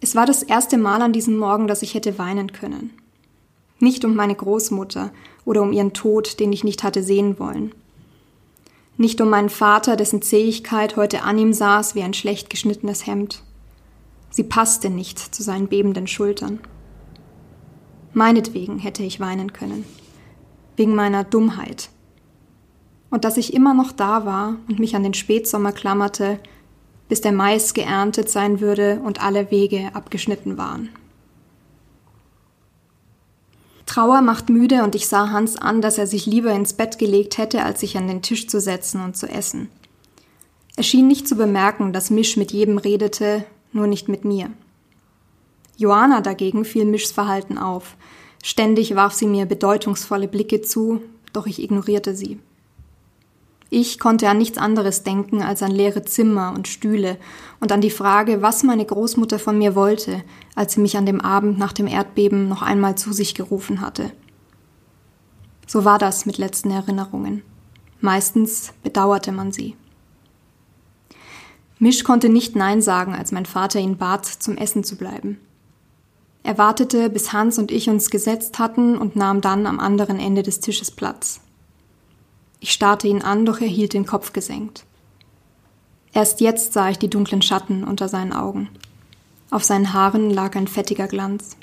Es 0.02 0.16
war 0.16 0.26
das 0.26 0.44
erste 0.44 0.78
Mal 0.78 1.02
an 1.02 1.14
diesem 1.14 1.38
Morgen, 1.38 1.68
dass 1.68 1.82
ich 1.82 1.94
hätte 1.94 2.18
weinen 2.18 2.52
können. 2.52 2.92
Nicht 3.80 4.06
um 4.06 4.16
meine 4.16 4.36
Großmutter 4.36 5.12
oder 5.46 5.62
um 5.62 5.72
ihren 5.72 5.94
Tod, 5.94 6.40
den 6.40 6.52
ich 6.52 6.64
nicht 6.64 6.84
hatte 6.84 7.04
sehen 7.04 7.40
wollen. 7.40 7.74
Nicht 8.98 9.22
um 9.22 9.30
meinen 9.30 9.50
Vater, 9.50 9.96
dessen 9.96 10.22
Zähigkeit 10.22 10.98
heute 10.98 11.24
an 11.24 11.38
ihm 11.38 11.54
saß 11.54 11.96
wie 11.96 12.04
ein 12.04 12.14
schlecht 12.14 12.50
geschnittenes 12.50 13.08
Hemd. 13.08 13.44
Sie 14.30 14.44
passte 14.44 14.90
nicht 14.90 15.20
zu 15.20 15.44
seinen 15.44 15.68
bebenden 15.68 16.08
Schultern. 16.08 16.60
Meinetwegen 18.14 18.80
hätte 18.80 19.04
ich 19.04 19.20
weinen 19.20 19.54
können. 19.54 19.86
Wegen 20.76 20.96
meiner 20.96 21.24
Dummheit. 21.24 21.90
Und 23.10 23.26
dass 23.26 23.38
ich 23.38 23.54
immer 23.54 23.74
noch 23.74 23.92
da 23.92 24.26
war 24.26 24.58
und 24.68 24.80
mich 24.80 24.96
an 24.96 25.04
den 25.04 25.14
Spätsommer 25.14 25.72
klammerte, 25.72 26.40
bis 27.08 27.22
der 27.22 27.32
Mais 27.32 27.74
geerntet 27.74 28.30
sein 28.30 28.62
würde 28.62 29.02
und 29.04 29.22
alle 29.22 29.50
Wege 29.52 29.90
abgeschnitten 29.94 30.58
waren. 30.58 30.90
Trauer 33.90 34.22
macht 34.22 34.50
müde 34.50 34.84
und 34.84 34.94
ich 34.94 35.08
sah 35.08 35.32
Hans 35.32 35.58
an, 35.58 35.82
dass 35.82 35.98
er 35.98 36.06
sich 36.06 36.28
lieber 36.28 36.54
ins 36.54 36.74
Bett 36.74 37.00
gelegt 37.00 37.40
hätte, 37.40 37.64
als 37.64 37.80
sich 37.80 37.98
an 37.98 38.08
den 38.08 38.22
Tisch 38.22 38.48
zu 38.48 38.62
setzen 38.62 39.04
und 39.04 39.18
zu 39.18 39.28
essen. 39.28 39.70
Er 40.76 40.84
schien 40.84 41.08
nicht 41.08 41.28
zu 41.28 41.36
bemerken, 41.36 41.92
dass 41.92 42.12
Misch 42.12 42.38
mit 42.38 42.52
jedem 42.52 42.78
redete, 42.78 43.44
nur 43.74 43.88
nicht 43.88 44.08
mit 44.08 44.26
mir. 44.26 44.52
Johanna 45.78 46.22
dagegen 46.22 46.66
fiel 46.66 46.86
Mischs 46.86 47.12
Verhalten 47.12 47.58
auf. 47.58 47.96
Ständig 48.44 48.96
warf 48.96 49.14
sie 49.14 49.26
mir 49.26 49.48
bedeutungsvolle 49.48 50.28
Blicke 50.28 50.62
zu, 50.62 51.02
doch 51.34 51.48
ich 51.48 51.62
ignorierte 51.62 52.16
sie. 52.16 52.40
Ich 53.72 54.00
konnte 54.00 54.28
an 54.28 54.40
nichts 54.40 54.58
anderes 54.58 55.04
denken 55.04 55.44
als 55.44 55.62
an 55.62 55.72
leere 55.72 56.04
Zimmer 56.04 56.54
und 56.56 56.68
Stühle 56.68 57.18
und 57.60 57.72
an 57.72 57.82
die 57.82 57.92
Frage, 57.92 58.42
was 58.42 58.64
meine 58.64 58.86
Großmutter 58.86 59.38
von 59.38 59.58
mir 59.58 59.76
wollte, 59.76 60.24
als 60.56 60.74
sie 60.74 60.82
mich 60.82 60.98
an 60.98 61.06
dem 61.06 61.22
Abend 61.22 61.60
nach 61.60 61.74
dem 61.74 61.86
Erdbeben 61.86 62.50
noch 62.50 62.64
einmal 62.64 62.96
zu 62.96 63.14
sich 63.14 63.36
gerufen 63.36 63.82
hatte. 63.82 64.12
So 65.68 65.86
war 65.86 66.00
das 66.00 66.26
mit 66.26 66.40
letzten 66.40 66.72
Erinnerungen. 66.72 67.44
Meistens 68.02 68.74
bedauerte 68.82 69.32
man 69.32 69.52
sie. 69.52 69.76
Misch 71.78 72.04
konnte 72.04 72.28
nicht 72.28 72.56
Nein 72.56 72.82
sagen, 72.82 73.14
als 73.14 73.32
mein 73.32 73.46
Vater 73.46 73.80
ihn 73.80 73.98
bat, 73.98 74.26
zum 74.26 74.58
Essen 74.58 74.84
zu 74.84 74.98
bleiben. 74.98 75.38
Er 76.42 76.58
wartete, 76.58 77.10
bis 77.10 77.34
Hans 77.34 77.60
und 77.60 77.72
ich 77.72 77.88
uns 77.88 78.10
gesetzt 78.10 78.58
hatten 78.58 78.98
und 78.98 79.16
nahm 79.16 79.42
dann 79.42 79.68
am 79.68 79.80
anderen 79.80 80.20
Ende 80.20 80.42
des 80.42 80.60
Tisches 80.60 80.90
Platz. 80.90 81.42
Ich 82.60 82.72
starrte 82.72 83.08
ihn 83.08 83.22
an, 83.22 83.46
doch 83.46 83.62
er 83.62 83.68
hielt 83.68 83.94
den 83.94 84.06
Kopf 84.06 84.34
gesenkt. 84.34 84.86
Erst 86.14 86.42
jetzt 86.42 86.74
sah 86.74 86.90
ich 86.90 86.98
die 86.98 87.10
dunklen 87.10 87.42
Schatten 87.42 87.84
unter 87.84 88.10
seinen 88.10 88.34
Augen. 88.34 88.70
Auf 89.52 89.64
seinen 89.64 89.94
Haaren 89.94 90.30
lag 90.30 90.56
ein 90.56 90.68
fettiger 90.68 91.08
Glanz. 91.08 91.56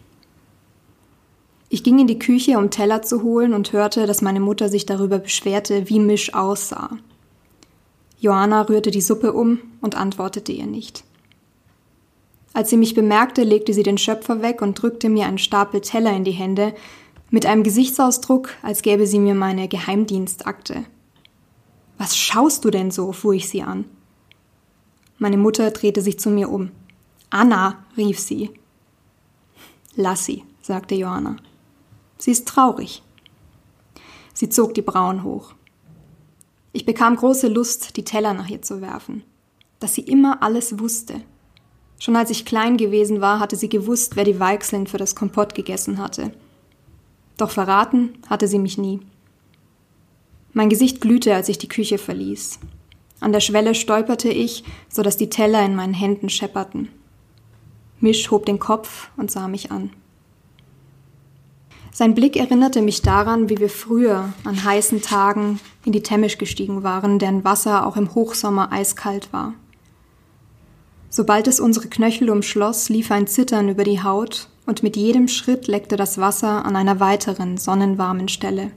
Ich 1.69 1.83
ging 1.83 1.99
in 1.99 2.07
die 2.07 2.19
Küche, 2.19 2.59
um 2.59 2.71
Teller 2.71 3.03
zu 3.03 3.23
holen 3.23 3.53
und 3.53 3.73
hörte, 3.73 4.07
dass 4.07 4.23
meine 4.23 4.41
Mutter 4.41 4.69
sich 4.69 4.87
darüber 4.87 5.19
beschwerte, 5.19 5.89
wie 5.89 5.99
Misch 5.99 6.33
aussah. 6.33 6.91
Johanna 8.19 8.63
rührte 8.63 8.91
die 8.91 9.01
Suppe 9.01 9.33
um 9.33 9.59
und 9.81 9.97
antwortete 9.97 10.53
ihr 10.53 10.67
nicht. 10.67 11.05
Als 12.55 12.71
sie 12.71 12.79
mich 12.79 12.95
bemerkte, 12.95 13.43
legte 13.43 13.75
sie 13.75 13.83
den 13.83 13.99
Schöpfer 13.99 14.41
weg 14.41 14.63
und 14.63 14.81
drückte 14.81 15.11
mir 15.11 15.27
einen 15.27 15.39
Stapel 15.39 15.83
Teller 15.83 16.17
in 16.17 16.25
die 16.25 16.31
Hände, 16.31 16.73
mit 17.31 17.47
einem 17.47 17.63
Gesichtsausdruck, 17.63 18.51
als 18.63 18.83
gäbe 18.83 19.07
sie 19.07 19.19
mir 19.19 19.35
meine 19.35 19.69
Geheimdienstakte. 19.69 20.85
Was 21.99 22.17
schaust 22.17 22.65
du 22.65 22.71
denn 22.71 22.91
so? 22.91 23.13
fuhr 23.13 23.35
ich 23.35 23.49
sie 23.49 23.63
an. 23.63 23.85
Meine 25.19 25.39
Mutter 25.39 25.71
drehte 25.71 26.03
sich 26.03 26.19
zu 26.19 26.31
mir 26.31 26.51
um. 26.51 26.71
Anna, 27.31 27.85
rief 27.97 28.21
sie. 28.21 28.51
Lass 29.95 30.27
sie, 30.27 30.45
sagte 30.61 30.95
Johanna. 30.95 31.37
Sie 32.19 32.31
ist 32.31 32.47
traurig. 32.47 33.03
Sie 34.35 34.51
zog 34.51 34.75
die 34.75 34.83
Brauen 34.83 35.25
hoch. 35.25 35.55
Ich 36.73 36.85
bekam 36.85 37.17
große 37.17 37.49
Lust, 37.49 37.97
die 37.97 38.05
Teller 38.05 38.35
nach 38.35 38.49
ihr 38.49 38.61
zu 38.61 38.83
werfen. 38.83 39.25
Dass 39.81 39.95
sie 39.95 40.03
immer 40.03 40.43
alles 40.43 40.79
wusste. 40.79 41.23
Schon 41.99 42.17
als 42.17 42.29
ich 42.29 42.45
klein 42.45 42.77
gewesen 42.77 43.23
war, 43.23 43.41
hatte 43.41 43.57
sie 43.57 43.71
gewusst, 43.71 44.17
wer 44.17 44.25
die 44.25 44.39
Weichseln 44.39 44.87
für 44.87 44.99
das 44.99 45.15
Kompott 45.15 45.55
gegessen 45.55 45.97
hatte. 45.97 46.33
Doch 47.37 47.51
verraten 47.51 48.15
hatte 48.29 48.49
sie 48.49 48.59
mich 48.59 48.79
nie. 48.79 49.01
Mein 50.53 50.71
Gesicht 50.71 51.01
glühte, 51.01 51.35
als 51.35 51.49
ich 51.49 51.59
die 51.59 51.69
Küche 51.69 51.99
verließ. 51.99 52.59
An 53.21 53.33
der 53.33 53.41
Schwelle 53.41 53.75
stolperte 53.75 54.29
ich, 54.29 54.65
so 54.89 55.03
dass 55.03 55.17
die 55.17 55.31
Teller 55.31 55.65
in 55.65 55.75
meinen 55.75 55.95
Händen 55.95 56.29
schepperten. 56.29 56.89
Misch 58.01 58.31
hob 58.31 58.47
den 58.47 58.59
Kopf 58.59 59.11
und 59.17 59.31
sah 59.31 59.49
mich 59.49 59.71
an. 59.71 59.91
Sein 61.93 62.15
Blick 62.15 62.37
erinnerte 62.37 62.83
mich 62.83 63.01
daran, 63.01 63.49
wie 63.49 63.59
wir 63.59 63.71
früher 63.71 64.35
an 64.45 64.65
heißen 64.65 65.01
Tagen 65.01 65.61
in 65.87 65.93
die 65.93 66.03
Temmisch 66.03 66.37
gestiegen 66.37 66.83
waren, 66.83 67.19
deren 67.19 67.43
Wasser 67.43 67.87
auch 67.87 67.97
im 67.97 68.15
Hochsommer 68.15 68.71
eiskalt 68.71 69.33
war. 69.33 69.55
Sobald 71.17 71.49
es 71.49 71.61
unsere 71.61 71.89
Knöchel 71.89 72.29
umschloss, 72.29 72.91
lief 72.91 73.11
ein 73.11 73.27
Zittern 73.27 73.71
über 73.71 73.85
die 73.85 74.03
Haut 74.03 74.51
und 74.67 74.83
mit 74.83 74.99
jedem 74.99 75.29
Schritt 75.29 75.67
leckte 75.67 75.97
das 75.97 76.19
Wasser 76.19 76.67
an 76.67 76.77
einer 76.77 77.01
weiteren 77.01 77.57
sonnenwarmen 77.57 78.29
Stelle. 78.29 78.71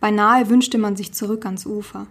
Beinahe 0.00 0.48
wünschte 0.48 0.78
man 0.78 0.96
sich 0.96 1.12
zurück 1.12 1.44
ans 1.44 1.66
Ufer. 1.66 2.06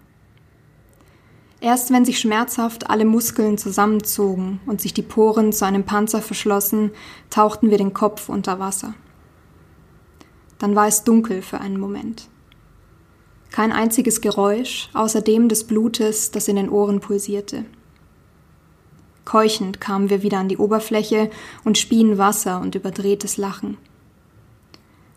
Erst 1.59 1.91
wenn 1.91 2.05
sich 2.05 2.19
schmerzhaft 2.19 2.91
alle 2.91 3.03
Muskeln 3.03 3.57
zusammenzogen 3.57 4.59
und 4.67 4.79
sich 4.79 4.93
die 4.93 5.01
Poren 5.01 5.51
zu 5.51 5.65
einem 5.65 5.83
Panzer 5.83 6.21
verschlossen, 6.21 6.91
tauchten 7.31 7.71
wir 7.71 7.79
den 7.79 7.95
Kopf 7.95 8.29
unter 8.29 8.59
Wasser. 8.59 8.93
Dann 10.59 10.75
war 10.75 10.85
es 10.85 11.03
dunkel 11.03 11.41
für 11.41 11.59
einen 11.61 11.79
Moment. 11.79 12.27
Kein 13.49 13.71
einziges 13.71 14.21
Geräusch 14.21 14.91
außer 14.93 15.21
dem 15.21 15.49
des 15.49 15.63
Blutes, 15.63 16.29
das 16.29 16.47
in 16.47 16.57
den 16.57 16.69
Ohren 16.69 16.99
pulsierte. 16.99 17.65
Keuchend 19.29 19.79
kamen 19.79 20.09
wir 20.09 20.23
wieder 20.23 20.39
an 20.39 20.47
die 20.49 20.57
Oberfläche 20.57 21.29
und 21.63 21.77
spien 21.77 22.17
Wasser 22.17 22.59
und 22.61 22.73
überdrehtes 22.73 23.37
Lachen. 23.37 23.77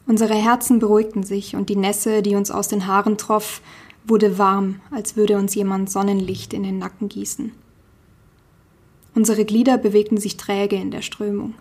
Unsere 0.06 0.34
Herzen 0.34 0.80
beruhigten 0.80 1.22
sich 1.22 1.56
und 1.56 1.70
die 1.70 1.76
Nässe, 1.76 2.20
die 2.20 2.34
uns 2.34 2.50
aus 2.50 2.68
den 2.68 2.86
Haaren 2.86 3.16
troff, 3.16 3.62
wurde 4.04 4.36
warm, 4.36 4.80
als 4.90 5.16
würde 5.16 5.38
uns 5.38 5.54
jemand 5.54 5.90
Sonnenlicht 5.90 6.52
in 6.52 6.62
den 6.62 6.78
Nacken 6.78 7.08
gießen. 7.08 7.52
Unsere 9.14 9.46
Glieder 9.46 9.78
bewegten 9.78 10.18
sich 10.18 10.36
träge 10.36 10.76
in 10.76 10.90
der 10.90 11.00
Strömung. 11.00 11.54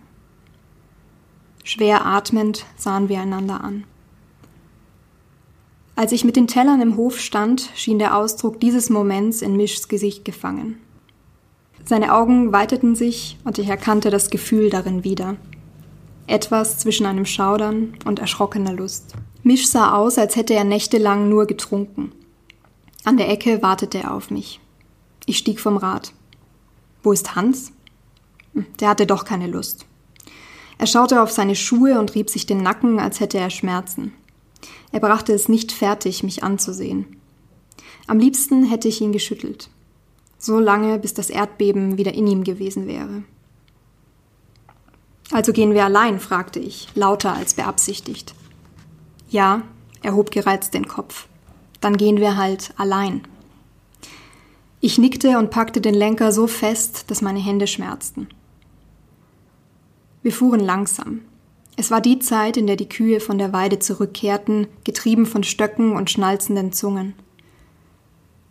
Schwer 1.64 2.04
atmend 2.04 2.66
sahen 2.76 3.08
wir 3.08 3.22
einander 3.22 3.64
an. 3.64 3.84
Als 5.96 6.12
ich 6.12 6.26
mit 6.26 6.36
den 6.36 6.48
Tellern 6.48 6.82
im 6.82 6.98
Hof 6.98 7.18
stand, 7.18 7.70
schien 7.74 7.98
der 7.98 8.14
Ausdruck 8.14 8.60
dieses 8.60 8.90
Moments 8.90 9.40
in 9.40 9.56
Mischs 9.56 9.88
Gesicht 9.88 10.26
gefangen. 10.26 10.78
Seine 11.84 12.14
Augen 12.14 12.52
weiteten 12.52 12.94
sich 12.94 13.36
und 13.44 13.58
ich 13.58 13.68
erkannte 13.68 14.10
das 14.10 14.30
Gefühl 14.30 14.70
darin 14.70 15.04
wieder. 15.04 15.36
Etwas 16.26 16.78
zwischen 16.78 17.06
einem 17.06 17.26
Schaudern 17.26 17.94
und 18.04 18.18
erschrockener 18.18 18.72
Lust. 18.72 19.14
Misch 19.42 19.68
sah 19.68 19.94
aus, 19.96 20.18
als 20.18 20.36
hätte 20.36 20.54
er 20.54 20.64
nächtelang 20.64 21.28
nur 21.28 21.46
getrunken. 21.46 22.12
An 23.04 23.16
der 23.16 23.28
Ecke 23.28 23.60
wartete 23.62 23.98
er 23.98 24.14
auf 24.14 24.30
mich. 24.30 24.60
Ich 25.26 25.38
stieg 25.38 25.58
vom 25.58 25.76
Rad. 25.76 26.12
Wo 27.02 27.10
ist 27.10 27.34
Hans? 27.34 27.72
Hm, 28.54 28.66
der 28.78 28.88
hatte 28.88 29.06
doch 29.06 29.24
keine 29.24 29.48
Lust. 29.48 29.86
Er 30.78 30.86
schaute 30.86 31.22
auf 31.22 31.30
seine 31.30 31.56
Schuhe 31.56 31.98
und 31.98 32.14
rieb 32.14 32.30
sich 32.30 32.46
den 32.46 32.62
Nacken, 32.62 33.00
als 33.00 33.18
hätte 33.18 33.38
er 33.38 33.50
Schmerzen. 33.50 34.12
Er 34.92 35.00
brachte 35.00 35.32
es 35.32 35.48
nicht 35.48 35.72
fertig, 35.72 36.22
mich 36.22 36.44
anzusehen. 36.44 37.16
Am 38.06 38.18
liebsten 38.18 38.64
hätte 38.64 38.88
ich 38.88 39.00
ihn 39.00 39.12
geschüttelt. 39.12 39.70
So 40.42 40.58
lange, 40.58 40.98
bis 40.98 41.14
das 41.14 41.30
Erdbeben 41.30 41.98
wieder 41.98 42.14
in 42.14 42.26
ihm 42.26 42.42
gewesen 42.42 42.88
wäre. 42.88 43.22
Also 45.30 45.52
gehen 45.52 45.72
wir 45.72 45.84
allein? 45.84 46.18
fragte 46.18 46.58
ich, 46.58 46.88
lauter 46.96 47.32
als 47.32 47.54
beabsichtigt. 47.54 48.34
Ja, 49.30 49.62
er 50.02 50.16
hob 50.16 50.32
gereizt 50.32 50.74
den 50.74 50.88
Kopf. 50.88 51.28
Dann 51.80 51.96
gehen 51.96 52.16
wir 52.16 52.36
halt 52.36 52.74
allein. 52.76 53.22
Ich 54.80 54.98
nickte 54.98 55.38
und 55.38 55.50
packte 55.50 55.80
den 55.80 55.94
Lenker 55.94 56.32
so 56.32 56.48
fest, 56.48 57.04
dass 57.06 57.22
meine 57.22 57.38
Hände 57.38 57.68
schmerzten. 57.68 58.26
Wir 60.22 60.32
fuhren 60.32 60.58
langsam. 60.58 61.20
Es 61.76 61.92
war 61.92 62.00
die 62.00 62.18
Zeit, 62.18 62.56
in 62.56 62.66
der 62.66 62.76
die 62.76 62.88
Kühe 62.88 63.20
von 63.20 63.38
der 63.38 63.52
Weide 63.52 63.78
zurückkehrten, 63.78 64.66
getrieben 64.82 65.24
von 65.24 65.44
Stöcken 65.44 65.94
und 65.94 66.10
schnalzenden 66.10 66.72
Zungen. 66.72 67.14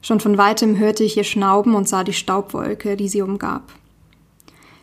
Schon 0.02 0.20
von 0.20 0.38
weitem 0.38 0.78
hörte 0.78 1.04
ich 1.04 1.18
ihr 1.18 1.24
Schnauben 1.24 1.76
und 1.76 1.88
sah 1.88 2.04
die 2.04 2.14
Staubwolke, 2.14 2.97
die 2.97 3.08
sie 3.08 3.22
umgab. 3.22 3.72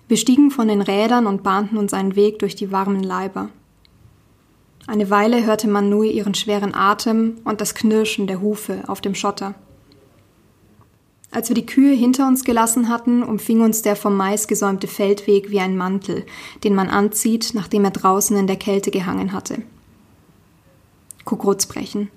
Wir 0.07 0.17
stiegen 0.17 0.51
von 0.51 0.69
den 0.69 0.81
Rädern 0.81 1.27
und 1.27 1.43
bahnten 1.43 1.77
uns 1.77 1.93
einen 1.93 2.17
Weg 2.17 2.39
durch 2.39 2.55
die 2.55 2.73
warmen 2.73 3.03
Leiber. 3.03 3.51
Eine 4.87 5.11
Weile 5.11 5.45
hörte 5.45 5.69
man 5.69 5.91
nur 5.91 6.05
ihren 6.05 6.35
schweren 6.35 6.75
Atem 6.75 7.39
und 7.45 7.61
das 7.61 7.75
Knirschen 7.75 8.27
der 8.27 8.41
Hufe 8.41 8.85
auf 8.87 9.03
dem 9.03 9.15
Schotter. 9.15 9.55
Als 11.31 11.51
wir 11.51 11.55
die 11.55 11.67
Kühe 11.67 11.95
hinter 11.95 12.27
uns 12.27 12.43
gelassen 12.43 12.89
hatten, 12.89 13.23
umfing 13.23 13.61
uns 13.61 13.83
der 13.83 13.97
vom 13.97 14.17
Mais 14.17 14.49
gesäumte 14.49 14.87
Feldweg 14.87 15.51
wie 15.51 15.61
ein 15.61 15.77
Mantel, 15.77 16.25
den 16.65 16.75
man 16.75 16.89
anzieht, 16.89 17.51
nachdem 17.53 17.85
er 17.85 17.91
draußen 17.91 18.35
in 18.35 18.47
der 18.47 18.57
Kälte 18.57 18.91
gehangen 18.91 19.33
hatte. 19.33 19.63
brechen. 21.27 22.09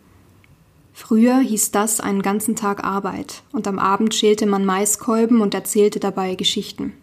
Früher 1.02 1.40
hieß 1.40 1.72
das 1.72 2.00
einen 2.00 2.22
ganzen 2.22 2.56
Tag 2.56 2.84
Arbeit, 2.84 3.42
und 3.52 3.68
am 3.68 3.80
Abend 3.80 4.14
schälte 4.14 4.46
man 4.46 4.66
Maiskolben 4.66 5.42
und 5.42 5.56
erzählte 5.56 6.00
dabei 6.00 6.36
Geschichten. 6.36 6.94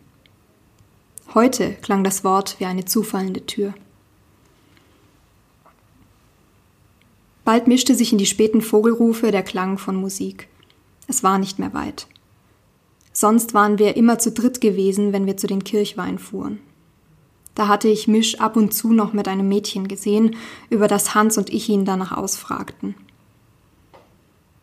Heute 1.34 1.72
klang 1.82 2.04
das 2.04 2.22
Wort 2.22 2.60
wie 2.60 2.66
eine 2.66 2.84
zufallende 2.84 3.44
Tür. 3.44 3.74
Bald 7.44 7.66
mischte 7.66 7.96
sich 7.96 8.12
in 8.12 8.18
die 8.18 8.26
späten 8.26 8.62
Vogelrufe 8.62 9.32
der 9.32 9.42
Klang 9.42 9.78
von 9.78 9.96
Musik. 9.96 10.46
Es 11.08 11.24
war 11.24 11.40
nicht 11.40 11.58
mehr 11.58 11.74
weit. 11.74 12.06
Sonst 13.12 13.52
waren 13.52 13.80
wir 13.80 13.96
immer 13.96 14.20
zu 14.20 14.30
dritt 14.30 14.60
gewesen, 14.60 15.12
wenn 15.12 15.26
wir 15.26 15.36
zu 15.36 15.48
den 15.48 15.64
Kirchweinen 15.64 16.20
fuhren. 16.20 16.60
Da 17.56 17.66
hatte 17.66 17.88
ich 17.88 18.06
Misch 18.06 18.38
ab 18.38 18.56
und 18.56 18.72
zu 18.72 18.92
noch 18.92 19.12
mit 19.12 19.26
einem 19.26 19.48
Mädchen 19.48 19.88
gesehen, 19.88 20.36
über 20.70 20.86
das 20.86 21.16
Hans 21.16 21.36
und 21.36 21.50
ich 21.50 21.68
ihn 21.68 21.84
danach 21.84 22.16
ausfragten. 22.16 22.94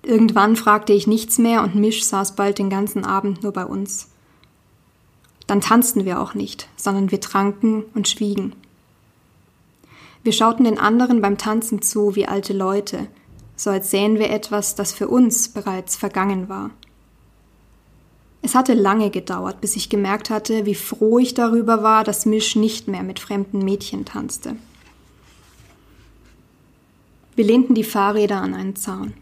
Irgendwann 0.06 0.56
fragte 0.56 0.94
ich 0.94 1.08
nichts 1.08 1.40
mehr 1.40 1.64
und 1.64 1.74
Misch 1.74 2.06
saß 2.06 2.36
bald 2.36 2.60
den 2.60 2.70
ganzen 2.70 3.04
Abend 3.06 3.42
nur 3.42 3.52
bei 3.52 3.66
uns. 3.66 4.10
Dann 5.48 5.62
tanzten 5.62 6.06
wir 6.06 6.22
auch 6.22 6.36
nicht, 6.36 6.70
sondern 6.76 7.10
wir 7.10 7.20
tranken 7.20 7.84
und 7.96 8.08
schwiegen. 8.08 8.54
Wir 10.22 10.32
schauten 10.32 10.66
den 10.66 10.78
anderen 10.78 11.22
beim 11.22 11.40
Tanzen 11.40 11.82
zu 11.82 12.16
wie 12.16 12.28
alte 12.28 12.54
Leute, 12.54 13.08
so 13.56 13.72
als 13.72 13.90
sähen 13.90 14.20
wir 14.20 14.30
etwas, 14.30 14.76
das 14.76 14.94
für 14.94 15.08
uns 15.08 15.50
bereits 15.50 15.96
vergangen 15.96 16.50
war. 16.50 16.70
Es 18.44 18.54
hatte 18.54 18.76
lange 18.76 19.10
gedauert, 19.10 19.60
bis 19.60 19.76
ich 19.76 19.90
gemerkt 19.90 20.30
hatte, 20.30 20.68
wie 20.68 20.76
froh 20.76 21.18
ich 21.18 21.34
darüber 21.34 21.82
war, 21.82 22.04
dass 22.04 22.28
Misch 22.28 22.56
nicht 22.56 22.88
mehr 22.88 23.02
mit 23.02 23.20
fremden 23.20 23.66
Mädchen 23.66 24.06
tanzte. 24.06 24.56
Wir 27.36 27.46
lehnten 27.46 27.74
die 27.74 27.84
Fahrräder 27.84 28.38
an 28.38 28.54
einen 28.54 28.76
Zaun. 28.76 29.16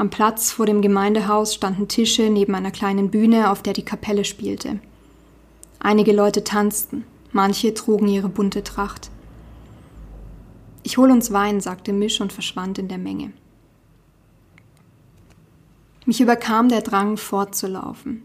Am 0.00 0.08
Platz 0.08 0.50
vor 0.50 0.64
dem 0.64 0.80
Gemeindehaus 0.80 1.54
standen 1.54 1.86
Tische 1.86 2.30
neben 2.30 2.54
einer 2.54 2.70
kleinen 2.70 3.10
Bühne, 3.10 3.50
auf 3.50 3.62
der 3.62 3.74
die 3.74 3.84
Kapelle 3.84 4.24
spielte. 4.24 4.80
Einige 5.78 6.12
Leute 6.12 6.42
tanzten, 6.42 7.04
manche 7.32 7.74
trugen 7.74 8.08
ihre 8.08 8.30
bunte 8.30 8.64
Tracht. 8.64 9.10
Ich 10.84 10.96
hol 10.96 11.10
uns 11.10 11.32
Wein, 11.34 11.60
sagte 11.60 11.92
Misch 11.92 12.22
und 12.22 12.32
verschwand 12.32 12.78
in 12.78 12.88
der 12.88 12.96
Menge. 12.96 13.34
Mich 16.06 16.22
überkam 16.22 16.70
der 16.70 16.80
Drang, 16.80 17.18
fortzulaufen. 17.18 18.22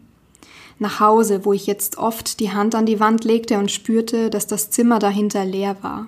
Nach 0.80 1.02
Hause, 1.02 1.44
wo 1.44 1.52
ich 1.52 1.68
jetzt 1.68 1.98
oft 1.98 2.40
die 2.40 2.54
Hand 2.54 2.74
an 2.74 2.86
die 2.86 3.02
Wand 3.02 3.26
legte 3.26 3.58
und 3.58 3.70
spürte, 3.70 4.30
dass 4.30 4.48
das 4.48 4.70
Zimmer 4.70 5.00
dahinter 5.00 5.44
leer 5.44 5.76
war. 5.82 6.08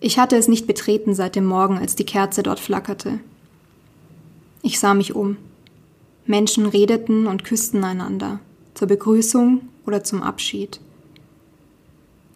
Ich 0.00 0.18
hatte 0.18 0.34
es 0.34 0.48
nicht 0.48 0.66
betreten 0.66 1.14
seit 1.14 1.36
dem 1.36 1.44
Morgen, 1.44 1.78
als 1.78 1.94
die 1.94 2.04
Kerze 2.04 2.42
dort 2.42 2.58
flackerte. 2.58 3.20
Ich 4.62 4.78
sah 4.78 4.94
mich 4.94 5.14
um. 5.14 5.36
Menschen 6.26 6.66
redeten 6.66 7.26
und 7.26 7.44
küssten 7.44 7.82
einander, 7.82 8.40
zur 8.74 8.88
Begrüßung 8.88 9.68
oder 9.86 10.04
zum 10.04 10.22
Abschied. 10.22 10.80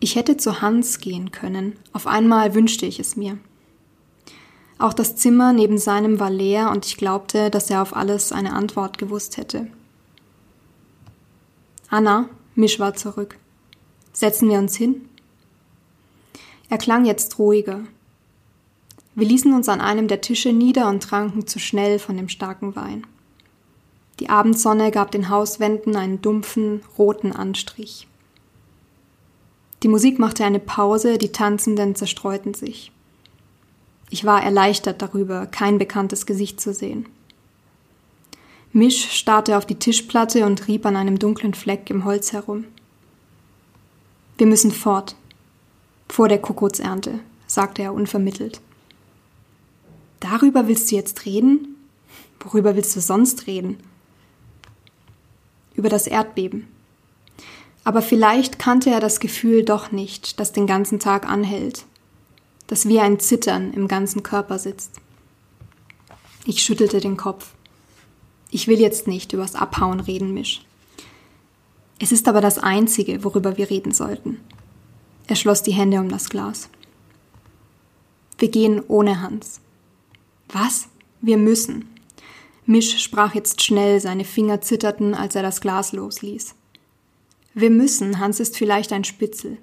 Ich 0.01 0.17
hätte 0.17 0.37
zu 0.37 0.61
Hans 0.61 0.99
gehen 0.99 1.31
können, 1.31 1.75
auf 1.93 2.07
einmal 2.07 2.55
wünschte 2.55 2.87
ich 2.87 2.99
es 2.99 3.17
mir. 3.17 3.39
Auch 4.79 4.93
das 4.93 5.17
Zimmer 5.17 5.53
neben 5.53 5.79
seinem 5.79 6.19
war 6.19 6.31
leer 6.31 6.71
und 6.71 6.85
ich 6.85 6.97
glaubte, 6.97 7.51
dass 7.51 7.71
er 7.71 7.81
auf 7.81 7.95
alles 7.95 8.33
eine 8.33 8.53
Antwort 8.53 8.99
gewusst 8.99 9.37
hätte. 9.37 9.69
Anna, 11.89 12.29
Misch 12.55 12.79
war 12.79 12.95
zurück. 12.95 13.39
Setzen 14.13 14.49
wir 14.49 14.59
uns 14.59 14.77
hin? 14.77 15.09
Er 16.69 16.79
klang 16.79 17.05
jetzt 17.05 17.39
ruhiger. 17.39 17.81
Wir 19.17 19.27
ließen 19.27 19.53
uns 19.53 19.69
an 19.69 19.81
einem 19.81 20.09
der 20.09 20.21
Tische 20.21 20.53
nieder 20.53 20.89
und 20.89 21.03
tranken 21.03 21.47
zu 21.47 21.59
schnell 21.59 21.99
von 21.99 22.17
dem 22.17 22.29
starken 22.29 22.75
Wein. 22.75 23.07
Die 24.21 24.29
Abendsonne 24.29 24.91
gab 24.91 25.11
den 25.11 25.29
Hauswänden 25.29 25.97
einen 25.97 26.21
dumpfen, 26.21 26.83
roten 26.99 27.33
Anstrich. 27.33 28.07
Die 29.83 29.89
Musik 29.89 30.19
machte 30.19 30.45
eine 30.45 30.61
Pause, 30.61 31.19
die 31.19 31.31
Tanzenden 31.33 31.95
zerstreuten 31.95 32.55
sich. 32.55 32.91
Ich 34.11 34.25
war 34.25 34.43
erleichtert 34.43 35.03
darüber, 35.03 35.47
kein 35.47 35.79
bekanntes 35.79 36.27
Gesicht 36.27 36.61
zu 36.61 36.73
sehen. 36.73 37.07
Misch 38.73 39.11
starrte 39.13 39.57
auf 39.57 39.67
die 39.67 39.79
Tischplatte 39.79 40.47
und 40.47 40.67
rieb 40.67 40.87
an 40.87 40.97
einem 40.97 41.19
dunklen 41.19 41.55
Fleck 41.55 41.91
im 41.91 42.05
Holz 42.05 42.33
herum. 42.33 42.65
Wir 44.39 44.47
müssen 44.47 44.73
fort. 44.73 45.15
Vor 46.09 46.29
der 46.29 46.41
Kuckucksernte, 46.41 47.21
sagte 47.47 47.83
er 47.83 47.95
unvermittelt. 47.95 48.61
Darüber 50.25 50.69
willst 50.69 50.91
du 50.91 50.97
jetzt 50.97 51.27
reden? 51.27 51.77
Worüber 52.41 52.77
willst 52.77 52.97
du 52.97 53.01
sonst 53.01 53.47
reden? 53.47 53.77
Über 55.75 55.91
das 55.91 56.07
Erdbeben. 56.07 56.67
Aber 57.85 58.01
vielleicht 58.01 58.59
kannte 58.59 58.89
er 58.89 59.01
das 59.01 59.21
Gefühl 59.21 59.67
doch 59.67 59.93
nicht, 59.93 60.41
das 60.41 60.53
den 60.53 60.67
ganzen 60.67 60.99
Tag 60.99 61.29
anhält, 61.29 61.85
das 62.67 62.89
wie 62.89 63.01
ein 63.01 63.21
Zittern 63.21 63.75
im 63.75 63.87
ganzen 63.87 64.23
Körper 64.23 64.59
sitzt. 64.59 64.93
Ich 66.47 66.63
schüttelte 66.63 67.01
den 67.01 67.19
Kopf. 67.19 67.53
Ich 68.51 68.67
will 68.67 68.81
jetzt 68.81 69.07
nicht 69.07 69.35
übers 69.35 69.55
Abhauen 69.55 70.01
reden, 70.01 70.33
Misch. 70.33 70.65
Es 71.99 72.13
ist 72.13 72.29
aber 72.29 72.41
das 72.41 72.57
Einzige, 72.57 73.25
worüber 73.25 73.59
wir 73.59 73.69
reden 73.69 73.93
sollten. 73.93 74.41
Er 75.27 75.37
schloss 75.37 75.63
die 75.63 75.73
Hände 75.73 76.01
um 76.01 76.09
das 76.09 76.31
Glas. 76.31 76.71
Wir 78.39 78.49
gehen 78.49 78.83
ohne 78.89 79.21
Hans. 79.21 79.61
Was? 80.55 80.89
Wir 81.21 81.37
müssen. 81.37 81.89
Misch 82.65 83.03
sprach 83.03 83.35
jetzt 83.35 83.61
schnell, 83.61 83.99
seine 83.99 84.25
Finger 84.25 84.61
zitterten, 84.61 85.13
als 85.13 85.35
er 85.35 85.43
das 85.43 85.61
Glas 85.61 85.93
losließ. 85.93 86.55
Wir 87.55 87.71
müssen, 87.71 88.21
Hans 88.21 88.39
ist 88.39 88.57
vielleicht 88.57 88.93
ein 88.93 89.03
Spitzel. 89.03 89.59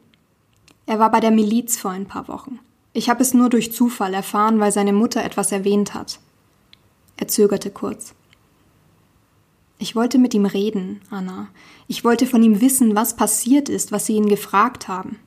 Er 0.86 1.00
war 1.00 1.10
bei 1.10 1.22
der 1.22 1.32
Miliz 1.32 1.78
vor 1.78 1.92
ein 1.92 2.08
paar 2.08 2.28
Wochen. 2.28 2.60
Ich 2.92 3.10
habe 3.10 3.22
es 3.22 3.34
nur 3.34 3.50
durch 3.50 3.72
Zufall 3.72 4.14
erfahren, 4.14 4.60
weil 4.60 4.74
seine 4.74 4.92
Mutter 4.92 5.24
etwas 5.24 5.54
erwähnt 5.54 5.94
hat. 5.94 6.20
Er 7.16 7.30
zögerte 7.30 7.72
kurz. 7.72 8.14
Ich 9.80 9.96
wollte 9.96 10.18
mit 10.18 10.34
ihm 10.34 10.46
reden, 10.46 11.00
Anna. 11.10 11.48
Ich 11.88 12.04
wollte 12.04 12.28
von 12.28 12.44
ihm 12.44 12.60
wissen, 12.60 12.98
was 12.98 13.16
passiert 13.16 13.70
ist, 13.70 13.94
was 13.94 14.08
sie 14.08 14.16
ihn 14.16 14.28
gefragt 14.28 14.90
haben. 14.90 15.20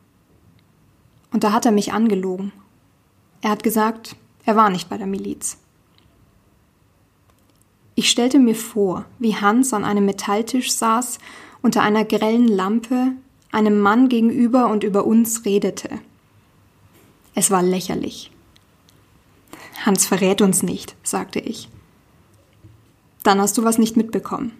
Und 1.32 1.42
da 1.42 1.52
hat 1.52 1.64
er 1.64 1.72
mich 1.72 1.94
angelogen. 1.94 2.52
Er 3.40 3.48
hat 3.48 3.62
gesagt, 3.62 4.16
er 4.44 4.56
war 4.56 4.70
nicht 4.70 4.88
bei 4.88 4.98
der 4.98 5.06
Miliz. 5.06 5.58
Ich 7.94 8.10
stellte 8.10 8.38
mir 8.38 8.56
vor, 8.56 9.04
wie 9.18 9.36
Hans 9.36 9.72
an 9.72 9.84
einem 9.84 10.04
Metalltisch 10.04 10.72
saß, 10.72 11.18
unter 11.62 11.82
einer 11.82 12.04
grellen 12.04 12.48
Lampe, 12.48 13.12
einem 13.52 13.80
Mann 13.80 14.08
gegenüber 14.08 14.68
und 14.68 14.82
über 14.82 15.06
uns 15.06 15.44
redete. 15.44 16.00
Es 17.34 17.50
war 17.50 17.62
lächerlich. 17.62 18.32
Hans 19.84 20.06
verrät 20.06 20.42
uns 20.42 20.62
nicht, 20.62 20.96
sagte 21.02 21.40
ich. 21.40 21.68
Dann 23.22 23.40
hast 23.40 23.56
du 23.56 23.64
was 23.64 23.78
nicht 23.78 23.96
mitbekommen. 23.96 24.52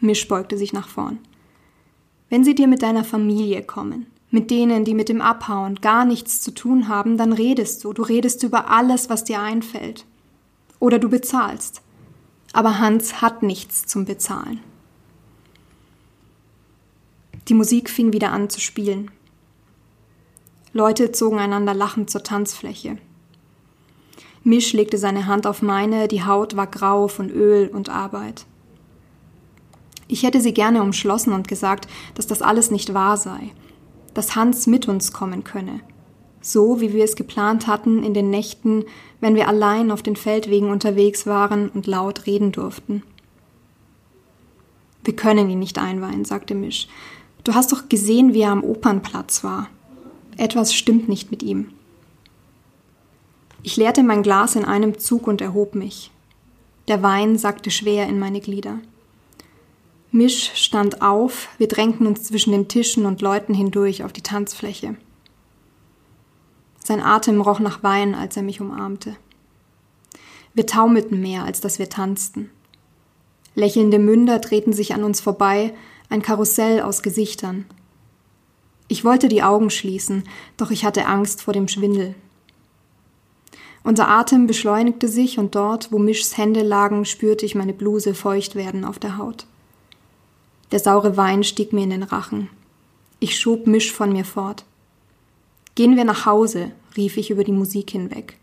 Misch 0.00 0.26
beugte 0.28 0.58
sich 0.58 0.72
nach 0.72 0.88
vorn. 0.88 1.18
Wenn 2.28 2.44
sie 2.44 2.54
dir 2.54 2.66
mit 2.66 2.82
deiner 2.82 3.04
Familie 3.04 3.62
kommen, 3.62 4.06
mit 4.34 4.50
denen, 4.50 4.84
die 4.84 4.94
mit 4.94 5.08
dem 5.08 5.22
Abhauen 5.22 5.76
gar 5.76 6.04
nichts 6.04 6.42
zu 6.42 6.52
tun 6.52 6.88
haben, 6.88 7.16
dann 7.16 7.32
redest 7.32 7.84
du. 7.84 7.92
Du 7.92 8.02
redest 8.02 8.42
über 8.42 8.68
alles, 8.68 9.08
was 9.08 9.22
dir 9.22 9.40
einfällt. 9.40 10.06
Oder 10.80 10.98
du 10.98 11.08
bezahlst. 11.08 11.82
Aber 12.52 12.80
Hans 12.80 13.22
hat 13.22 13.44
nichts 13.44 13.86
zum 13.86 14.06
Bezahlen. 14.06 14.58
Die 17.46 17.54
Musik 17.54 17.88
fing 17.88 18.12
wieder 18.12 18.32
an 18.32 18.50
zu 18.50 18.60
spielen. 18.60 19.12
Leute 20.72 21.12
zogen 21.12 21.38
einander 21.38 21.72
lachend 21.72 22.10
zur 22.10 22.24
Tanzfläche. 22.24 22.98
Misch 24.42 24.72
legte 24.72 24.98
seine 24.98 25.26
Hand 25.26 25.46
auf 25.46 25.62
meine, 25.62 26.08
die 26.08 26.24
Haut 26.24 26.56
war 26.56 26.66
grau 26.66 27.06
von 27.06 27.30
Öl 27.30 27.68
und 27.68 27.88
Arbeit. 27.88 28.46
Ich 30.08 30.24
hätte 30.24 30.40
sie 30.40 30.52
gerne 30.52 30.82
umschlossen 30.82 31.32
und 31.32 31.46
gesagt, 31.46 31.86
dass 32.16 32.26
das 32.26 32.42
alles 32.42 32.72
nicht 32.72 32.94
wahr 32.94 33.16
sei, 33.16 33.52
dass 34.14 34.36
Hans 34.36 34.66
mit 34.66 34.88
uns 34.88 35.12
kommen 35.12 35.44
könne, 35.44 35.80
so 36.40 36.80
wie 36.80 36.92
wir 36.92 37.04
es 37.04 37.16
geplant 37.16 37.66
hatten 37.66 38.02
in 38.02 38.14
den 38.14 38.30
Nächten, 38.30 38.84
wenn 39.20 39.34
wir 39.34 39.48
allein 39.48 39.90
auf 39.90 40.02
den 40.02 40.16
Feldwegen 40.16 40.70
unterwegs 40.70 41.26
waren 41.26 41.68
und 41.68 41.86
laut 41.86 42.26
reden 42.26 42.52
durften. 42.52 43.02
Wir 45.04 45.14
können 45.14 45.50
ihn 45.50 45.58
nicht 45.58 45.78
einweihen, 45.78 46.24
sagte 46.24 46.54
Misch. 46.54 46.88
Du 47.44 47.54
hast 47.54 47.72
doch 47.72 47.88
gesehen, 47.90 48.32
wie 48.32 48.40
er 48.40 48.52
am 48.52 48.64
Opernplatz 48.64 49.44
war. 49.44 49.68
Etwas 50.38 50.74
stimmt 50.74 51.08
nicht 51.08 51.30
mit 51.30 51.42
ihm. 51.42 51.68
Ich 53.62 53.76
leerte 53.76 54.02
mein 54.02 54.22
Glas 54.22 54.56
in 54.56 54.64
einem 54.64 54.98
Zug 54.98 55.26
und 55.26 55.40
erhob 55.40 55.74
mich. 55.74 56.10
Der 56.88 57.02
Wein 57.02 57.38
sackte 57.38 57.70
schwer 57.70 58.08
in 58.08 58.18
meine 58.18 58.40
Glieder. 58.40 58.78
Misch 60.14 60.52
stand 60.54 61.02
auf, 61.02 61.48
wir 61.58 61.66
drängten 61.66 62.06
uns 62.06 62.22
zwischen 62.22 62.52
den 62.52 62.68
Tischen 62.68 63.04
und 63.04 63.20
Leuten 63.20 63.52
hindurch 63.52 64.04
auf 64.04 64.12
die 64.12 64.22
Tanzfläche. 64.22 64.94
Sein 66.78 67.00
Atem 67.00 67.40
roch 67.40 67.58
nach 67.58 67.82
Wein, 67.82 68.14
als 68.14 68.36
er 68.36 68.44
mich 68.44 68.60
umarmte. 68.60 69.16
Wir 70.54 70.68
taumelten 70.68 71.20
mehr, 71.20 71.42
als 71.42 71.60
dass 71.60 71.80
wir 71.80 71.88
tanzten. 71.88 72.50
Lächelnde 73.56 73.98
Münder 73.98 74.38
drehten 74.38 74.72
sich 74.72 74.94
an 74.94 75.02
uns 75.02 75.20
vorbei, 75.20 75.74
ein 76.08 76.22
Karussell 76.22 76.80
aus 76.80 77.02
Gesichtern. 77.02 77.64
Ich 78.86 79.04
wollte 79.04 79.26
die 79.26 79.42
Augen 79.42 79.68
schließen, 79.68 80.22
doch 80.56 80.70
ich 80.70 80.84
hatte 80.84 81.06
Angst 81.06 81.42
vor 81.42 81.54
dem 81.54 81.66
Schwindel. 81.66 82.14
Unser 83.82 84.08
Atem 84.08 84.46
beschleunigte 84.46 85.08
sich 85.08 85.40
und 85.40 85.56
dort, 85.56 85.90
wo 85.90 85.98
Mischs 85.98 86.38
Hände 86.38 86.62
lagen, 86.62 87.04
spürte 87.04 87.44
ich 87.44 87.56
meine 87.56 87.72
Bluse 87.72 88.14
feucht 88.14 88.54
werden 88.54 88.84
auf 88.84 89.00
der 89.00 89.18
Haut. 89.18 89.48
Der 90.74 90.80
saure 90.80 91.16
Wein 91.16 91.44
stieg 91.44 91.72
mir 91.72 91.84
in 91.84 91.90
den 91.90 92.02
Rachen. 92.02 92.50
Ich 93.20 93.38
schob 93.38 93.68
Misch 93.68 93.92
von 93.92 94.12
mir 94.12 94.24
fort. 94.24 94.64
Gehen 95.76 95.94
wir 95.94 96.04
nach 96.04 96.26
Hause, 96.26 96.72
rief 96.96 97.16
ich 97.16 97.30
über 97.30 97.44
die 97.44 97.52
Musik 97.52 97.90
hinweg. 97.90 98.36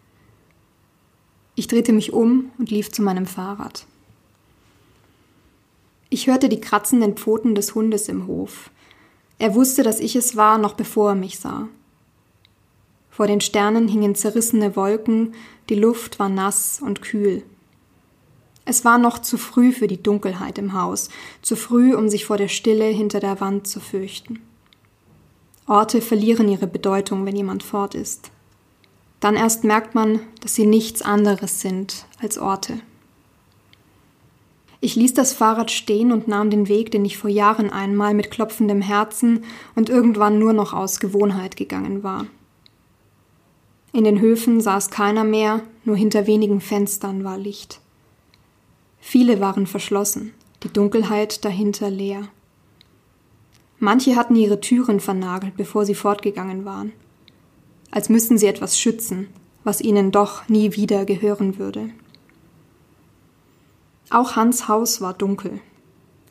Ich 1.55 1.67
drehte 1.67 1.91
mich 1.91 2.13
um 2.13 2.49
und 2.57 2.71
lief 2.71 2.89
zu 2.89 3.01
meinem 3.01 3.25
Fahrrad. 3.25 3.85
Ich 6.09 6.27
hörte 6.27 6.47
die 6.47 6.61
kratzenden 6.61 7.17
Pfoten 7.17 7.53
des 7.53 7.75
Hundes 7.75 8.07
im 8.07 8.27
Hof. 8.27 8.71
Er 9.37 9.53
wusste, 9.53 9.83
dass 9.83 9.99
ich 9.99 10.15
es 10.15 10.37
war, 10.37 10.57
noch 10.57 10.75
bevor 10.75 11.09
er 11.09 11.15
mich 11.15 11.37
sah. 11.37 11.67
Vor 13.09 13.27
den 13.27 13.41
Sternen 13.41 13.89
hingen 13.89 14.15
zerrissene 14.15 14.77
Wolken, 14.77 15.33
die 15.67 15.75
Luft 15.75 16.17
war 16.17 16.29
nass 16.29 16.81
und 16.81 17.01
kühl. 17.01 17.43
Es 18.71 18.85
war 18.85 18.97
noch 18.97 19.19
zu 19.19 19.37
früh 19.37 19.73
für 19.73 19.87
die 19.87 20.01
Dunkelheit 20.01 20.57
im 20.57 20.71
Haus, 20.71 21.09
zu 21.41 21.57
früh, 21.57 21.93
um 21.93 22.07
sich 22.07 22.23
vor 22.23 22.37
der 22.37 22.47
Stille 22.47 22.85
hinter 22.85 23.19
der 23.19 23.41
Wand 23.41 23.67
zu 23.67 23.81
fürchten. 23.81 24.39
Orte 25.67 25.99
verlieren 25.99 26.47
ihre 26.47 26.67
Bedeutung, 26.67 27.25
wenn 27.25 27.35
jemand 27.35 27.63
fort 27.63 27.95
ist. 27.95 28.31
Dann 29.19 29.35
erst 29.35 29.65
merkt 29.65 29.93
man, 29.93 30.21
dass 30.39 30.55
sie 30.55 30.65
nichts 30.65 31.01
anderes 31.01 31.59
sind 31.59 32.05
als 32.21 32.37
Orte. 32.37 32.79
Ich 34.79 34.95
ließ 34.95 35.15
das 35.15 35.33
Fahrrad 35.33 35.69
stehen 35.69 36.13
und 36.13 36.29
nahm 36.29 36.49
den 36.49 36.69
Weg, 36.69 36.91
den 36.91 37.03
ich 37.03 37.17
vor 37.17 37.29
Jahren 37.29 37.71
einmal 37.71 38.13
mit 38.13 38.31
klopfendem 38.31 38.81
Herzen 38.81 39.43
und 39.75 39.89
irgendwann 39.89 40.39
nur 40.39 40.53
noch 40.53 40.71
aus 40.71 41.01
Gewohnheit 41.01 41.57
gegangen 41.57 42.03
war. 42.03 42.25
In 43.91 44.05
den 44.05 44.21
Höfen 44.21 44.61
saß 44.61 44.91
keiner 44.91 45.25
mehr, 45.25 45.61
nur 45.83 45.97
hinter 45.97 46.25
wenigen 46.25 46.61
Fenstern 46.61 47.25
war 47.25 47.37
Licht. 47.37 47.81
Viele 49.01 49.41
waren 49.41 49.67
verschlossen, 49.67 50.33
die 50.63 50.71
Dunkelheit 50.71 51.43
dahinter 51.43 51.89
leer. 51.89 52.29
Manche 53.79 54.15
hatten 54.15 54.35
ihre 54.35 54.61
Türen 54.61 54.99
vernagelt, 54.99 55.57
bevor 55.57 55.85
sie 55.85 55.95
fortgegangen 55.95 56.65
waren, 56.65 56.93
als 57.89 58.09
müssten 58.09 58.37
sie 58.37 58.45
etwas 58.45 58.79
schützen, 58.79 59.27
was 59.63 59.81
ihnen 59.81 60.11
doch 60.11 60.47
nie 60.47 60.75
wieder 60.75 61.03
gehören 61.03 61.57
würde. 61.57 61.89
Auch 64.11 64.35
Hans 64.35 64.67
Haus 64.67 65.01
war 65.01 65.13
dunkel. 65.13 65.59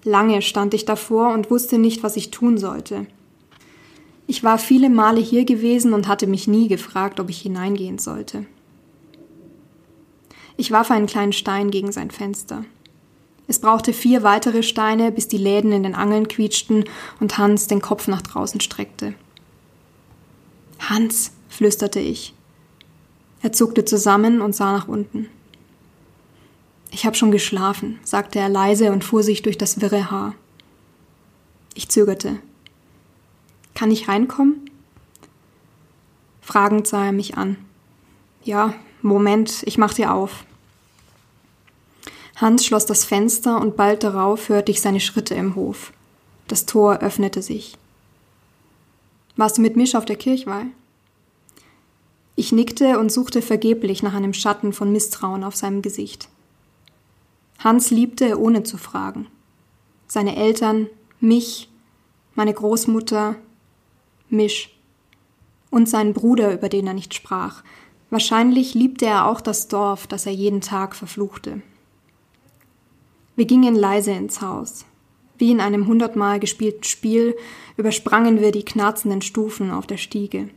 Lange 0.05 0.41
stand 0.41 0.73
ich 0.73 0.85
davor 0.85 1.35
und 1.35 1.51
wusste 1.51 1.77
nicht, 1.77 2.03
was 2.03 2.17
ich 2.17 2.31
tun 2.31 2.57
sollte. 2.57 3.07
Ich 4.27 4.45
war 4.45 4.59
viele 4.59 4.91
Male 4.91 5.21
hier 5.21 5.45
gewesen 5.45 5.93
und 5.93 6.07
hatte 6.07 6.29
mich 6.29 6.47
nie 6.47 6.69
gefragt, 6.69 7.19
ob 7.19 7.31
ich 7.31 7.41
hineingehen 7.41 7.99
sollte. 7.99 8.47
Ich 10.61 10.71
warf 10.71 10.91
einen 10.91 11.07
kleinen 11.07 11.33
Stein 11.33 11.71
gegen 11.71 11.91
sein 11.91 12.11
Fenster. 12.11 12.67
Es 13.49 13.61
brauchte 13.63 13.95
vier 13.95 14.23
weitere 14.23 14.63
Steine, 14.63 15.11
bis 15.11 15.27
die 15.27 15.39
Läden 15.39 15.73
in 15.73 15.85
den 15.85 15.95
Angeln 15.95 16.29
quietschten 16.29 16.85
und 17.19 17.39
Hans 17.39 17.67
den 17.67 17.81
Kopf 17.81 18.09
nach 18.09 18.21
draußen 18.21 18.61
streckte. 18.61 19.15
Hans, 20.79 21.33
flüsterte 21.49 21.99
ich. 21.99 22.35
Er 23.41 23.55
zuckte 23.55 23.87
zusammen 23.87 24.43
und 24.43 24.55
sah 24.55 24.73
nach 24.73 24.87
unten. 24.87 25.31
Ich 26.91 27.07
habe 27.07 27.17
schon 27.17 27.31
geschlafen, 27.31 27.99
sagte 28.05 28.39
er 28.39 28.51
leise 28.51 28.93
und 28.93 29.03
fuhr 29.03 29.23
sich 29.23 29.41
durch 29.41 29.57
das 29.57 29.81
wirre 29.81 30.11
Haar. 30.11 30.35
Ich 31.73 31.89
zögerte. 31.89 32.37
Kann 33.75 33.91
ich 33.91 34.09
reinkommen? 34.09 34.69
Fragend 36.43 36.87
sah 36.87 37.07
er 37.07 37.13
mich 37.13 37.39
an. 37.39 37.57
Ja, 38.45 38.75
Moment, 39.01 39.63
ich 39.65 39.79
mach 39.79 39.95
dir 39.95 40.13
auf. 40.13 40.45
Hans 42.41 42.65
schloss 42.65 42.87
das 42.87 43.05
Fenster 43.05 43.61
und 43.61 43.77
bald 43.77 44.03
darauf 44.03 44.49
hörte 44.49 44.73
ich 44.73 44.81
seine 44.81 45.01
Schritte 45.01 45.35
im 45.35 45.57
Hof. 45.57 45.93
Das 46.49 46.65
Tor 46.65 47.01
öffnete 47.01 47.43
sich. 47.43 47.77
Warst 49.37 49.59
du 49.59 49.63
mit 49.63 49.77
Misch 49.77 49.95
auf 49.95 50.07
der 50.07 50.17
Kirchweih? 50.17 50.67
Ich 52.37 52.53
nickte 52.53 52.99
und 52.99 53.13
suchte 53.13 53.43
vergeblich 53.43 54.03
nach 54.03 54.15
einem 54.15 54.33
Schatten 54.33 54.73
von 54.73 54.91
Misstrauen 54.91 55.45
auf 55.45 55.55
seinem 55.55 55.83
Gesicht. 55.83 56.31
Hans 57.59 57.91
liebte, 57.91 58.41
ohne 58.41 58.63
zu 58.63 58.79
fragen. 58.79 59.27
Seine 60.09 60.37
Eltern, 60.37 60.87
mich, 61.21 61.69
meine 62.35 62.55
Großmutter, 62.55 63.37
Misch. 64.31 64.75
Und 65.69 65.91
seinen 65.91 66.15
Bruder, 66.15 66.55
über 66.55 66.71
den 66.71 66.87
er 66.87 66.95
nicht 66.95 67.13
sprach. 67.13 67.63
Wahrscheinlich 68.09 68.73
liebte 68.73 69.05
er 69.05 69.27
auch 69.27 69.43
das 69.43 69.69
Dorf, 69.69 70.07
das 70.07 70.25
er 70.25 70.33
jeden 70.33 70.63
Tag 70.63 70.97
verfluchte. 70.97 71.61
Wir 73.37 73.47
gingen 73.47 73.75
leise 73.75 74.13
ins 74.13 74.41
Haus. 74.41 74.85
Wie 75.39 75.51
in 75.51 75.61
einem 75.61 75.87
hundertmal 75.87 76.39
gespielten 76.39 76.85
Spiel 76.85 77.35
übersprangen 77.77 78.41
wir 78.41 78.53
die 78.53 78.65
knarzenden 78.65 79.23
Stufen 79.23 79.71
auf 79.71 79.87
der 79.87 79.97
Stiege. 79.97 80.51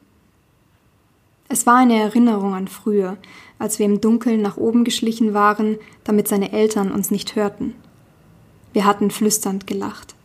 Es 1.48 1.66
war 1.66 1.78
eine 1.78 2.00
Erinnerung 2.00 2.54
an 2.54 2.68
früher, 2.68 3.18
als 3.60 3.80
wir 3.80 3.86
im 3.86 4.02
Dunkeln 4.02 4.42
nach 4.42 4.58
oben 4.58 4.84
geschlichen 4.84 5.34
waren, 5.34 5.78
damit 6.04 6.28
seine 6.28 6.52
Eltern 6.52 6.92
uns 6.92 7.12
nicht 7.12 7.36
hörten. 7.36 7.76
Wir 8.74 8.86
hatten 8.86 9.12
flüsternd 9.12 9.68
gelacht. 9.68 10.16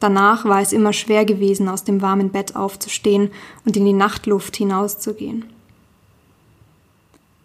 Danach 0.00 0.44
war 0.44 0.60
es 0.60 0.72
immer 0.72 0.92
schwer 0.92 1.24
gewesen, 1.24 1.68
aus 1.68 1.84
dem 1.84 2.02
warmen 2.02 2.30
Bett 2.30 2.56
aufzustehen 2.56 3.30
und 3.64 3.76
in 3.76 3.84
die 3.84 3.92
Nachtluft 3.92 4.56
hinauszugehen. 4.56 5.44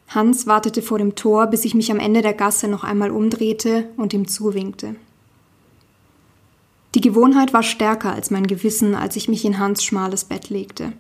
Hans 0.08 0.48
wartete 0.48 0.82
vor 0.82 1.00
dem 1.00 1.16
Tor, 1.16 1.48
bis 1.48 1.66
ich 1.66 1.74
mich 1.74 1.92
am 1.92 2.00
Ende 2.00 2.22
der 2.22 2.34
Gasse 2.34 2.68
noch 2.68 2.84
einmal 2.84 3.12
umdrehte 3.12 3.90
und 3.98 4.14
ihm 4.14 4.28
zuwinkte. 4.28 4.96
Die 6.96 7.02
Gewohnheit 7.02 7.54
war 7.54 7.64
stärker 7.64 8.14
als 8.14 8.32
mein 8.32 8.48
Gewissen, 8.48 8.96
als 8.96 9.18
ich 9.18 9.28
mich 9.28 9.44
in 9.44 9.60
Hans 9.60 9.84
schmales 9.84 10.26
Bett 10.26 10.50
legte. 10.50 10.94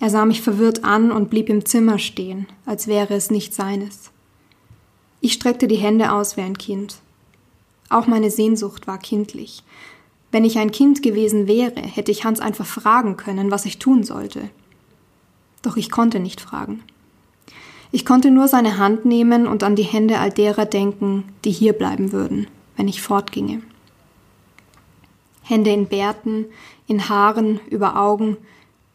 Er 0.00 0.10
sah 0.10 0.24
mich 0.24 0.42
verwirrt 0.42 0.82
an 0.82 1.12
und 1.12 1.30
blieb 1.30 1.48
im 1.48 1.64
Zimmer 1.64 1.98
stehen, 1.98 2.46
als 2.66 2.86
wäre 2.86 3.14
es 3.14 3.30
nicht 3.30 3.54
seines. 3.54 4.10
Ich 5.20 5.34
streckte 5.34 5.68
die 5.68 5.76
Hände 5.76 6.12
aus 6.12 6.36
wie 6.36 6.40
ein 6.40 6.58
Kind. 6.58 6.96
Auch 7.90 8.06
meine 8.06 8.30
Sehnsucht 8.30 8.86
war 8.86 8.98
kindlich. 8.98 9.62
Wenn 10.32 10.44
ich 10.44 10.58
ein 10.58 10.72
Kind 10.72 11.02
gewesen 11.02 11.46
wäre, 11.46 11.80
hätte 11.80 12.10
ich 12.10 12.24
Hans 12.24 12.40
einfach 12.40 12.66
fragen 12.66 13.16
können, 13.16 13.50
was 13.50 13.66
ich 13.66 13.78
tun 13.78 14.04
sollte. 14.04 14.48
Doch 15.62 15.76
ich 15.76 15.90
konnte 15.90 16.18
nicht 16.18 16.40
fragen. 16.40 16.82
Ich 17.92 18.04
konnte 18.04 18.30
nur 18.30 18.46
seine 18.46 18.78
Hand 18.78 19.04
nehmen 19.04 19.46
und 19.46 19.64
an 19.64 19.74
die 19.74 19.82
Hände 19.82 20.18
all 20.18 20.30
derer 20.30 20.66
denken, 20.66 21.24
die 21.44 21.50
hier 21.50 21.72
bleiben 21.72 22.12
würden, 22.12 22.46
wenn 22.76 22.86
ich 22.86 23.02
fortginge. 23.02 23.62
Hände 25.42 25.70
in 25.70 25.86
Bärten, 25.86 26.46
in 26.86 27.08
Haaren, 27.08 27.58
über 27.68 27.96
Augen, 27.96 28.36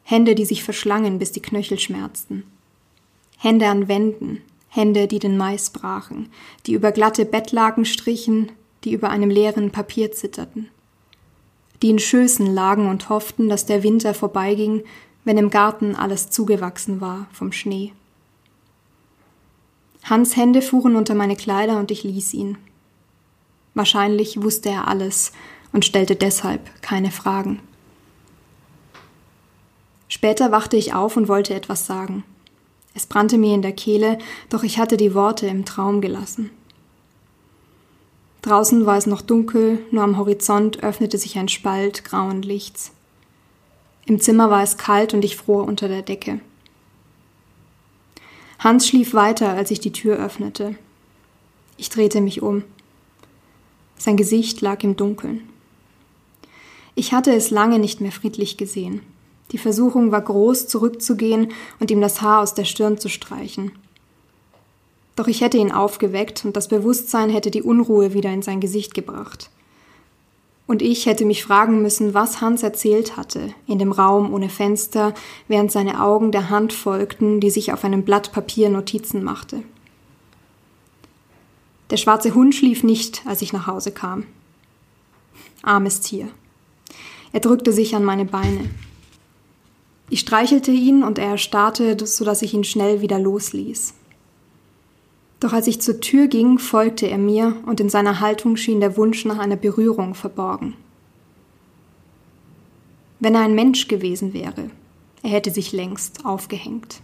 Hände, 0.04 0.36
die 0.36 0.46
sich 0.46 0.64
verschlangen, 0.64 1.20
bis 1.20 1.34
die 1.34 1.42
Knöchel 1.42 1.80
schmerzten. 1.80 2.44
Hände 3.38 3.68
an 3.68 3.90
Wänden, 3.90 4.42
Hände, 4.70 5.08
die 5.08 5.20
den 5.20 5.36
Mais 5.38 5.70
brachen, 5.70 6.30
die 6.66 6.74
über 6.74 6.92
glatte 6.94 7.26
Bettlaken 7.26 7.84
strichen, 7.84 8.52
die 8.86 8.94
über 8.94 9.10
einem 9.10 9.30
leeren 9.30 9.72
Papier 9.72 10.12
zitterten. 10.14 10.70
Die 11.82 11.90
in 11.90 12.00
Schößen 12.00 12.54
lagen 12.54 12.90
und 12.90 13.10
hofften, 13.10 13.50
dass 13.50 13.66
der 13.66 13.84
Winter 13.84 14.14
vorbeiging, 14.14 14.84
wenn 15.26 15.38
im 15.38 15.50
Garten 15.50 15.96
alles 15.96 16.30
zugewachsen 16.30 17.02
war 17.02 17.28
vom 17.34 17.52
Schnee. 17.52 17.92
Hans 20.06 20.36
Hände 20.36 20.62
fuhren 20.62 20.96
unter 20.96 21.16
meine 21.16 21.36
Kleider 21.36 21.80
und 21.80 21.90
ich 21.90 22.04
ließ 22.04 22.36
ihn. 22.36 22.58
Wahrscheinlich 23.74 24.42
wusste 24.42 24.70
er 24.70 24.88
alles 24.88 25.32
und 25.74 25.84
stellte 25.84 26.16
deshalb 26.16 26.62
keine 26.84 27.10
Fragen. 27.10 27.60
Später 30.08 30.52
wachte 30.52 30.78
ich 30.78 30.94
auf 30.94 31.18
und 31.18 31.28
wollte 31.28 31.56
etwas 31.56 31.88
sagen. 31.88 32.24
Es 32.94 33.08
brannte 33.08 33.40
mir 33.40 33.56
in 33.56 33.64
der 33.64 33.74
Kehle, 33.74 34.20
doch 34.50 34.64
ich 34.64 34.78
hatte 34.78 34.96
die 34.96 35.16
Worte 35.16 35.48
im 35.48 35.66
Traum 35.66 36.02
gelassen. 36.02 36.52
Draußen 38.44 38.86
war 38.86 38.98
es 38.98 39.08
noch 39.08 39.24
dunkel, 39.24 39.80
nur 39.90 40.04
am 40.04 40.18
Horizont 40.18 40.84
öffnete 40.84 41.18
sich 41.18 41.40
ein 41.40 41.50
Spalt 41.50 42.06
grauen 42.06 42.44
Lichts. 42.44 42.92
Im 44.06 44.22
Zimmer 44.22 44.52
war 44.52 44.62
es 44.62 44.78
kalt 44.78 45.16
und 45.16 45.26
ich 45.26 45.36
fror 45.36 45.66
unter 45.66 45.88
der 45.88 46.04
Decke. 46.04 46.40
Hans 48.66 48.88
schlief 48.88 49.14
weiter, 49.14 49.50
als 49.50 49.70
ich 49.70 49.80
die 49.80 49.92
Tür 49.92 50.18
öffnete. 50.18 50.74
Ich 51.78 51.92
drehte 51.92 52.20
mich 52.20 52.42
um. 52.42 52.64
Sein 53.96 54.18
Gesicht 54.18 54.60
lag 54.60 54.84
im 54.84 54.96
Dunkeln. 54.96 55.48
Ich 56.96 57.14
hatte 57.14 57.32
es 57.32 57.52
lange 57.52 57.78
nicht 57.78 58.02
mehr 58.02 58.12
friedlich 58.12 58.58
gesehen. 58.58 59.02
Die 59.52 59.60
Versuchung 59.60 60.12
war 60.12 60.22
groß, 60.22 60.66
zurückzugehen 60.66 61.52
und 61.80 61.92
ihm 61.92 62.02
das 62.02 62.24
Haar 62.24 62.42
aus 62.42 62.56
der 62.56 62.66
Stirn 62.66 62.98
zu 62.98 63.08
streichen. 63.08 63.72
Doch 65.16 65.28
ich 65.28 65.42
hätte 65.42 65.60
ihn 65.60 65.72
aufgeweckt 65.72 66.44
und 66.44 66.58
das 66.58 66.68
Bewusstsein 66.68 67.30
hätte 67.30 67.52
die 67.52 67.62
Unruhe 67.62 68.16
wieder 68.16 68.34
in 68.34 68.42
sein 68.42 68.62
Gesicht 68.62 68.96
gebracht. 68.96 69.52
Und 70.68 70.82
ich 70.82 71.06
hätte 71.06 71.26
mich 71.26 71.44
fragen 71.44 71.82
müssen, 71.82 72.14
was 72.14 72.42
Hans 72.42 72.64
erzählt 72.64 73.18
hatte, 73.18 73.54
in 73.68 73.78
dem 73.78 73.92
Raum 73.92 74.34
ohne 74.34 74.50
Fenster, 74.50 75.14
während 75.48 75.72
seine 75.72 76.02
Augen 76.02 76.32
der 76.32 76.50
Hand 76.50 76.74
folgten, 76.74 77.40
die 77.40 77.52
sich 77.52 77.72
auf 77.72 77.84
einem 77.84 78.04
Blatt 78.04 78.32
Papier 78.32 78.70
Notizen 78.70 79.24
machte. 79.24 79.62
Der 81.92 81.98
schwarze 81.98 82.34
Hund 82.34 82.56
schlief 82.56 82.84
nicht, 82.84 83.22
als 83.26 83.44
ich 83.44 83.54
nach 83.54 83.68
Hause 83.68 83.92
kam. 83.92 84.26
Armes 85.62 86.02
Tier. 86.02 86.30
Er 87.32 87.42
drückte 87.42 87.72
sich 87.72 87.96
an 87.96 88.04
meine 88.04 88.26
Beine. 88.26 88.70
Ich 90.10 90.22
streichelte 90.22 90.72
ihn 90.72 91.04
und 91.04 91.20
er 91.20 91.32
erstarrte, 91.32 92.06
so 92.06 92.26
dass 92.26 92.42
ich 92.42 92.54
ihn 92.54 92.64
schnell 92.64 93.02
wieder 93.02 93.20
losließ. 93.20 93.94
Doch 95.46 95.54
als 95.54 95.68
ich 95.68 95.80
zur 95.80 96.02
Tür 96.02 96.26
ging, 96.26 96.58
folgte 96.58 97.06
er 97.06 97.20
mir 97.20 97.56
und 97.68 97.80
in 97.80 97.88
seiner 97.88 98.20
Haltung 98.20 98.58
schien 98.58 98.80
der 98.80 98.98
Wunsch 98.98 99.26
nach 99.26 99.38
einer 99.38 99.56
Berührung 99.56 100.16
verborgen. 100.16 100.74
Wenn 103.20 103.36
er 103.36 103.42
ein 103.42 103.54
Mensch 103.54 103.88
gewesen 103.88 104.34
wäre, 104.34 104.72
er 105.22 105.30
hätte 105.30 105.52
sich 105.52 105.72
längst 105.72 106.26
aufgehängt. 106.26 107.00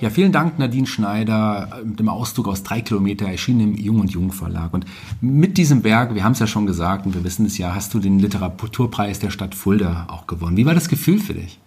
Ja, 0.00 0.10
vielen 0.10 0.30
Dank, 0.30 0.60
Nadine 0.60 0.86
Schneider, 0.86 1.80
mit 1.84 1.98
dem 1.98 2.08
Auszug 2.08 2.46
aus 2.46 2.62
drei 2.62 2.82
Kilometer 2.82 3.26
erschienen 3.26 3.74
im 3.74 3.74
Jung 3.74 3.98
und 3.98 4.12
Jung 4.12 4.30
Verlag. 4.30 4.72
Und 4.72 4.84
mit 5.20 5.58
diesem 5.58 5.82
Werk, 5.82 6.14
wir 6.14 6.22
haben 6.22 6.34
es 6.34 6.38
ja 6.38 6.46
schon 6.46 6.66
gesagt 6.66 7.04
und 7.04 7.16
wir 7.16 7.24
wissen 7.24 7.46
es 7.46 7.58
ja, 7.58 7.74
hast 7.74 7.92
du 7.94 7.98
den 7.98 8.20
Literaturpreis 8.20 9.18
der 9.18 9.30
Stadt 9.30 9.56
Fulda 9.56 10.06
auch 10.08 10.28
gewonnen. 10.28 10.56
Wie 10.56 10.66
war 10.66 10.74
das 10.74 10.88
Gefühl 10.88 11.18
für 11.18 11.34
dich? 11.34 11.58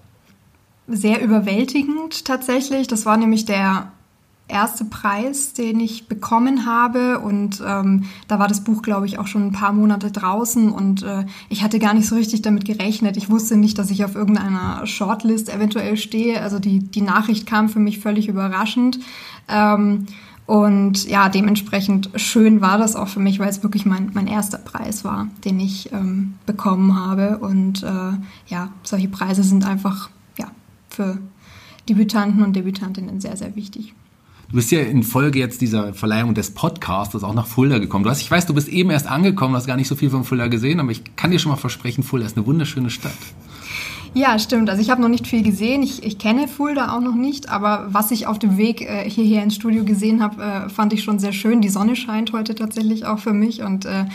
Sehr 0.88 1.22
überwältigend 1.24 2.26
tatsächlich. 2.26 2.88
Das 2.88 3.06
war 3.06 3.18
nämlich 3.18 3.46
der 3.46 3.92
erste 4.48 4.86
Preis, 4.86 5.54
den 5.54 5.80
ich 5.80 6.08
bekommen 6.08 6.66
habe. 6.66 7.20
Und 7.20 7.62
ähm, 7.66 8.06
da 8.28 8.40
war 8.40 8.48
das 8.48 8.64
Buch, 8.64 8.82
glaube 8.82 9.06
ich, 9.06 9.18
auch 9.18 9.28
schon 9.28 9.48
ein 9.48 9.52
paar 9.52 9.74
Monate 9.74 10.12
draußen. 10.12 10.72
Und 10.72 11.04
äh, 11.04 11.26
ich 11.50 11.64
hatte 11.64 11.80
gar 11.80 11.94
nicht 11.94 12.08
so 12.08 12.16
richtig 12.16 12.42
damit 12.42 12.66
gerechnet. 12.66 13.18
Ich 13.18 13.30
wusste 13.30 13.58
nicht, 13.58 13.78
dass 13.78 13.92
ich 13.92 14.04
auf 14.04 14.16
irgendeiner 14.16 14.86
Shortlist 14.86 15.54
eventuell 15.54 15.98
stehe. 15.98 16.42
Also 16.42 16.60
die, 16.60 16.80
die 16.80 17.02
Nachricht 17.02 17.48
kam 17.48 17.70
für 17.70 17.80
mich 17.80 18.00
völlig 18.00 18.28
überraschend. 18.28 19.00
Ähm, 19.48 20.08
und 20.46 21.08
ja, 21.08 21.30
dementsprechend 21.30 22.10
schön 22.16 22.60
war 22.60 22.78
das 22.78 22.98
auch 22.98 23.08
für 23.08 23.22
mich, 23.22 23.40
weil 23.40 23.48
es 23.48 23.64
wirklich 23.64 23.86
mein, 23.86 24.12
mein 24.14 24.28
erster 24.28 24.58
Preis 24.58 25.06
war, 25.06 25.30
den 25.46 25.60
ich 25.62 25.94
ähm, 25.94 26.34
bekommen 26.46 27.00
habe. 27.00 27.38
Und 27.38 27.84
äh, 27.84 28.18
ja, 28.48 28.70
solche 28.84 29.08
Preise 29.08 29.44
sind 29.44 29.66
einfach 29.66 30.10
für 30.96 31.18
Debütanten 31.90 32.44
und 32.44 32.56
Debütantinnen 32.56 33.20
sehr, 33.20 33.36
sehr 33.36 33.56
wichtig. 33.56 33.94
Du 34.50 34.58
bist 34.58 34.72
ja 34.72 34.82
in 34.82 35.04
Folge 35.04 35.40
jetzt 35.40 35.62
dieser 35.62 35.94
Verleihung 35.94 36.36
des 36.36 36.52
Podcasts 36.52 37.24
auch 37.24 37.34
nach 37.34 37.48
Fulda 37.48 37.80
gekommen. 37.80 38.04
Du 38.04 38.10
hast, 38.10 38.22
ich 38.22 38.30
weiß, 38.30 38.46
du 38.46 38.54
bist 38.54 38.68
eben 38.68 38.92
erst 38.92 39.08
angekommen, 39.08 39.56
hast 39.56 39.66
gar 39.66 39.78
nicht 39.78 39.88
so 39.88 39.96
viel 39.96 40.12
von 40.12 40.24
Fulda 40.24 40.48
gesehen, 40.48 40.80
aber 40.80 40.92
ich 40.92 41.16
kann 41.16 41.32
dir 41.32 41.40
schon 41.40 41.52
mal 41.52 41.58
versprechen, 41.58 42.04
Fulda 42.04 42.26
ist 42.26 42.38
eine 42.38 42.46
wunderschöne 42.46 42.90
Stadt. 42.92 43.18
Ja, 44.16 44.38
stimmt. 44.38 44.70
Also 44.70 44.82
ich 44.82 44.92
habe 44.92 45.02
noch 45.02 45.10
nicht 45.10 45.26
viel 45.26 45.42
gesehen. 45.42 45.82
Ich, 45.82 46.04
ich 46.04 46.20
kenne 46.20 46.48
Fulda 46.48 46.96
auch 46.96 47.02
noch 47.02 47.16
nicht, 47.16 47.50
aber 47.50 47.88
was 47.90 48.12
ich 48.12 48.28
auf 48.28 48.38
dem 48.38 48.58
Weg 48.58 48.82
äh, 48.82 49.10
hierher 49.10 49.42
ins 49.42 49.56
Studio 49.56 49.84
gesehen 49.84 50.22
habe, 50.22 50.42
äh, 50.42 50.70
fand 50.70 50.94
ich 50.94 51.04
schon 51.04 51.18
sehr 51.18 51.34
schön. 51.34 51.62
Die 51.62 51.70
Sonne 51.70 51.96
scheint 51.96 52.32
heute 52.32 52.54
tatsächlich 52.54 53.06
auch 53.06 53.18
für 53.18 53.34
mich 53.34 53.64
und 53.64 53.86
äh, 53.86 54.06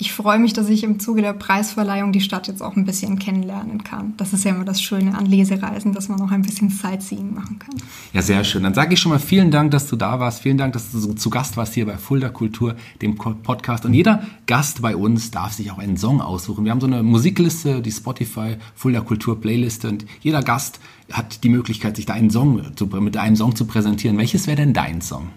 ich 0.00 0.12
freue 0.12 0.38
mich, 0.38 0.52
dass 0.52 0.68
ich 0.68 0.84
im 0.84 1.00
Zuge 1.00 1.22
der 1.22 1.32
Preisverleihung 1.32 2.12
die 2.12 2.20
Stadt 2.20 2.46
jetzt 2.46 2.62
auch 2.62 2.76
ein 2.76 2.84
bisschen 2.84 3.18
kennenlernen 3.18 3.82
kann. 3.82 4.14
Das 4.16 4.32
ist 4.32 4.44
ja 4.44 4.52
immer 4.52 4.64
das 4.64 4.80
Schöne 4.80 5.18
an 5.18 5.26
Lesereisen, 5.26 5.92
dass 5.92 6.08
man 6.08 6.20
noch 6.20 6.30
ein 6.30 6.42
bisschen 6.42 6.70
Sightseeing 6.70 7.34
machen 7.34 7.58
kann. 7.58 7.74
Ja, 8.12 8.22
sehr 8.22 8.44
schön. 8.44 8.62
Dann 8.62 8.74
sage 8.74 8.94
ich 8.94 9.00
schon 9.00 9.10
mal 9.10 9.18
vielen 9.18 9.50
Dank, 9.50 9.72
dass 9.72 9.88
du 9.88 9.96
da 9.96 10.20
warst. 10.20 10.42
Vielen 10.42 10.56
Dank, 10.56 10.74
dass 10.74 10.92
du 10.92 11.14
zu 11.14 11.30
Gast 11.30 11.56
warst 11.56 11.74
hier 11.74 11.84
bei 11.84 11.96
Fulda 11.96 12.28
Kultur, 12.28 12.76
dem 13.02 13.16
Podcast. 13.16 13.84
Und 13.84 13.94
jeder 13.94 14.22
Gast 14.46 14.82
bei 14.82 14.94
uns 14.94 15.32
darf 15.32 15.52
sich 15.52 15.72
auch 15.72 15.78
einen 15.78 15.96
Song 15.96 16.20
aussuchen. 16.20 16.64
Wir 16.64 16.70
haben 16.70 16.80
so 16.80 16.86
eine 16.86 17.02
Musikliste, 17.02 17.82
die 17.82 17.90
Spotify 17.90 18.56
Fulda 18.76 19.00
Kultur 19.00 19.40
Playliste 19.48 19.88
und 19.88 20.04
jeder 20.20 20.42
Gast 20.42 20.78
hat 21.10 21.42
die 21.42 21.48
Möglichkeit, 21.48 21.96
sich 21.96 22.04
da 22.04 22.12
einen 22.12 22.28
Song 22.28 22.76
zu, 22.76 22.84
mit 22.86 23.16
einem 23.16 23.34
Song 23.34 23.56
zu 23.56 23.64
präsentieren. 23.64 24.18
Welches 24.18 24.46
wäre 24.46 24.58
denn 24.58 24.74
dein 24.74 25.00
Song? 25.00 25.28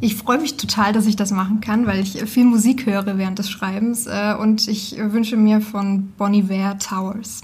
Ich 0.00 0.14
freue 0.14 0.38
mich 0.38 0.56
total, 0.56 0.92
dass 0.92 1.06
ich 1.06 1.16
das 1.16 1.32
machen 1.32 1.60
kann, 1.60 1.88
weil 1.88 1.98
ich 1.98 2.22
viel 2.30 2.44
Musik 2.44 2.86
höre 2.86 3.18
während 3.18 3.40
des 3.40 3.50
Schreibens 3.50 4.06
äh, 4.06 4.34
und 4.38 4.68
ich 4.68 4.96
wünsche 4.96 5.36
mir 5.36 5.60
von 5.60 6.12
Bonnie 6.16 6.48
Ware 6.48 6.78
Towers. 6.78 7.40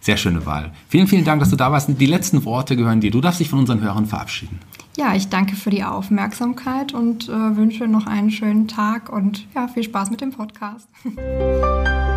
Sehr 0.00 0.16
schöne 0.16 0.44
Wahl. 0.44 0.72
Vielen, 0.88 1.06
vielen 1.06 1.24
Dank, 1.24 1.38
dass 1.38 1.50
du 1.50 1.56
da 1.56 1.70
warst. 1.70 1.88
Die 1.88 2.06
letzten 2.06 2.44
Worte 2.44 2.74
gehören 2.74 3.00
dir. 3.00 3.12
Du 3.12 3.20
darfst 3.20 3.38
dich 3.38 3.48
von 3.48 3.60
unseren 3.60 3.80
Hörern 3.80 4.06
verabschieden. 4.06 4.58
Ja, 4.96 5.14
ich 5.14 5.28
danke 5.28 5.54
für 5.54 5.70
die 5.70 5.84
Aufmerksamkeit 5.84 6.92
und 6.92 7.28
äh, 7.28 7.56
wünsche 7.56 7.86
noch 7.86 8.08
einen 8.08 8.32
schönen 8.32 8.66
Tag 8.66 9.12
und 9.12 9.46
ja, 9.54 9.68
viel 9.68 9.84
Spaß 9.84 10.10
mit 10.10 10.20
dem 10.20 10.32
Podcast. 10.32 10.88